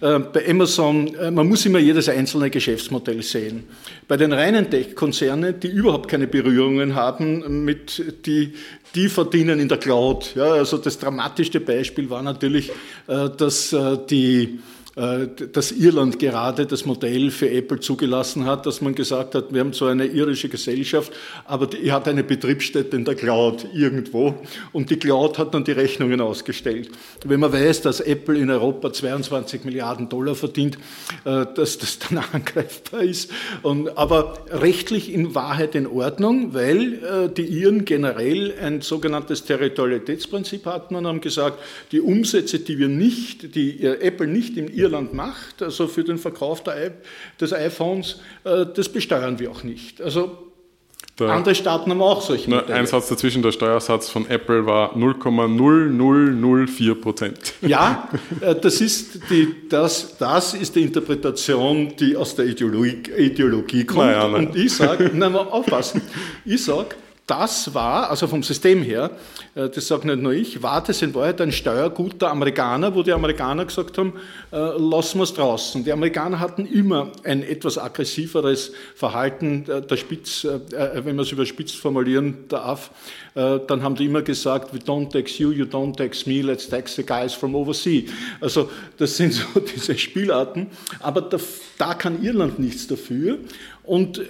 Äh, 0.00 0.18
bei 0.18 0.48
Amazon, 0.48 1.14
man 1.32 1.46
muss 1.46 1.64
immer 1.64 1.78
jedes 1.78 2.08
einzelne 2.08 2.50
Geschäftsmodell 2.50 3.22
sehen. 3.22 3.64
Bei 4.08 4.16
den 4.16 4.32
reinen 4.32 4.68
Tech-Konzernen, 4.68 5.60
die 5.60 5.68
überhaupt 5.68 6.08
keine 6.08 6.26
Berührungen 6.26 6.96
haben 6.96 7.64
mit 7.64 8.26
die, 8.26 8.54
die 8.96 9.08
verdienen 9.08 9.60
in 9.60 9.68
der 9.68 9.78
Cloud. 9.78 10.34
Ja, 10.34 10.52
also 10.54 10.76
das 10.78 10.98
dramatischste 10.98 11.60
Beispiel 11.60 12.10
war 12.10 12.22
natürlich, 12.22 12.72
dass 13.06 13.74
die 14.10 14.42
äh, 14.42 14.48
dass 14.94 15.72
Irland 15.72 16.20
gerade 16.20 16.66
das 16.66 16.84
Modell 16.84 17.30
für 17.30 17.50
Apple 17.50 17.80
zugelassen 17.80 18.44
hat, 18.46 18.64
dass 18.64 18.80
man 18.80 18.94
gesagt 18.94 19.34
hat, 19.34 19.52
wir 19.52 19.60
haben 19.60 19.72
so 19.72 19.86
eine 19.86 20.06
irische 20.06 20.48
Gesellschaft, 20.48 21.12
aber 21.46 21.66
die 21.66 21.90
hat 21.90 22.06
eine 22.06 22.22
Betriebsstätte 22.22 22.96
in 22.96 23.04
der 23.04 23.16
Cloud 23.16 23.66
irgendwo 23.74 24.36
und 24.72 24.90
die 24.90 24.96
Cloud 24.96 25.38
hat 25.38 25.52
dann 25.52 25.64
die 25.64 25.72
Rechnungen 25.72 26.20
ausgestellt. 26.20 26.90
Wenn 27.24 27.40
man 27.40 27.52
weiß, 27.52 27.82
dass 27.82 28.00
Apple 28.00 28.38
in 28.38 28.50
Europa 28.50 28.92
22 28.92 29.64
Milliarden 29.64 30.08
Dollar 30.08 30.36
verdient, 30.36 30.78
äh, 31.24 31.44
dass 31.54 31.78
das 31.78 31.98
dann 31.98 32.18
angreifbar 32.32 33.02
ist. 33.02 33.32
Und, 33.62 33.96
aber 33.98 34.44
rechtlich 34.50 35.12
in 35.12 35.34
Wahrheit 35.34 35.74
in 35.74 35.88
Ordnung, 35.88 36.54
weil 36.54 36.94
äh, 36.94 37.28
die 37.34 37.46
Iren 37.46 37.84
generell 37.84 38.54
ein 38.60 38.80
sogenanntes 38.80 39.44
Territorialitätsprinzip 39.44 40.66
hatten 40.66 40.94
und 40.94 41.06
haben 41.06 41.20
gesagt, 41.20 41.58
die 41.90 42.00
Umsätze, 42.00 42.60
die 42.60 42.78
wir 42.78 42.88
nicht, 42.88 43.56
die 43.56 43.84
Apple 43.84 44.28
nicht 44.28 44.56
in 44.56 44.68
Irland 44.68 44.83
macht, 45.12 45.62
also 45.62 45.88
für 45.88 46.04
den 46.04 46.18
Verkauf 46.18 46.62
des 47.40 47.52
iPhones, 47.52 48.20
äh, 48.44 48.66
das 48.74 48.88
besteuern 48.88 49.38
wir 49.38 49.50
auch 49.50 49.62
nicht. 49.62 50.00
Also 50.00 50.44
der, 51.18 51.28
Andere 51.28 51.54
Staaten 51.54 51.90
haben 51.92 52.02
auch 52.02 52.22
solche 52.22 52.50
Modelle. 52.50 52.74
Ein 52.74 52.88
Satz 52.88 53.08
dazwischen, 53.08 53.40
der 53.40 53.52
Steuersatz 53.52 54.08
von 54.08 54.28
Apple 54.28 54.66
war 54.66 54.96
0,0004 54.96 56.94
Prozent. 56.96 57.38
Ja, 57.62 58.08
äh, 58.40 58.54
das 58.56 58.80
ist, 58.80 59.20
die, 59.30 59.68
das, 59.68 60.16
das 60.18 60.54
ist 60.54 60.74
die 60.74 60.82
Interpretation, 60.82 61.94
die 61.96 62.16
aus 62.16 62.34
der 62.34 62.46
Ideologie, 62.46 63.02
Ideologie 63.16 63.84
kommt. 63.84 64.06
Naja, 64.06 64.28
naja. 64.28 64.48
Und 64.48 64.56
ich 64.56 64.72
sage, 64.72 65.10
nein, 65.14 65.34
aufpassen, 65.36 66.02
ich 66.44 66.64
sage, 66.64 66.96
das 67.26 67.72
war, 67.72 68.10
also 68.10 68.26
vom 68.26 68.42
System 68.42 68.82
her, 68.82 69.10
äh, 69.54 69.70
das 69.70 69.88
sage 69.88 70.06
nicht 70.06 70.20
nur 70.20 70.32
ich, 70.32 70.62
war 70.62 70.82
das 70.82 71.00
in 71.00 71.14
Wahrheit 71.14 71.40
ein 71.40 71.52
Steuergut 71.52 72.20
der 72.20 72.30
Amerikaner, 72.30 72.94
wo 72.94 73.02
die 73.02 73.12
Amerikaner 73.12 73.64
gesagt 73.64 73.96
haben, 73.96 74.12
äh, 74.52 74.56
lassen 74.56 75.18
wir 75.18 75.24
es 75.24 75.32
draußen. 75.32 75.84
Die 75.84 75.92
Amerikaner 75.92 76.38
hatten 76.38 76.66
immer 76.66 77.12
ein 77.24 77.42
etwas 77.42 77.78
aggressiveres 77.78 78.72
Verhalten 78.94 79.64
der 79.64 79.96
Spitz, 79.96 80.44
äh, 80.44 80.60
wenn 81.04 81.16
man 81.16 81.24
es 81.24 81.32
überspitzt 81.32 81.76
formulieren 81.76 82.44
darf, 82.48 82.90
dann 83.34 83.82
haben 83.82 83.96
die 83.96 84.04
immer 84.04 84.22
gesagt, 84.22 84.72
we 84.72 84.78
don't 84.78 85.10
tax 85.10 85.38
you, 85.38 85.50
you 85.50 85.64
don't 85.64 85.96
tax 85.96 86.24
me, 86.24 86.40
let's 86.40 86.68
tax 86.68 86.94
the 86.94 87.02
guys 87.02 87.34
from 87.34 87.56
overseas. 87.56 88.08
Also 88.40 88.70
das 88.96 89.16
sind 89.16 89.32
so 89.32 89.58
diese 89.74 89.98
Spielarten, 89.98 90.68
aber 91.00 91.22
da, 91.22 91.38
da 91.76 91.94
kann 91.94 92.22
Irland 92.22 92.60
nichts 92.60 92.86
dafür. 92.86 93.38
Und 93.84 94.18
äh, 94.18 94.24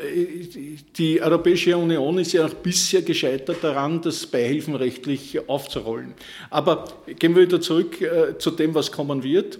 die 0.96 1.22
Europäische 1.22 1.76
Union 1.76 2.18
ist 2.18 2.32
ja 2.32 2.46
auch 2.46 2.54
bisher 2.54 3.02
gescheitert 3.02 3.58
daran, 3.62 4.00
das 4.02 4.26
beihilfenrechtlich 4.26 5.48
aufzurollen. 5.48 6.14
Aber 6.50 6.86
gehen 7.18 7.36
wir 7.36 7.42
wieder 7.42 7.60
zurück 7.60 8.00
äh, 8.00 8.36
zu 8.38 8.50
dem, 8.50 8.74
was 8.74 8.90
kommen 8.90 9.22
wird. 9.22 9.58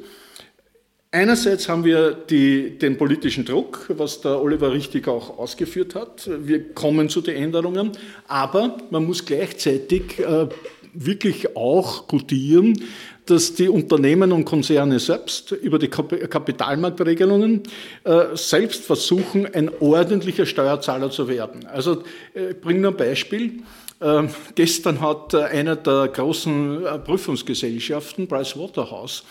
Einerseits 1.13 1.69
haben 1.69 1.85
wir 1.85 2.11
die, 2.11 2.77
den 2.77 2.99
politischen 2.99 3.45
Druck, 3.45 3.87
was 3.89 4.21
der 4.21 4.43
Oliver 4.43 4.73
richtig 4.73 5.07
auch 5.07 5.39
ausgeführt 5.39 5.95
hat. 5.95 6.29
Wir 6.45 6.73
kommen 6.75 7.09
zu 7.09 7.21
den 7.21 7.37
Änderungen, 7.37 7.93
aber 8.27 8.79
man 8.91 9.05
muss 9.05 9.25
gleichzeitig 9.25 10.19
äh, 10.19 10.49
wirklich 10.93 11.57
auch 11.57 12.09
gutieren, 12.09 12.83
dass 13.27 13.55
die 13.55 13.69
Unternehmen 13.69 14.33
und 14.33 14.45
Konzerne 14.45 14.99
selbst 14.99 15.53
über 15.53 15.79
die 15.79 15.89
Kapitalmarktregelungen 15.89 17.63
äh, 18.05 18.25
selbst 18.35 18.85
versuchen, 18.85 19.47
ein 19.53 19.71
ordentlicher 19.81 20.47
Steuerzahler 20.47 21.11
zu 21.11 21.29
werden. 21.29 21.67
Also 21.67 22.03
äh, 22.35 22.51
ich 22.51 22.61
bringe 22.61 22.81
nur 22.81 22.91
ein 22.91 22.97
Beispiel. 22.97 23.63
Äh, 24.01 24.25
gestern 24.55 25.01
hat 25.01 25.35
einer 25.35 25.77
der 25.77 26.09
großen 26.09 26.85
Prüfungsgesellschaften, 27.05 28.29
Pricewaterhouse, 28.29 29.25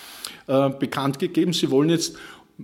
bekannt 0.46 1.20
gegeben, 1.20 1.54
sie 1.54 1.72
wollen 1.72 1.89
jetzt 1.89 2.18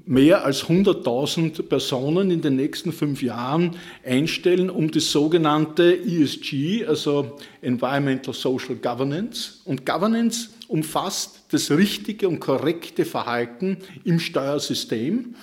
mehr 0.05 0.43
als 0.43 0.65
100.000 0.65 1.63
Personen 1.63 2.31
in 2.31 2.41
den 2.41 2.55
nächsten 2.55 2.91
fünf 2.91 3.21
Jahren 3.21 3.75
einstellen, 4.05 4.69
um 4.69 4.91
das 4.91 5.11
sogenannte 5.11 5.97
ESG, 5.97 6.85
also 6.85 7.37
Environmental 7.61 8.33
Social 8.33 8.75
Governance. 8.75 9.61
Und 9.65 9.85
Governance 9.85 10.49
umfasst 10.69 11.41
das 11.51 11.71
richtige 11.71 12.29
und 12.29 12.39
korrekte 12.39 13.03
Verhalten 13.03 13.77
im 14.05 14.19
Steuersystem, 14.19 15.35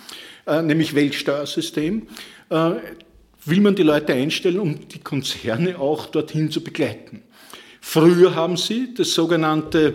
äh, 0.47 0.63
nämlich 0.63 0.95
Weltsteuersystem. 0.95 2.07
Äh, 2.49 2.71
will 3.45 3.61
man 3.61 3.75
die 3.75 3.83
Leute 3.83 4.13
einstellen, 4.13 4.61
um 4.61 4.89
die 4.89 5.01
Konzerne 5.01 5.79
auch 5.79 6.07
dorthin 6.07 6.51
zu 6.51 6.63
begleiten. 6.63 7.23
Früher 7.81 8.35
haben 8.35 8.57
sie 8.57 8.95
das 8.95 9.13
sogenannte 9.15 9.95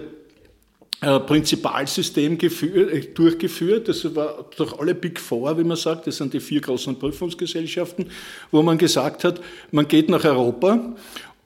äh, 1.01 1.19
Prinzipalsystem 1.19 2.37
durchgeführt. 2.37 3.87
Das 3.87 4.15
war 4.15 4.45
durch 4.55 4.77
alle 4.79 4.95
Big 4.95 5.19
Four, 5.19 5.57
wie 5.57 5.63
man 5.63 5.75
sagt, 5.77 6.07
das 6.07 6.17
sind 6.17 6.33
die 6.33 6.39
vier 6.39 6.61
großen 6.61 6.97
Prüfungsgesellschaften, 6.97 8.09
wo 8.51 8.61
man 8.61 8.77
gesagt 8.77 9.23
hat, 9.23 9.41
man 9.71 9.87
geht 9.87 10.09
nach 10.09 10.23
Europa 10.23 10.95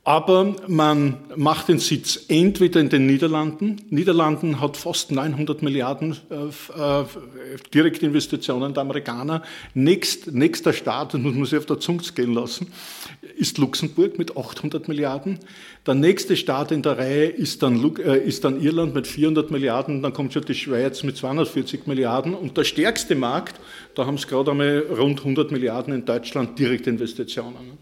aber 0.07 0.55
man 0.67 1.17
macht 1.35 1.67
den 1.67 1.79
Sitz 1.79 2.25
entweder 2.27 2.79
in 2.79 2.89
den 2.89 3.07
Niederlanden. 3.07 3.81
Niederlanden 3.89 4.61
hat 4.61 4.77
fast 4.77 5.09
900 5.09 5.63
Milliarden 5.63 6.15
äh, 6.29 6.35
äh, 6.79 7.05
Direktinvestitionen 7.73 8.75
der 8.75 8.81
Amerikaner. 8.81 9.41
Nächst, 9.73 10.31
nächster 10.31 10.73
Staat, 10.73 11.15
und 11.15 11.23
muss 11.23 11.33
man 11.33 11.45
sich 11.45 11.57
auf 11.57 11.65
der 11.65 11.79
Zunge 11.79 12.03
gehen 12.13 12.35
lassen, 12.35 12.67
ist 13.35 13.57
Luxemburg 13.57 14.19
mit 14.19 14.37
800 14.37 14.87
Milliarden. 14.87 15.39
Der 15.87 15.95
nächste 15.95 16.37
Staat 16.37 16.71
in 16.71 16.83
der 16.83 16.99
Reihe 16.99 17.25
ist 17.25 17.63
dann, 17.63 17.83
äh, 17.97 18.19
ist 18.19 18.43
dann 18.43 18.61
Irland 18.61 18.93
mit 18.93 19.07
400 19.07 19.49
Milliarden. 19.49 20.03
Dann 20.03 20.13
kommt 20.13 20.33
schon 20.33 20.45
die 20.45 20.53
Schweiz 20.53 21.01
mit 21.01 21.17
240 21.17 21.87
Milliarden. 21.87 22.35
Und 22.35 22.57
der 22.57 22.63
stärkste 22.63 23.15
Markt, 23.15 23.59
da 23.95 24.05
haben 24.05 24.15
es 24.15 24.27
gerade 24.27 24.51
einmal 24.51 24.85
rund 24.87 25.21
100 25.21 25.51
Milliarden 25.51 25.95
in 25.95 26.05
Deutschland 26.05 26.59
Direktinvestitionen. 26.59 27.79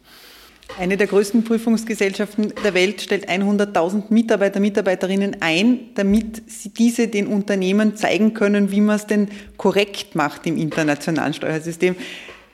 Eine 0.79 0.97
der 0.97 1.07
größten 1.07 1.43
Prüfungsgesellschaften 1.43 2.53
der 2.63 2.73
Welt 2.73 3.01
stellt 3.01 3.29
100.000 3.29 4.05
Mitarbeiter, 4.09 4.59
Mitarbeiterinnen 4.59 5.37
ein, 5.39 5.91
damit 5.93 6.41
diese 6.77 7.07
den 7.07 7.27
Unternehmen 7.27 7.95
zeigen 7.95 8.33
können, 8.33 8.71
wie 8.71 8.81
man 8.81 8.95
es 8.95 9.05
denn 9.05 9.29
korrekt 9.57 10.15
macht 10.15 10.47
im 10.47 10.57
internationalen 10.57 11.33
Steuersystem. 11.33 11.95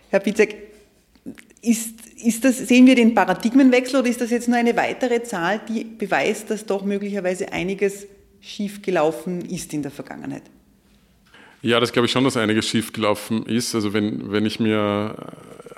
Herr 0.10 0.20
Pizek, 0.20 0.70
ist, 1.62 1.94
ist 2.22 2.44
das, 2.44 2.58
sehen 2.58 2.86
wir 2.88 2.96
den 2.96 3.16
Paradigmenwechsel 3.16 4.02
oder 4.02 4.10
ist 4.10 4.22
das 4.22 4.32
jetzt 4.32 4.48
nur 4.48 4.58
eine 4.58 4.76
weitere 4.76 5.24
Zahl, 5.24 5.62
die 5.68 5.84
beweist, 5.84 6.50
dass 6.50 6.66
doch 6.66 6.84
möglicherweise 6.84 7.54
einiges 7.54 8.06
schiefgelaufen 8.42 9.42
ist 9.42 9.74
in 9.74 9.82
der 9.82 9.92
Vergangenheit? 9.92 10.44
Ja, 11.62 11.82
das 11.82 11.92
glaube 11.92 12.06
ich 12.06 12.12
schon, 12.12 12.24
dass 12.24 12.38
einiges 12.38 12.68
schiefgelaufen 12.68 13.46
ist. 13.46 13.76
Also 13.76 13.94
wenn, 13.94 14.32
wenn 14.32 14.46
ich 14.46 14.62
mir 14.62 15.16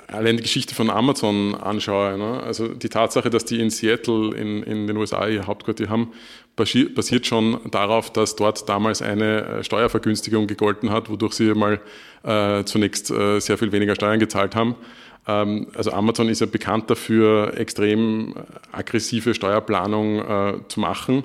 allein 0.06 0.36
die 0.36 0.42
Geschichte 0.42 0.76
von 0.76 0.90
Amazon 0.90 1.56
anschaue, 1.56 2.16
ne? 2.16 2.40
also 2.42 2.68
die 2.68 2.88
Tatsache, 2.88 3.30
dass 3.30 3.44
die 3.44 3.58
in 3.58 3.70
Seattle 3.70 4.32
in, 4.36 4.62
in 4.62 4.86
den 4.86 4.96
USA 4.96 5.26
ihr 5.26 5.46
Hauptquartier 5.46 5.88
haben, 5.88 6.12
basiert 6.54 7.26
schon 7.26 7.58
darauf, 7.70 8.12
dass 8.12 8.36
dort 8.36 8.68
damals 8.68 9.02
eine 9.02 9.44
äh, 9.44 9.64
Steuervergünstigung 9.64 10.46
gegolten 10.46 10.90
hat, 10.90 11.08
wodurch 11.10 11.32
sie 11.32 11.52
mal 11.54 11.80
äh, 12.22 12.62
zunächst 12.64 13.10
äh, 13.10 13.40
sehr 13.40 13.58
viel 13.58 13.72
weniger 13.72 13.96
Steuern 13.96 14.20
gezahlt 14.20 14.54
haben. 14.54 14.76
Ähm, 15.26 15.68
also 15.74 15.90
Amazon 15.92 16.28
ist 16.28 16.40
ja 16.40 16.46
bekannt 16.46 16.90
dafür, 16.90 17.54
extrem 17.56 18.34
aggressive 18.70 19.34
Steuerplanung 19.34 20.18
äh, 20.20 20.54
zu 20.68 20.78
machen. 20.78 21.24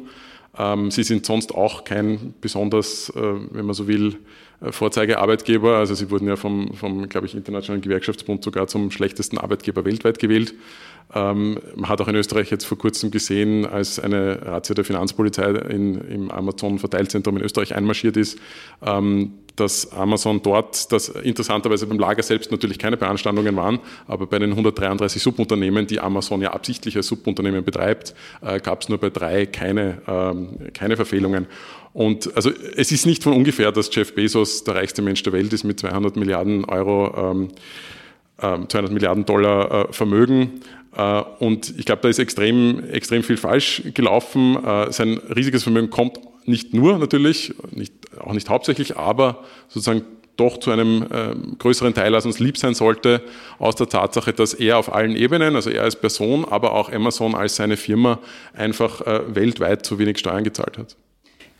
Ähm, 0.57 0.89
sie 0.89 1.03
sind 1.03 1.25
sonst 1.25 1.53
auch 1.53 1.83
kein 1.83 2.33
besonders, 2.41 3.09
äh, 3.09 3.21
wenn 3.51 3.65
man 3.65 3.75
so 3.75 3.87
will, 3.87 4.13
äh, 4.13 4.15
Vorzeigearbeitgeber. 4.61 5.77
Also 5.77 5.93
sie 5.93 6.09
wurden 6.09 6.27
ja 6.27 6.35
vom, 6.35 6.73
vom 6.73 7.07
glaube 7.09 7.27
ich, 7.27 7.35
Internationalen 7.35 7.81
Gewerkschaftsbund 7.81 8.43
sogar 8.43 8.67
zum 8.67 8.91
schlechtesten 8.91 9.37
Arbeitgeber 9.37 9.85
weltweit 9.85 10.19
gewählt. 10.19 10.53
Ähm, 11.13 11.59
man 11.75 11.89
hat 11.89 12.01
auch 12.01 12.07
in 12.07 12.15
Österreich 12.15 12.49
jetzt 12.51 12.65
vor 12.65 12.77
kurzem 12.77 13.11
gesehen, 13.11 13.65
als 13.65 13.99
eine 13.99 14.45
Razzia 14.45 14.75
der 14.75 14.83
Finanzpolizei 14.83 15.51
in, 15.51 15.95
im 16.01 16.31
Amazon-Verteilzentrum 16.31 17.37
in 17.37 17.43
Österreich 17.43 17.75
einmarschiert 17.75 18.17
ist, 18.17 18.39
ähm, 18.85 19.33
dass 19.55 19.91
Amazon 19.91 20.41
dort, 20.43 20.91
dass 20.91 21.09
interessanterweise 21.09 21.87
beim 21.87 21.97
Lager 21.97 22.23
selbst 22.23 22.51
natürlich 22.51 22.77
keine 22.77 22.97
Beanstandungen 22.97 23.55
waren, 23.55 23.79
aber 24.05 24.27
bei 24.27 24.37
den 24.37 24.51
133 24.51 25.21
Subunternehmen, 25.21 25.87
die 25.87 25.99
Amazon 25.99 26.41
ja 26.41 26.51
absichtlich 26.51 26.95
als 26.97 27.07
Subunternehmen 27.07 27.63
betreibt, 27.63 28.13
äh, 28.41 28.59
gab 28.59 28.81
es 28.81 28.89
nur 28.89 28.99
bei 28.99 29.09
drei 29.09 29.45
keine, 29.45 30.01
ähm, 30.07 30.57
keine 30.73 30.95
Verfehlungen. 30.95 31.47
Und 31.97 32.35
also 32.35 32.51
es 32.75 32.91
ist 32.91 33.07
nicht 33.07 33.23
von 33.23 33.33
ungefähr, 33.33 33.71
dass 33.71 33.89
Jeff 33.91 34.13
Bezos 34.13 34.63
der 34.63 34.75
reichste 34.75 35.01
Mensch 35.01 35.23
der 35.23 35.33
Welt 35.33 35.51
ist 35.51 35.63
mit 35.63 35.79
200 35.79 36.15
Milliarden 36.15 36.63
Euro, 36.65 37.31
ähm, 37.31 37.47
äh, 38.37 38.67
200 38.67 38.91
Milliarden 38.91 39.25
Dollar 39.25 39.89
äh, 39.89 39.93
Vermögen. 39.93 40.61
Äh, 40.95 41.23
und 41.39 41.73
ich 41.75 41.85
glaube, 41.85 42.03
da 42.03 42.09
ist 42.09 42.19
extrem, 42.19 42.87
extrem 42.91 43.23
viel 43.23 43.37
falsch 43.37 43.81
gelaufen. 43.95 44.63
Äh, 44.63 44.91
sein 44.91 45.17
riesiges 45.35 45.63
Vermögen 45.63 45.89
kommt 45.89 46.19
nicht 46.45 46.71
nur 46.71 46.99
natürlich, 46.99 47.55
nicht, 47.71 47.93
auch 48.19 48.33
nicht 48.33 48.47
hauptsächlich, 48.47 48.95
aber 48.95 49.43
sozusagen 49.67 50.03
doch 50.35 50.59
zu 50.59 50.69
einem 50.69 51.01
äh, 51.01 51.33
größeren 51.57 51.95
Teil 51.95 52.13
als 52.13 52.27
uns 52.27 52.37
lieb 52.37 52.59
sein 52.59 52.75
sollte, 52.75 53.23
aus 53.57 53.73
der 53.73 53.89
Tatsache, 53.89 54.33
dass 54.33 54.53
er 54.53 54.77
auf 54.77 54.93
allen 54.93 55.15
Ebenen, 55.15 55.55
also 55.55 55.71
er 55.71 55.81
als 55.81 55.99
Person, 55.99 56.45
aber 56.45 56.73
auch 56.73 56.91
Amazon 56.91 57.33
als 57.33 57.55
seine 57.55 57.75
Firma, 57.75 58.19
einfach 58.53 59.01
äh, 59.01 59.33
weltweit 59.33 59.83
zu 59.83 59.97
wenig 59.97 60.19
Steuern 60.19 60.43
gezahlt 60.43 60.77
hat. 60.77 60.95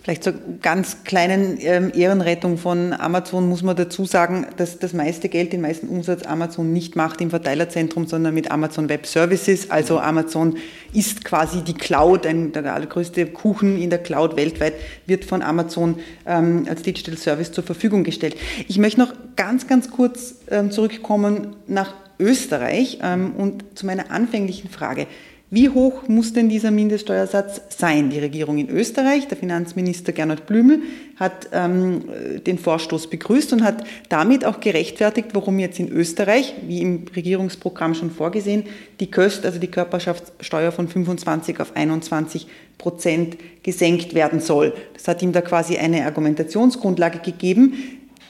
Vielleicht 0.08 0.24
zur 0.24 0.36
ganz 0.62 1.03
kleinen 1.03 1.58
ähm, 1.60 1.91
Ehrenrettung 1.93 2.58
von 2.58 2.93
Amazon 2.93 3.49
muss 3.49 3.62
man 3.62 3.76
dazu 3.76 4.05
sagen, 4.05 4.47
dass 4.55 4.80
das 4.80 4.93
meiste 4.93 5.28
Geld, 5.28 5.51
den 5.51 5.60
meisten 5.60 5.89
Umsatz 5.89 6.24
Amazon 6.24 6.72
nicht 6.72 6.95
macht 6.95 7.20
im 7.20 7.30
Verteilerzentrum, 7.30 8.08
sondern 8.08 8.34
mit 8.34 8.49
Amazon 8.49 8.88
Web 8.88 9.05
Services. 9.05 9.70
Also 9.70 9.99
Amazon 9.99 10.55
ist 10.93 11.26
quasi 11.26 11.62
die 11.62 11.74
Cloud, 11.74 12.26
ein, 12.26 12.53
der 12.53 12.74
allergrößte 12.74 13.26
Kuchen 13.26 13.78
in 13.78 13.89
der 13.89 13.99
Cloud 13.99 14.38
weltweit 14.38 14.76
wird 15.08 15.26
von 15.26 15.41
Amazon 15.41 15.99
ähm, 16.26 16.66
als 16.70 16.84
Digital 16.84 17.18
Service 17.18 17.51
zur 17.51 17.66
Verfügung 17.66 18.05
gestellt. 18.05 18.38
Ich 18.70 18.78
möchte 18.78 19.01
noch 19.01 19.14
ganz, 19.36 19.68
ganz 19.68 19.91
kurz 19.91 20.36
ähm, 20.49 20.72
zurückkommen 20.72 21.58
nach 21.68 21.93
Österreich 22.18 22.99
und 23.38 23.64
zu 23.76 23.86
meiner 23.86 24.10
anfänglichen 24.10 24.72
Frage. 24.72 25.05
Wie 25.50 25.70
hoch 25.70 26.10
muss 26.10 26.34
denn 26.34 26.50
dieser 26.50 26.72
Mindeststeuersatz 26.72 27.62
sein? 27.70 28.10
Die 28.10 28.20
Regierung 28.20 28.58
in 28.58 28.70
Österreich, 28.70 29.30
der 29.30 29.38
Finanzminister 29.38 30.12
Gernot 30.12 30.45
Blümel, 30.45 30.82
hat 31.16 31.48
ähm, 31.54 32.04
den 32.45 32.60
Vorstoß 32.60 33.10
begrüßt 33.10 33.54
und 33.54 33.64
hat 33.64 33.86
damit 34.10 34.43
auch 34.43 34.60
gerechtfertigt, 34.60 35.30
warum 35.32 35.58
jetzt 35.60 35.80
in 35.80 35.88
Österreich, 35.88 36.54
wie 36.68 36.82
im 36.82 37.06
Regierungsprogramm 37.16 37.95
schon 37.95 38.12
vorgesehen, 38.12 38.64
die 39.00 39.10
Köst, 39.10 39.45
also 39.45 39.58
die 39.58 39.72
Körperschaftssteuer 39.72 40.74
von 40.74 40.89
25 40.89 41.62
auf 41.62 41.78
21 41.78 42.48
Prozent 42.78 43.38
gesenkt 43.64 44.14
werden 44.14 44.41
soll. 44.41 44.74
Das 44.95 45.08
hat 45.08 45.22
ihm 45.22 45.32
da 45.32 45.39
quasi 45.39 45.78
eine 45.78 46.06
Argumentationsgrundlage 46.06 47.20
gegeben. 47.20 47.74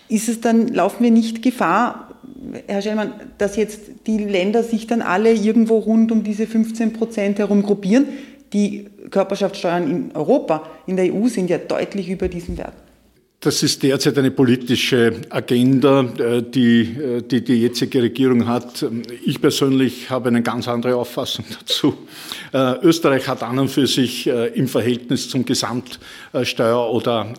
Ist 0.08 0.30
es 0.30 0.40
dann, 0.40 0.68
laufen 0.68 1.04
wir 1.04 1.12
nicht 1.12 1.42
Gefahr, 1.42 2.07
Herr 2.68 2.82
Schellmann, 2.82 3.14
dass 3.38 3.56
jetzt 3.56 3.82
die 4.06 4.18
Länder 4.18 4.64
sich 4.64 4.88
dann 4.88 5.02
alle 5.02 5.34
irgendwo 5.34 5.78
rund 5.78 6.12
um 6.12 6.24
diese 6.24 6.48
15 6.48 6.94
Prozent 6.94 7.40
herum 7.40 7.64
gruppieren. 7.64 8.08
Die 8.54 8.88
Körperschaftssteuern 9.12 9.90
in 9.90 10.12
Europa, 10.16 10.64
in 10.86 10.96
der 10.96 11.14
EU 11.14 11.28
sind 11.28 11.50
ja 11.50 11.58
deutlich 11.58 12.10
über 12.10 12.28
diesem 12.28 12.58
Wert. 12.58 12.74
Das 13.40 13.62
ist 13.62 13.84
derzeit 13.84 14.18
eine 14.18 14.32
politische 14.32 15.22
Agenda, 15.30 16.02
äh, 16.02 16.42
die, 16.42 16.82
äh, 16.82 17.22
die 17.22 17.44
die 17.44 17.62
jetzige 17.62 18.02
Regierung 18.02 18.48
hat. 18.48 18.84
Ich 19.24 19.40
persönlich 19.40 20.10
habe 20.10 20.30
eine 20.30 20.42
ganz 20.42 20.68
andere 20.68 20.96
Auffassung 20.96 21.46
dazu. 21.60 21.96
Äh, 22.52 22.80
Österreich 22.82 23.28
hat 23.28 23.44
an 23.44 23.60
und 23.60 23.68
für 23.70 23.86
sich 23.86 24.26
im 24.26 24.68
Verhältnis 24.68 25.30
zum 25.30 25.46
Gesamtsteuer- 25.46 26.90
oder 26.90 27.34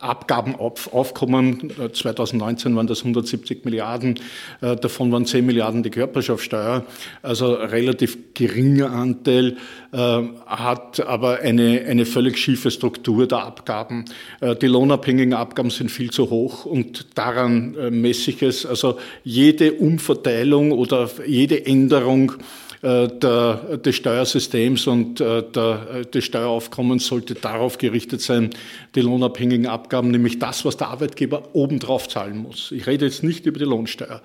Abgabenaufkommen, 0.00 1.72
2019 1.92 2.74
waren 2.74 2.86
das 2.86 3.00
170 3.00 3.64
Milliarden, 3.64 4.18
davon 4.60 5.12
waren 5.12 5.26
10 5.26 5.44
Milliarden 5.44 5.82
die 5.82 5.90
Körperschaftssteuer, 5.90 6.86
also 7.22 7.54
relativ 7.54 8.34
geringer 8.34 8.90
Anteil, 8.90 9.56
hat 9.94 11.00
aber 11.06 11.40
eine, 11.40 11.84
eine 11.86 12.06
völlig 12.06 12.38
schiefe 12.38 12.70
Struktur 12.70 13.26
der 13.26 13.44
Abgaben. 13.44 14.04
Die 14.60 14.66
Lohn 14.66 14.84
unabhängigen 14.94 15.34
Abgaben 15.34 15.70
sind 15.70 15.90
viel 15.90 16.10
zu 16.10 16.30
hoch 16.30 16.64
und 16.64 17.06
daran 17.14 17.74
äh, 17.74 17.90
messe 17.90 18.30
ich 18.30 18.42
es. 18.42 18.64
Also 18.64 18.98
jede 19.24 19.72
Umverteilung 19.72 20.72
oder 20.72 21.10
jede 21.26 21.66
Änderung 21.66 22.32
äh, 22.82 23.08
der, 23.08 23.78
des 23.78 23.96
Steuersystems 23.96 24.86
und 24.86 25.20
äh, 25.20 25.42
der, 25.42 26.04
des 26.04 26.24
Steueraufkommens 26.24 27.06
sollte 27.06 27.34
darauf 27.34 27.78
gerichtet 27.78 28.20
sein, 28.20 28.50
die 28.94 29.00
lohnabhängigen 29.00 29.66
Abgaben, 29.66 30.10
nämlich 30.10 30.38
das, 30.38 30.64
was 30.64 30.76
der 30.76 30.88
Arbeitgeber 30.88 31.42
obendrauf 31.52 32.08
zahlen 32.08 32.38
muss. 32.38 32.70
Ich 32.70 32.86
rede 32.86 33.06
jetzt 33.06 33.24
nicht 33.24 33.46
über 33.46 33.58
die 33.58 33.64
Lohnsteuer 33.64 34.22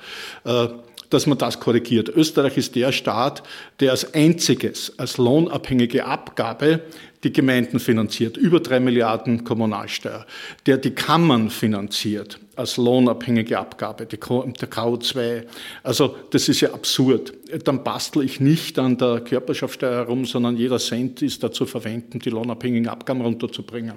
dass 1.10 1.26
man 1.26 1.38
das 1.38 1.60
korrigiert. 1.60 2.10
Österreich 2.10 2.58
ist 2.58 2.76
der 2.76 2.92
Staat, 2.92 3.44
der 3.80 3.92
als 3.92 4.14
einziges, 4.14 4.94
als 4.98 5.18
lohnabhängige 5.18 6.06
Abgabe 6.06 6.82
die 7.24 7.34
Gemeinden 7.34 7.80
finanziert, 7.80 8.38
über 8.38 8.60
drei 8.60 8.80
Milliarden 8.80 9.44
Kommunalsteuer, 9.44 10.26
der 10.66 10.78
die 10.78 10.92
Kammern 10.92 11.50
finanziert 11.50 12.40
als 12.56 12.78
lohnabhängige 12.78 13.58
Abgabe, 13.58 14.06
der 14.06 14.20
KO2. 14.20 15.44
Also 15.84 16.16
das 16.32 16.50
ist 16.50 16.62
ja 16.62 16.74
absurd. 16.74 17.34
Dann 17.64 17.84
bastel 17.84 18.24
ich 18.24 18.40
nicht 18.40 18.78
an 18.80 18.98
der 18.98 19.22
Körperschaftssteuer 19.22 19.96
herum, 19.96 20.26
sondern 20.26 20.58
jeder 20.58 20.78
Cent 20.78 21.22
ist 21.22 21.44
dazu 21.44 21.66
verwenden, 21.66 22.20
die 22.20 22.30
lohnabhängigen 22.30 22.88
Abgaben 22.88 23.22
runterzubringen. 23.22 23.96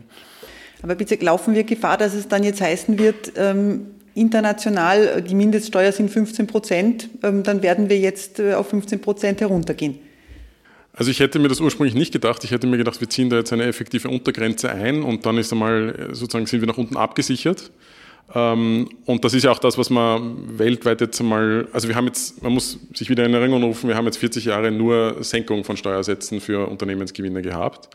Aber 0.83 0.95
bitte 0.97 1.15
laufen 1.17 1.55
wir 1.55 1.65
Gefahr, 1.65 1.97
dass 1.97 2.15
es 2.15 2.27
dann 2.27 2.43
jetzt 2.43 2.61
heißen 2.61 2.99
wird, 2.99 3.33
ähm, 3.37 3.87
international, 4.15 5.23
die 5.23 5.35
Mindeststeuer 5.35 5.93
sind 5.93 6.11
15 6.11 6.47
Prozent, 6.47 7.09
ähm, 7.23 7.43
dann 7.43 7.63
werden 7.63 7.89
wir 7.89 7.99
jetzt 7.99 8.39
äh, 8.39 8.55
auf 8.55 8.69
15 8.69 9.01
Prozent 9.01 9.41
heruntergehen. 9.41 9.99
Also 10.95 11.11
ich 11.11 11.21
hätte 11.21 11.39
mir 11.39 11.49
das 11.49 11.61
ursprünglich 11.61 11.95
nicht 11.95 12.13
gedacht. 12.13 12.45
Ich 12.45 12.51
hätte 12.51 12.67
mir 12.67 12.77
gedacht, 12.77 13.01
wir 13.01 13.09
ziehen 13.09 13.31
da 13.31 13.37
jetzt 13.37 13.53
eine 13.53 13.65
effektive 13.65 14.09
Untergrenze 14.09 14.71
ein 14.71 15.03
und 15.03 15.25
dann 15.25 15.39
ist 15.39 15.53
einmal 15.53 16.11
sozusagen 16.13 16.47
sind 16.47 16.61
wir 16.61 16.69
nach 16.69 16.77
unten 16.77 16.97
abgesichert. 16.97 17.71
Ähm, 18.35 18.89
und 19.05 19.25
das 19.25 19.35
ist 19.35 19.45
ja 19.45 19.51
auch 19.51 19.59
das, 19.59 19.79
was 19.79 19.91
man 19.91 20.59
weltweit 20.59 21.01
jetzt 21.01 21.21
einmal, 21.21 21.69
also 21.73 21.89
wir 21.89 21.97
haben 21.97 22.07
jetzt, 22.07 22.43
man 22.43 22.53
muss 22.53 22.79
sich 22.95 23.11
wieder 23.11 23.25
in 23.25 23.35
Erinnerung 23.35 23.63
rufen, 23.65 23.89
wir 23.89 23.97
haben 23.97 24.07
jetzt 24.07 24.19
40 24.19 24.47
Jahre 24.47 24.71
nur 24.71 25.17
Senkung 25.21 25.65
von 25.65 25.77
Steuersätzen 25.77 26.41
für 26.41 26.69
Unternehmensgewinne 26.69 27.43
gehabt. 27.43 27.89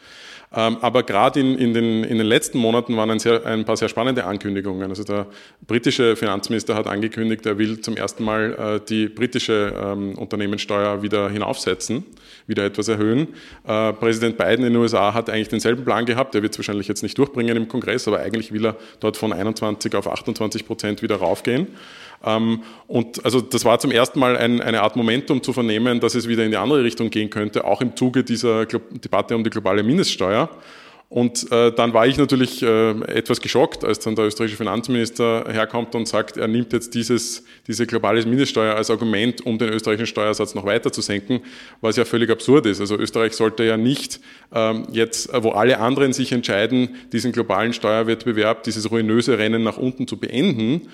Ähm, 0.53 0.77
aber 0.79 1.03
gerade 1.03 1.41
in, 1.41 1.57
in, 1.57 1.73
den, 1.73 2.03
in 2.05 2.17
den 2.17 2.27
letzten 2.27 2.57
Monaten 2.57 2.95
waren 2.95 3.11
ein, 3.11 3.19
sehr, 3.19 3.45
ein 3.45 3.65
paar 3.65 3.75
sehr 3.75 3.89
spannende 3.89 4.23
Ankündigungen. 4.23 4.89
Also 4.89 5.03
der 5.03 5.27
britische 5.67 6.15
Finanzminister 6.15 6.73
hat 6.73 6.87
angekündigt, 6.87 7.45
er 7.45 7.57
will 7.57 7.81
zum 7.81 7.97
ersten 7.97 8.23
Mal 8.23 8.53
äh, 8.53 8.85
die 8.87 9.09
britische 9.09 9.73
ähm, 9.77 10.17
Unternehmenssteuer 10.17 11.01
wieder 11.01 11.29
hinaufsetzen, 11.29 12.05
wieder 12.47 12.63
etwas 12.63 12.87
erhöhen. 12.87 13.27
Äh, 13.67 13.91
Präsident 13.93 14.37
Biden 14.37 14.65
in 14.65 14.73
den 14.73 14.77
USA 14.77 15.13
hat 15.13 15.29
eigentlich 15.29 15.49
denselben 15.49 15.83
Plan 15.83 16.05
gehabt. 16.05 16.33
Er 16.33 16.41
wird 16.41 16.53
es 16.53 16.59
wahrscheinlich 16.59 16.87
jetzt 16.87 17.03
nicht 17.03 17.17
durchbringen 17.17 17.57
im 17.57 17.67
Kongress, 17.67 18.07
aber 18.07 18.19
eigentlich 18.19 18.53
will 18.53 18.67
er 18.67 18.77
dort 19.01 19.17
von 19.17 19.33
21 19.33 19.95
auf 19.95 20.07
28 20.07 20.65
Prozent 20.65 21.01
wieder 21.01 21.17
raufgehen. 21.17 21.67
Ähm, 22.23 22.63
und 22.87 23.23
also 23.23 23.41
das 23.41 23.65
war 23.65 23.79
zum 23.79 23.91
ersten 23.91 24.19
Mal 24.19 24.37
ein, 24.37 24.61
eine 24.61 24.81
Art 24.81 24.95
Momentum 24.95 25.43
zu 25.43 25.53
vernehmen, 25.53 25.99
dass 25.99 26.15
es 26.15 26.27
wieder 26.27 26.43
in 26.43 26.51
die 26.51 26.57
andere 26.57 26.83
Richtung 26.83 27.09
gehen 27.09 27.29
könnte, 27.29 27.65
auch 27.65 27.81
im 27.81 27.95
Zuge 27.95 28.23
dieser 28.23 28.65
Debatte 28.65 29.35
um 29.35 29.43
die 29.43 29.49
globale 29.49 29.83
Mindeststeuer. 29.83 30.49
Und 31.09 31.49
äh, 31.53 31.71
dann 31.71 31.93
war 31.93 32.05
ich 32.05 32.17
natürlich 32.17 32.61
äh, 32.61 32.89
etwas 33.03 33.39
geschockt, 33.39 33.85
als 33.85 33.99
dann 33.99 34.15
der 34.15 34.25
österreichische 34.25 34.57
Finanzminister 34.57 35.45
herkommt 35.49 35.95
und 35.95 36.05
sagt, 36.05 36.35
er 36.35 36.49
nimmt 36.49 36.73
jetzt 36.73 36.93
dieses, 36.95 37.45
diese 37.65 37.87
globale 37.87 38.25
Mindeststeuer 38.25 38.75
als 38.75 38.91
Argument, 38.91 39.45
um 39.45 39.57
den 39.57 39.69
österreichischen 39.69 40.07
Steuersatz 40.07 40.53
noch 40.53 40.65
weiter 40.65 40.91
zu 40.91 41.01
senken, 41.01 41.39
was 41.79 41.95
ja 41.95 42.03
völlig 42.03 42.29
absurd 42.29 42.65
ist. 42.65 42.81
Also 42.81 42.97
Österreich 42.97 43.33
sollte 43.33 43.63
ja 43.63 43.77
nicht 43.77 44.19
ähm, 44.53 44.85
jetzt, 44.91 45.33
äh, 45.33 45.41
wo 45.41 45.51
alle 45.51 45.79
anderen 45.79 46.11
sich 46.11 46.33
entscheiden, 46.33 46.97
diesen 47.13 47.31
globalen 47.31 47.71
Steuerwettbewerb, 47.71 48.63
dieses 48.63 48.91
ruinöse 48.91 49.37
Rennen 49.37 49.63
nach 49.63 49.77
unten 49.77 50.09
zu 50.09 50.17
beenden, 50.17 50.89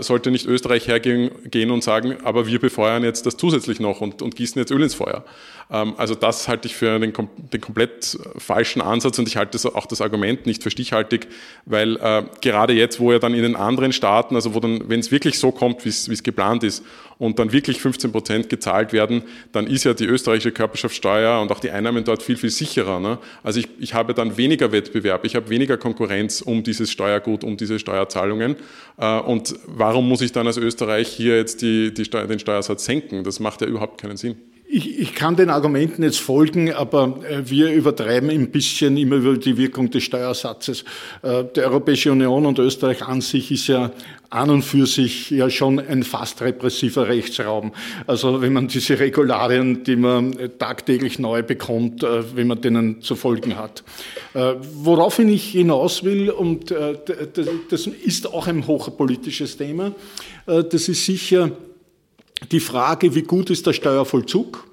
sollte 0.00 0.30
nicht 0.30 0.46
Österreich 0.46 0.88
hergehen 0.88 1.30
gehen 1.50 1.70
und 1.70 1.84
sagen, 1.84 2.16
aber 2.24 2.46
wir 2.46 2.58
befeuern 2.58 3.04
jetzt 3.04 3.26
das 3.26 3.36
zusätzlich 3.36 3.78
noch 3.78 4.00
und, 4.00 4.22
und 4.22 4.34
gießen 4.34 4.58
jetzt 4.58 4.70
Öl 4.70 4.82
ins 4.82 4.94
Feuer. 4.94 5.24
Ähm, 5.70 5.94
also 5.96 6.14
das 6.14 6.48
halte 6.48 6.68
ich 6.68 6.76
für 6.76 6.98
den, 6.98 7.12
den 7.12 7.60
komplett 7.60 8.18
falschen 8.38 8.80
Ansatz 8.80 9.18
und 9.18 9.28
ich 9.28 9.36
halte 9.36 9.58
auch 9.74 9.86
das 9.86 10.00
Argument 10.00 10.46
nicht 10.46 10.62
für 10.62 10.70
stichhaltig, 10.70 11.28
weil 11.64 11.96
äh, 11.96 12.24
gerade 12.40 12.72
jetzt, 12.72 13.00
wo 13.00 13.12
ja 13.12 13.18
dann 13.18 13.34
in 13.34 13.42
den 13.42 13.56
anderen 13.56 13.92
Staaten, 13.92 14.34
also 14.34 14.54
wo 14.54 14.60
dann, 14.60 14.88
wenn 14.88 15.00
es 15.00 15.10
wirklich 15.10 15.38
so 15.38 15.52
kommt, 15.52 15.84
wie 15.84 15.88
es 15.90 16.22
geplant 16.22 16.62
ist 16.62 16.84
und 17.18 17.38
dann 17.38 17.52
wirklich 17.52 17.80
15 17.80 18.12
Prozent 18.12 18.48
gezahlt 18.48 18.92
werden, 18.92 19.22
dann 19.52 19.66
ist 19.66 19.84
ja 19.84 19.94
die 19.94 20.04
österreichische 20.04 20.52
Körperschaftssteuer 20.52 21.40
und 21.40 21.50
auch 21.50 21.60
die 21.60 21.70
Einnahmen 21.70 22.04
dort 22.04 22.22
viel, 22.22 22.36
viel 22.36 22.50
sicherer. 22.50 23.00
Ne? 23.00 23.18
Also 23.42 23.60
ich, 23.60 23.68
ich 23.78 23.94
habe 23.94 24.14
dann 24.14 24.36
weniger 24.36 24.72
Wettbewerb, 24.72 25.24
ich 25.24 25.36
habe 25.36 25.48
weniger 25.48 25.76
Konkurrenz 25.76 26.40
um 26.40 26.62
dieses 26.62 26.90
Steuergut, 26.90 27.44
um 27.44 27.56
diese 27.56 27.78
Steuerzahlungen. 27.78 28.56
Äh, 28.98 29.18
und 29.20 29.54
warum 29.66 30.08
muss 30.08 30.20
ich 30.20 30.32
dann 30.32 30.46
als 30.46 30.56
Österreich 30.56 31.08
hier 31.08 31.36
jetzt 31.36 31.62
die, 31.62 31.92
die 31.92 32.04
Steuer, 32.04 32.26
den 32.26 32.38
Steuersatz 32.38 32.84
senken? 32.84 33.24
Das 33.24 33.40
macht 33.40 33.60
ja 33.60 33.66
überhaupt 33.66 34.00
keinen 34.00 34.16
Sinn. 34.16 34.36
Ich, 34.68 34.98
ich 34.98 35.14
kann 35.14 35.36
den 35.36 35.48
Argumenten 35.48 36.02
jetzt 36.02 36.18
folgen, 36.18 36.72
aber 36.72 37.20
äh, 37.28 37.48
wir 37.48 37.72
übertreiben 37.72 38.30
ein 38.30 38.50
bisschen 38.50 38.96
immer 38.96 39.16
über 39.16 39.36
die 39.36 39.56
Wirkung 39.56 39.90
des 39.90 40.02
Steuersatzes. 40.02 40.84
Äh, 41.22 41.44
die 41.54 41.60
Europäische 41.60 42.10
Union 42.10 42.46
und 42.46 42.58
Österreich 42.58 43.02
an 43.02 43.20
sich 43.20 43.52
ist 43.52 43.68
ja 43.68 43.92
an 44.28 44.50
und 44.50 44.62
für 44.62 44.86
sich 44.86 45.30
ja 45.30 45.48
schon 45.50 45.78
ein 45.78 46.02
fast 46.02 46.42
repressiver 46.42 47.06
Rechtsraum. 47.06 47.72
Also 48.08 48.42
wenn 48.42 48.52
man 48.52 48.66
diese 48.66 48.98
Regularien, 48.98 49.84
die 49.84 49.94
man 49.94 50.36
tagtäglich 50.58 51.20
neu 51.20 51.44
bekommt, 51.44 52.02
äh, 52.02 52.34
wenn 52.34 52.48
man 52.48 52.60
denen 52.60 53.02
zu 53.02 53.14
folgen 53.14 53.56
hat. 53.56 53.84
Woraufhin 54.34 55.28
ich 55.28 55.50
hinaus 55.50 56.04
will, 56.04 56.30
und 56.30 56.70
das 56.70 57.86
ist 57.86 58.26
auch 58.26 58.46
ein 58.46 58.66
hochpolitisches 58.66 59.56
Thema, 59.56 59.92
das 60.46 60.88
ist 60.88 61.06
sicher 61.06 61.52
die 62.52 62.60
Frage, 62.60 63.14
wie 63.14 63.22
gut 63.22 63.50
ist 63.50 63.66
der 63.66 63.72
Steuervollzug? 63.72 64.66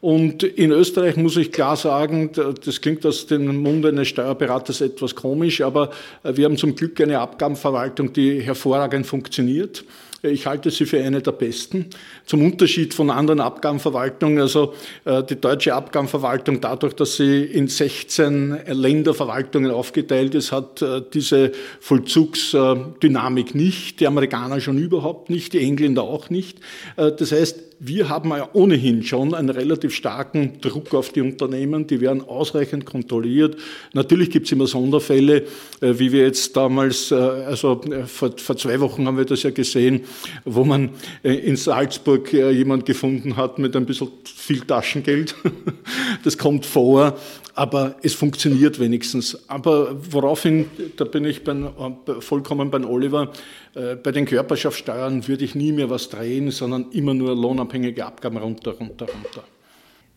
Und 0.00 0.42
in 0.42 0.72
Österreich 0.72 1.16
muss 1.16 1.36
ich 1.36 1.50
klar 1.50 1.76
sagen, 1.76 2.30
das 2.32 2.80
klingt 2.80 3.04
aus 3.06 3.26
dem 3.26 3.56
Mund 3.56 3.84
eines 3.86 4.08
Steuerberaters 4.08 4.80
etwas 4.80 5.14
komisch, 5.14 5.62
aber 5.62 5.90
wir 6.22 6.44
haben 6.44 6.56
zum 6.56 6.76
Glück 6.76 7.00
eine 7.00 7.18
Abgabenverwaltung, 7.18 8.12
die 8.12 8.40
hervorragend 8.40 9.06
funktioniert. 9.06 9.84
Ich 10.28 10.46
halte 10.46 10.70
sie 10.70 10.86
für 10.86 11.02
eine 11.02 11.22
der 11.22 11.32
besten. 11.32 11.86
Zum 12.24 12.44
Unterschied 12.44 12.94
von 12.94 13.10
anderen 13.10 13.40
Abgabenverwaltungen, 13.40 14.40
also 14.40 14.74
äh, 15.04 15.22
die 15.22 15.40
deutsche 15.40 15.74
Abgabenverwaltung, 15.74 16.60
dadurch, 16.60 16.94
dass 16.94 17.16
sie 17.16 17.44
in 17.44 17.68
16 17.68 18.58
Länderverwaltungen 18.66 19.70
aufgeteilt 19.70 20.34
ist, 20.34 20.52
hat 20.52 20.82
äh, 20.82 21.02
diese 21.12 21.52
Vollzugsdynamik 21.80 23.54
nicht. 23.54 24.00
Die 24.00 24.06
Amerikaner 24.06 24.60
schon 24.60 24.78
überhaupt 24.78 25.30
nicht, 25.30 25.52
die 25.52 25.60
Engländer 25.60 26.02
auch 26.02 26.30
nicht. 26.30 26.58
Das 26.96 27.32
heißt, 27.32 27.66
wir 27.78 28.08
haben 28.08 28.30
ja 28.30 28.48
ohnehin 28.52 29.02
schon 29.02 29.34
einen 29.34 29.50
relativ 29.50 29.94
starken 29.94 30.60
Druck 30.60 30.94
auf 30.94 31.10
die 31.10 31.20
Unternehmen, 31.20 31.86
die 31.86 32.00
werden 32.00 32.22
ausreichend 32.22 32.86
kontrolliert. 32.86 33.56
Natürlich 33.92 34.30
gibt 34.30 34.46
es 34.46 34.52
immer 34.52 34.66
Sonderfälle, 34.66 35.44
äh, 35.80 35.94
wie 35.98 36.12
wir 36.12 36.22
jetzt 36.22 36.56
damals, 36.56 37.10
äh, 37.10 37.14
also 37.14 37.82
äh, 37.82 38.04
vor, 38.04 38.30
vor 38.36 38.56
zwei 38.56 38.80
Wochen 38.80 39.06
haben 39.06 39.18
wir 39.18 39.26
das 39.26 39.42
ja 39.42 39.50
gesehen, 39.50 40.04
wo 40.44 40.64
man 40.64 40.90
in 41.22 41.56
Salzburg 41.56 42.32
jemand 42.32 42.86
gefunden 42.86 43.36
hat 43.36 43.58
mit 43.58 43.76
ein 43.76 43.86
bisschen 43.86 44.08
viel 44.24 44.60
Taschengeld. 44.60 45.34
Das 46.24 46.38
kommt 46.38 46.66
vor, 46.66 47.16
aber 47.54 47.96
es 48.02 48.14
funktioniert 48.14 48.80
wenigstens. 48.80 49.48
Aber 49.48 49.96
woraufhin, 50.10 50.66
da 50.96 51.04
bin 51.04 51.24
ich 51.24 51.44
beim, 51.44 51.68
vollkommen 52.20 52.70
beim 52.70 52.84
Oliver, 52.84 53.32
bei 54.02 54.10
den 54.10 54.24
Körperschaftssteuern 54.24 55.28
würde 55.28 55.44
ich 55.44 55.54
nie 55.54 55.72
mehr 55.72 55.90
was 55.90 56.08
drehen, 56.08 56.50
sondern 56.50 56.86
immer 56.92 57.12
nur 57.12 57.36
lohnabhängige 57.36 58.06
Abgaben 58.06 58.38
runter, 58.38 58.72
runter, 58.72 59.06
runter. 59.06 59.44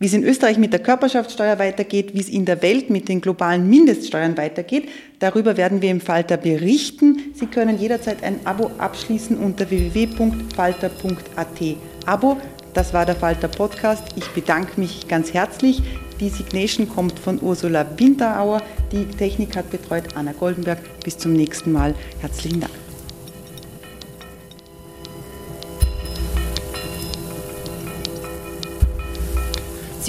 Wie 0.01 0.05
es 0.05 0.13
in 0.13 0.23
Österreich 0.23 0.57
mit 0.57 0.71
der 0.71 0.79
Körperschaftssteuer 0.79 1.59
weitergeht, 1.59 2.13
wie 2.13 2.21
es 2.21 2.29
in 2.29 2.45
der 2.45 2.61
Welt 2.61 2.89
mit 2.89 3.09
den 3.09 3.19
globalen 3.19 3.69
Mindeststeuern 3.69 4.37
weitergeht, 4.37 4.87
darüber 5.19 5.57
werden 5.57 5.81
wir 5.81 5.91
im 5.91 5.99
Falter 5.99 6.37
berichten. 6.37 7.33
Sie 7.33 7.47
können 7.47 7.77
jederzeit 7.77 8.23
ein 8.23 8.39
Abo 8.45 8.71
abschließen 8.77 9.37
unter 9.37 9.69
www.falter.at. 9.69 11.59
Abo, 12.05 12.37
das 12.73 12.93
war 12.93 13.05
der 13.05 13.17
Falter 13.17 13.49
Podcast. 13.49 14.03
Ich 14.15 14.27
bedanke 14.29 14.79
mich 14.79 15.09
ganz 15.09 15.33
herzlich. 15.33 15.81
Die 16.21 16.29
Signation 16.29 16.87
kommt 16.87 17.19
von 17.19 17.41
Ursula 17.41 17.85
Winterauer. 17.97 18.61
Die 18.93 19.03
Technik 19.03 19.57
hat 19.57 19.69
betreut 19.69 20.15
Anna 20.15 20.31
Goldenberg. 20.31 20.79
Bis 21.03 21.17
zum 21.17 21.33
nächsten 21.33 21.73
Mal. 21.73 21.93
Herzlichen 22.21 22.61
Dank. 22.61 22.78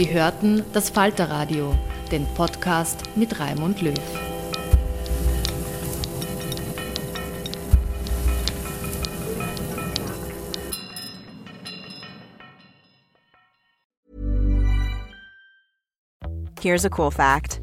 Sie 0.01 0.11
hörten 0.11 0.65
das 0.73 0.89
Falterradio, 0.89 1.77
den 2.11 2.25
Podcast 2.35 3.03
mit 3.17 3.39
Raimund 3.39 3.83
Löw. 3.83 3.93
Here's 16.63 16.87
a 16.87 16.89
cool 16.89 17.11
fact 17.11 17.61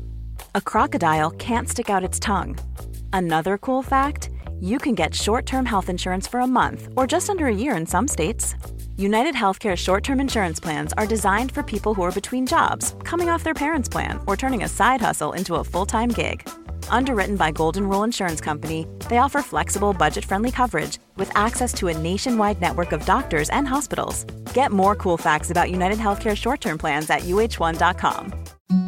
a 0.53 0.61
crocodile 0.61 1.31
can't 1.39 1.67
stick 1.67 1.89
out 1.89 2.03
its 2.03 2.19
tongue. 2.19 2.55
Another 3.11 3.57
cool 3.57 3.81
fact 3.81 4.29
you 4.61 4.77
can 4.77 4.93
get 4.93 5.15
short 5.15 5.47
term 5.47 5.65
health 5.65 5.89
insurance 5.89 6.27
for 6.27 6.41
a 6.41 6.47
month 6.47 6.87
or 6.95 7.07
just 7.07 7.31
under 7.31 7.47
a 7.47 7.51
year 7.51 7.75
in 7.75 7.87
some 7.87 8.07
states. 8.07 8.53
United 8.99 9.35
Healthcare 9.35 9.75
short 9.75 10.03
term 10.03 10.19
insurance 10.19 10.59
plans 10.59 10.91
are 10.93 11.05
designed 11.05 11.51
for 11.51 11.61
people 11.61 11.93
who 11.93 12.01
are 12.01 12.11
between 12.11 12.47
jobs, 12.47 12.95
coming 13.03 13.29
off 13.29 13.43
their 13.43 13.53
parents' 13.53 13.87
plan, 13.87 14.19
or 14.25 14.35
turning 14.35 14.63
a 14.63 14.67
side 14.67 15.01
hustle 15.01 15.33
into 15.33 15.53
a 15.53 15.63
full 15.63 15.85
time 15.85 16.09
gig. 16.09 16.49
Underwritten 16.89 17.35
by 17.37 17.51
Golden 17.51 17.87
Rule 17.87 18.03
Insurance 18.03 18.41
Company, 18.41 18.87
they 19.07 19.19
offer 19.19 19.43
flexible, 19.43 19.93
budget 19.93 20.25
friendly 20.25 20.49
coverage 20.49 20.97
with 21.15 21.29
access 21.37 21.73
to 21.73 21.89
a 21.89 21.97
nationwide 21.97 22.59
network 22.59 22.91
of 22.91 23.05
doctors 23.05 23.51
and 23.51 23.67
hospitals. 23.67 24.23
Get 24.55 24.71
more 24.71 24.95
cool 24.95 25.17
facts 25.17 25.51
about 25.51 25.69
United 25.69 25.99
Healthcare 25.99 26.35
short 26.35 26.59
term 26.59 26.79
plans 26.79 27.07
at 27.11 27.21
uh1.com. 27.21 28.33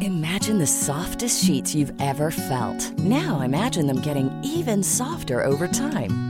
Imagine 0.00 0.58
the 0.58 0.66
softest 0.66 1.44
sheets 1.44 1.72
you've 1.72 1.92
ever 2.00 2.32
felt. 2.32 2.98
Now 2.98 3.42
imagine 3.42 3.86
them 3.86 4.00
getting 4.00 4.28
even 4.42 4.82
softer 4.82 5.44
over 5.44 5.68
time. 5.68 6.29